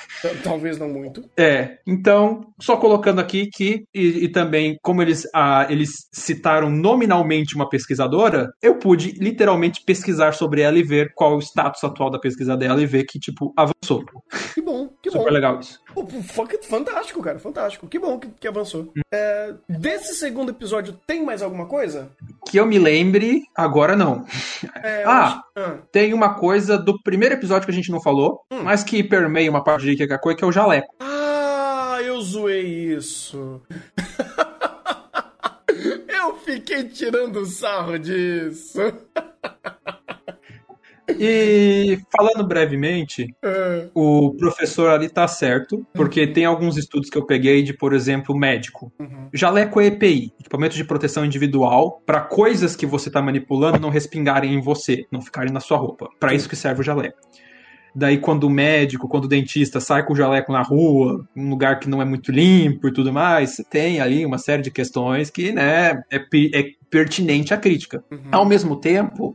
[0.44, 1.24] Talvez não muito.
[1.38, 7.56] É, então, só colocando aqui que, e, e também, como eles, ah, eles citaram nominalmente
[7.56, 12.10] uma pesquisadora, eu pude literalmente pesquisar sobre ela e ver qual é o status atual
[12.10, 14.04] da pesquisa dela e ver que, tipo, avançou.
[14.56, 15.20] Que bom, que bom.
[15.20, 15.80] Super legal isso.
[15.94, 16.04] Pô,
[16.64, 17.88] Fantástico, cara, fantástico.
[17.88, 18.92] Que bom que, que avançou.
[19.14, 22.10] É, desse segundo episódio, tem mais alguma coisa?
[22.50, 24.26] Que eu me lembre, agora não.
[24.82, 25.24] É, Ah.
[25.26, 28.62] acho- ah, Tem uma coisa do primeiro episódio que a gente não falou, Hum.
[28.64, 30.88] mas que permeia uma parte de Kikakoi, que é o jaleco.
[31.00, 33.62] Ah, eu zoei isso.
[36.08, 38.80] eu fiquei tirando sarro disso.
[41.20, 47.26] E falando brevemente, É, o professor ali tá certo, porque tem alguns estudos que eu
[47.26, 48.92] peguei de, por exemplo, médico.
[49.00, 49.30] uhum.
[49.34, 54.54] Jaleco é EPI, equipamento de proteção individual, para coisas que você tá manipulando não respingarem
[54.54, 56.10] em você, não ficarem na sua roupa.
[56.20, 57.18] Para isso que serve o jaleco.
[57.96, 61.80] Daí, quando o médico, quando o dentista sai com o jaleco na rua, um lugar
[61.80, 65.32] que não é muito limpo e tudo mais, você tem ali uma série de questões
[65.32, 66.18] que, né, é,
[66.54, 68.04] é pertinente à crítica.
[68.32, 69.34] Ao mesmo tempo,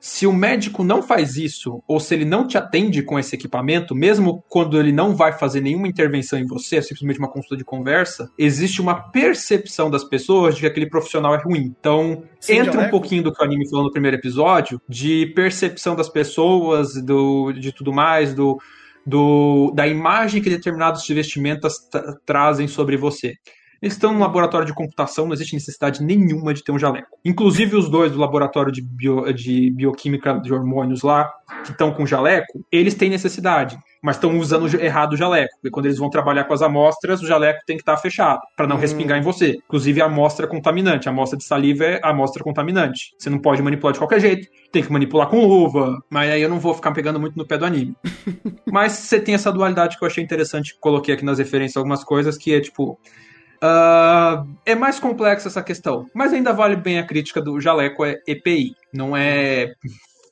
[0.00, 3.94] se o médico não faz isso, ou se ele não te atende com esse equipamento,
[3.94, 7.64] mesmo quando ele não vai fazer nenhuma intervenção em você, é simplesmente uma consulta de
[7.64, 11.74] conversa, existe uma percepção das pessoas de que aquele profissional é ruim.
[11.78, 12.90] Então, Sem entra um jaleco?
[12.92, 17.70] pouquinho do que o anime falou no primeiro episódio, de percepção das pessoas, do, de
[17.70, 18.58] tudo mais, do,
[19.04, 23.34] do, da imagem que determinadas vestimentas tra- trazem sobre você.
[23.82, 27.08] Eles estão no laboratório de computação, não existe necessidade nenhuma de ter um jaleco.
[27.24, 31.30] Inclusive os dois do laboratório de, bio- de bioquímica de hormônios lá,
[31.64, 35.54] que estão com jaleco, eles têm necessidade, mas estão usando errado o jaleco.
[35.56, 38.66] Porque quando eles vão trabalhar com as amostras, o jaleco tem que estar fechado, para
[38.66, 38.80] não Hum.
[38.80, 39.56] respingar em você.
[39.66, 41.08] Inclusive a amostra contaminante.
[41.08, 43.14] A amostra de saliva é a amostra contaminante.
[43.18, 45.98] Você não pode manipular de qualquer jeito, tem que manipular com luva.
[46.10, 47.94] Mas aí eu não vou ficar pegando muito no pé do anime.
[48.70, 52.36] Mas você tem essa dualidade que eu achei interessante, coloquei aqui nas referências algumas coisas,
[52.36, 52.98] que é tipo.
[53.62, 58.20] Ah, é mais complexa essa questão, mas ainda vale bem a crítica do jaleco é
[58.26, 59.74] EPI, não é,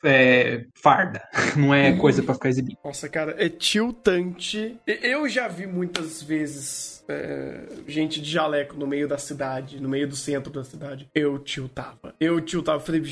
[0.04, 1.22] é farda,
[1.56, 2.78] não é coisa pra ficar exibindo.
[2.84, 4.78] Nossa, cara, é tiltante.
[4.86, 10.06] Eu já vi muitas vezes é, gente de jaleco no meio da cidade, no meio
[10.08, 11.08] do centro da cidade.
[11.14, 12.14] Eu tiltava.
[12.20, 12.80] Eu tiltava.
[12.80, 13.02] Falei,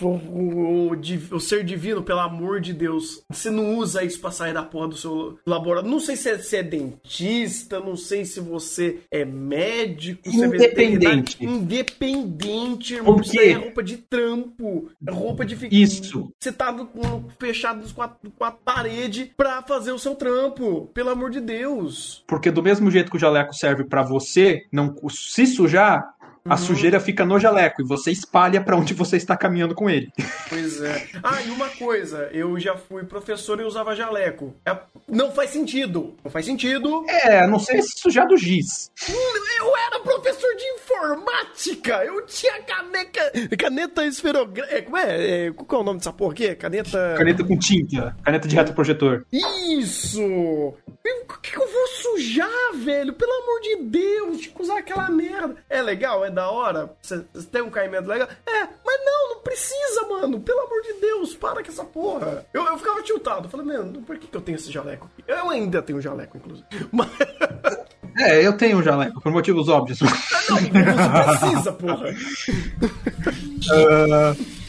[0.00, 0.90] o, o,
[1.32, 4.88] o ser divino, pelo amor de Deus, você não usa isso pra sair da porra
[4.88, 5.90] do seu laboratório.
[5.90, 10.46] Não sei se é, se é dentista, não sei se você é médico, se é
[10.46, 11.44] Independente.
[11.44, 13.14] Independente, irmão.
[13.14, 14.88] Por Isso aí é roupa de trampo.
[15.06, 15.56] É roupa de.
[15.70, 16.32] Isso.
[16.40, 20.90] Você tá no- no- fechado nos quatro, quatro paredes pra fazer o seu trampo.
[20.94, 22.22] Pelo amor de Deus.
[22.26, 26.14] Porque do mesmo jeito que o jaleco serve pra você não se sujar,
[26.44, 30.10] a sujeira fica no jaleco e você espalha pra onde você está caminhando com ele.
[30.48, 31.06] Pois é.
[31.22, 32.28] Ah, e uma coisa.
[32.32, 34.54] Eu já fui professor e usava jaleco.
[34.66, 34.76] É-
[35.08, 36.16] não faz sentido.
[36.24, 37.04] Não faz sentido.
[37.08, 38.90] É, não sei se sujar do giz.
[39.08, 42.04] Eu era professor de informática.
[42.04, 44.82] Eu tinha caneca, caneta esferográfica.
[44.82, 45.46] Como é?
[45.46, 45.52] é?
[45.52, 46.54] Qual é o nome dessa porra aqui?
[46.56, 47.14] Caneta...
[47.16, 49.24] Caneta com tinta, caneta de retroprojetor.
[49.32, 50.20] Isso!
[50.20, 53.12] Eu- O que, que eu vou sujar, velho?
[53.14, 55.56] Pelo amor de Deus, tinha que usar aquela merda.
[55.68, 56.90] É legal, é da hora?
[57.00, 58.28] Você tem um caimento legal?
[58.46, 60.40] É, mas não, não precisa, mano.
[60.40, 62.44] Pelo amor de Deus, para com essa porra.
[62.52, 63.48] Eu, eu ficava tiltado.
[63.48, 65.08] Falei, mano, por que, que eu tenho esse jaleco?
[65.26, 66.66] Eu ainda tenho jaleco, inclusive.
[66.90, 67.08] Mas.
[68.18, 70.00] É, eu tenho um jaleco, por motivos óbvios.
[70.00, 70.70] Não, você
[71.38, 72.06] precisa, porra.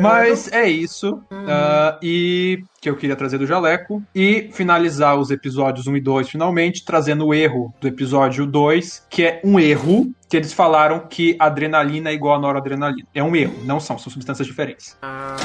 [0.00, 1.22] Mas é isso.
[1.30, 4.02] ah, e que eu queria trazer do Jaleco.
[4.14, 9.24] E finalizar os episódios 1 e 2 finalmente, trazendo o erro do episódio 2, que
[9.24, 13.08] é um erro que eles falaram que adrenalina é igual a noradrenalina.
[13.14, 14.96] É um erro, não são, são substâncias diferentes.
[15.02, 15.36] Ah.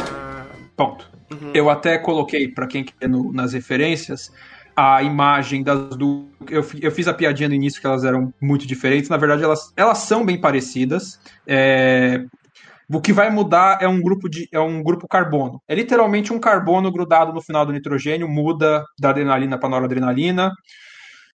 [0.75, 1.09] Ponto.
[1.53, 4.31] Eu até coloquei, pra quem quer no- nas referências,
[4.75, 6.25] a imagem das duas.
[6.49, 9.09] Eu, eu fiz a piadinha no início que elas eram muito diferentes.
[9.09, 11.19] Na verdade, elas, elas são bem parecidas.
[11.47, 12.23] É,
[12.93, 15.59] O que vai mudar é um grupo de é um grupo carbono.
[15.67, 20.51] É literalmente um carbono grudado no final do nitrogênio, muda da adrenalina para noradrenalina.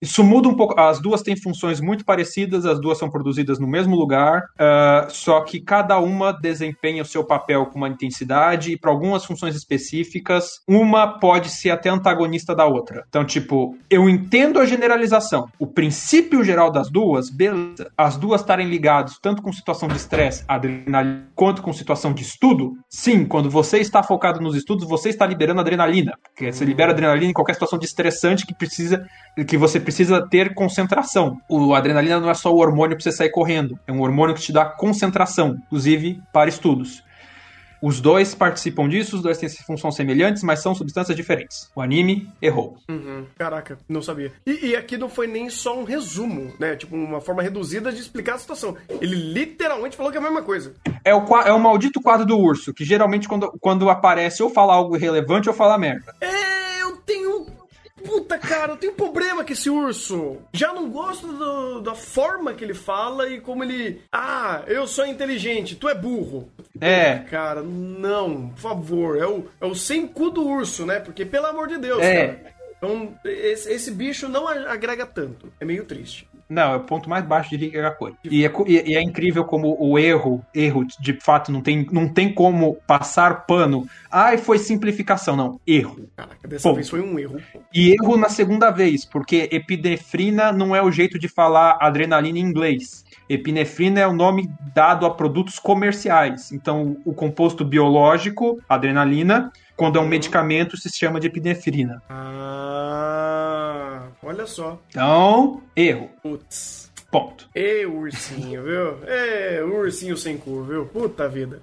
[0.01, 0.79] Isso muda um pouco.
[0.79, 5.41] As duas têm funções muito parecidas, as duas são produzidas no mesmo lugar, ah, só
[5.41, 10.61] que cada uma desempenha o seu papel com uma intensidade e para algumas funções específicas,
[10.67, 13.03] uma pode ser até antagonista da outra.
[13.09, 15.49] Então, tipo, eu entendo a generalização.
[15.59, 17.91] O princípio geral das duas, beleza.
[17.97, 22.73] As duas estarem ligadas tanto com situação de estresse, adrenalina, quanto com situação de estudo,
[22.89, 26.13] sim, quando você está focado nos estudos, você está liberando adrenalina.
[26.23, 29.05] Porque você libera adrenalina em qualquer situação de estressante que precisa
[29.47, 29.88] que você precisa
[30.29, 31.39] ter concentração.
[31.47, 34.41] O adrenalina não é só o hormônio para você sair correndo, é um hormônio que
[34.41, 37.03] te dá concentração, inclusive para estudos.
[37.81, 41.69] Os dois participam disso, os dois têm funções semelhantes, mas são substâncias diferentes.
[41.73, 42.77] O anime errou.
[42.89, 43.25] Uhum.
[43.37, 44.33] Caraca, não sabia.
[44.45, 46.75] E, e aqui não foi nem só um resumo, né?
[46.75, 48.75] Tipo, uma forma reduzida de explicar a situação.
[49.01, 50.73] Ele literalmente falou que é a mesma coisa.
[51.05, 54.73] É o, é o maldito quadro do urso, que geralmente quando, quando aparece ou fala
[54.73, 56.13] algo irrelevante ou fala merda.
[56.19, 57.45] É, eu tenho.
[58.03, 60.37] Puta, cara, eu tenho problema com esse urso.
[60.53, 64.01] Já não gosto do- da forma que ele fala e como ele.
[64.11, 66.49] Ah, eu sou inteligente, tu é burro.
[66.79, 67.19] É.
[67.29, 69.17] Cara, não, por favor.
[69.17, 70.99] É o, é o sem cu do urso, né?
[70.99, 72.27] Porque, pelo amor de Deus, É.
[72.27, 72.53] cara.
[72.77, 75.51] Então, esse, esse bicho não agrega tanto.
[75.59, 76.27] É meio triste.
[76.49, 78.17] Não, é o ponto mais baixo de Coisa.
[78.23, 82.07] E é, e- e é incrível como o erro, erro de fato, não tem, não
[82.11, 83.87] tem como passar pano.
[84.11, 85.35] Ai, foi simplificação.
[85.35, 86.09] Não, erro.
[86.15, 86.75] Caraca, dessa Ponto.
[86.75, 87.39] vez foi um erro.
[87.71, 92.41] E erro na segunda vez, porque epinefrina não é o jeito de falar adrenalina em
[92.41, 93.05] inglês.
[93.29, 96.51] Epinefrina é o nome dado a produtos comerciais.
[96.51, 102.03] Então, o composto biológico, adrenalina, Quando é um medicamento, se chama de epinefrina.
[102.09, 104.77] Ah, olha só.
[104.89, 106.09] Então, erro.
[106.21, 106.91] Putz.
[107.09, 107.47] Ponto.
[107.55, 108.97] Ê, ursinho, viu?
[109.07, 110.85] Ê, ursinho sem cu, viu?
[110.85, 111.61] Puta vida.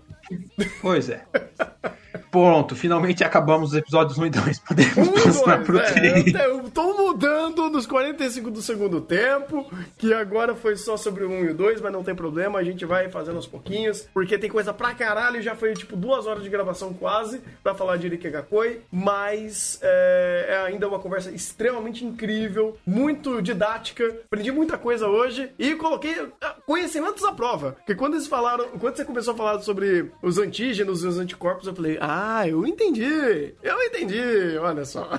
[0.81, 1.23] Pois é.
[2.31, 4.59] Pronto, finalmente acabamos os episódios 1 e 2.
[4.61, 6.35] Podemos Um passar dois, pro é, 3.
[6.35, 11.31] eu, eu tô mudando nos 45 do segundo tempo, que agora foi só sobre o
[11.31, 14.39] 1 e o 2, mas não tem problema, a gente vai fazendo aos pouquinhos, porque
[14.39, 18.07] tem coisa pra caralho, já foi tipo duas horas de gravação quase, pra falar de
[18.07, 25.51] Irikegakoi, mas é, é ainda uma conversa extremamente incrível, muito didática, aprendi muita coisa hoje
[25.59, 29.61] e coloquei ah, conhecimentos à prova, porque quando eles falaram, quando você começou a falar
[29.61, 35.11] sobre os antígenos e os anticorpos, eu falei, ah, eu entendi, eu entendi, olha só.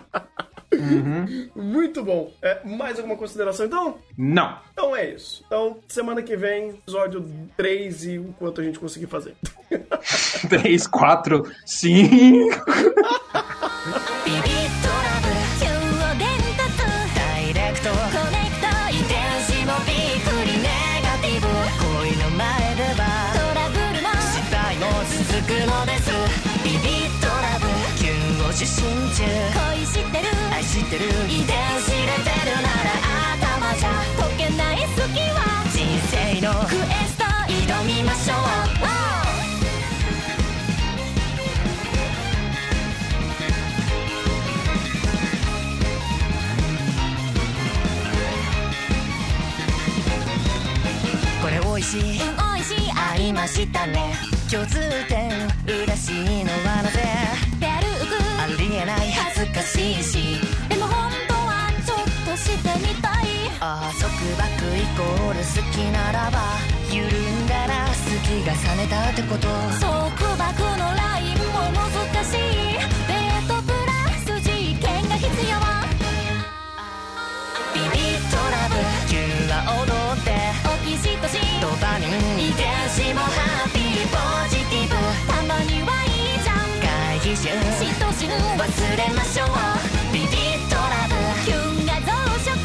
[1.53, 2.31] Muito bom.
[2.41, 3.97] É, mais alguma consideração então?
[4.17, 4.57] Não.
[4.71, 5.43] Então é isso.
[5.45, 7.25] Então, semana que vem, episódio
[7.57, 9.35] 3 e o quanto a gente conseguir fazer.
[10.49, 12.63] 3, 4, 5.
[28.57, 28.81] キュンを受信
[29.13, 30.25] 中恋知ってる。
[30.51, 31.05] 愛知ってる。
[31.29, 32.89] 遺伝子レベルなら
[33.35, 35.37] 頭じゃ解けない好きは。
[35.71, 38.87] 人生のクエスト挑みましょう Oh!
[51.43, 52.01] これ美味しい。
[52.01, 52.91] うん美味しい。
[52.91, 54.15] ありましたね。
[54.49, 55.29] 共通点
[55.67, 56.11] 嬉し
[56.41, 57.76] いのはなぜ？
[58.47, 60.39] ありえない恥ずかしいし。
[60.69, 63.51] でも本当はちょっとしてみたい。
[63.59, 64.47] ああ束縛
[64.77, 65.43] イコール好
[65.75, 66.39] きならば
[66.89, 67.91] 緩んだら好
[68.23, 69.47] きが冷めたってこと。
[69.83, 69.91] 束
[70.37, 71.91] 縛のラインも難
[72.23, 72.79] しい。
[73.07, 73.91] デートプラ
[74.23, 75.59] ス実験が必要。
[77.75, 78.79] ビビットラブ
[79.11, 79.19] 急
[79.51, 79.91] は踊
[80.21, 80.31] って。
[80.63, 81.59] オキシトシン。
[81.59, 82.09] ドパミン。
[82.39, 83.27] 遺伝子もハ
[83.65, 83.66] ッピー
[89.13, 89.47] ましょう。
[90.13, 91.15] ビビットラブ。
[91.45, 92.11] キュンが増
[92.43, 92.55] 殖。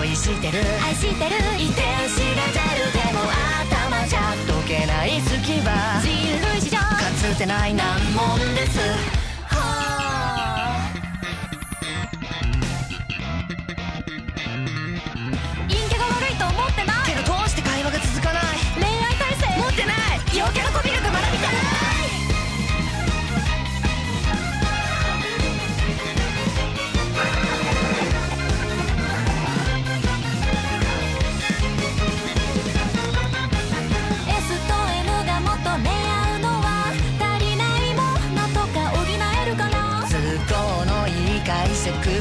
[0.00, 0.58] 恋してる。
[0.84, 1.36] 愛してる。
[1.58, 3.20] 遺伝子レベルでも
[3.62, 4.34] 頭じゃ
[4.66, 6.08] 解けない好きは人
[6.52, 9.27] 類史上かつてない難問です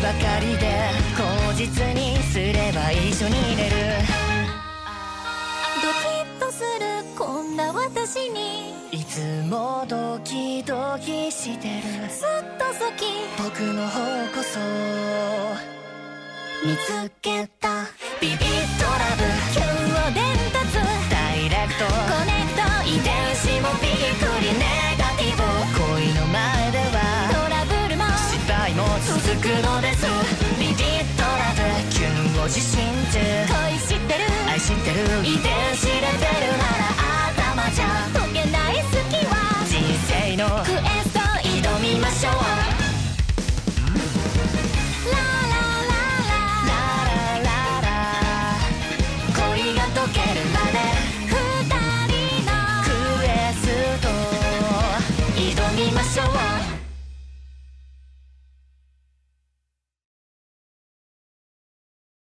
[0.07, 0.71] ばかりで
[1.17, 3.75] 口実にすれば一緒に入れる。
[5.83, 8.71] ドキッとするこんな私に。
[8.93, 9.19] いつ
[9.49, 12.07] もドキドキしてる。
[12.07, 12.25] ずっ
[12.57, 13.03] と好き。
[13.37, 13.99] 僕の方
[14.33, 14.59] こそ
[16.65, 17.83] 見つけた。
[18.21, 19.36] ビビットラブ
[32.49, 32.79] キュンを受信
[33.11, 33.19] 中。
[33.19, 34.23] 恋知ってる。
[34.47, 34.99] 愛知ってる。
[35.25, 37.16] 遺伝子レベルなら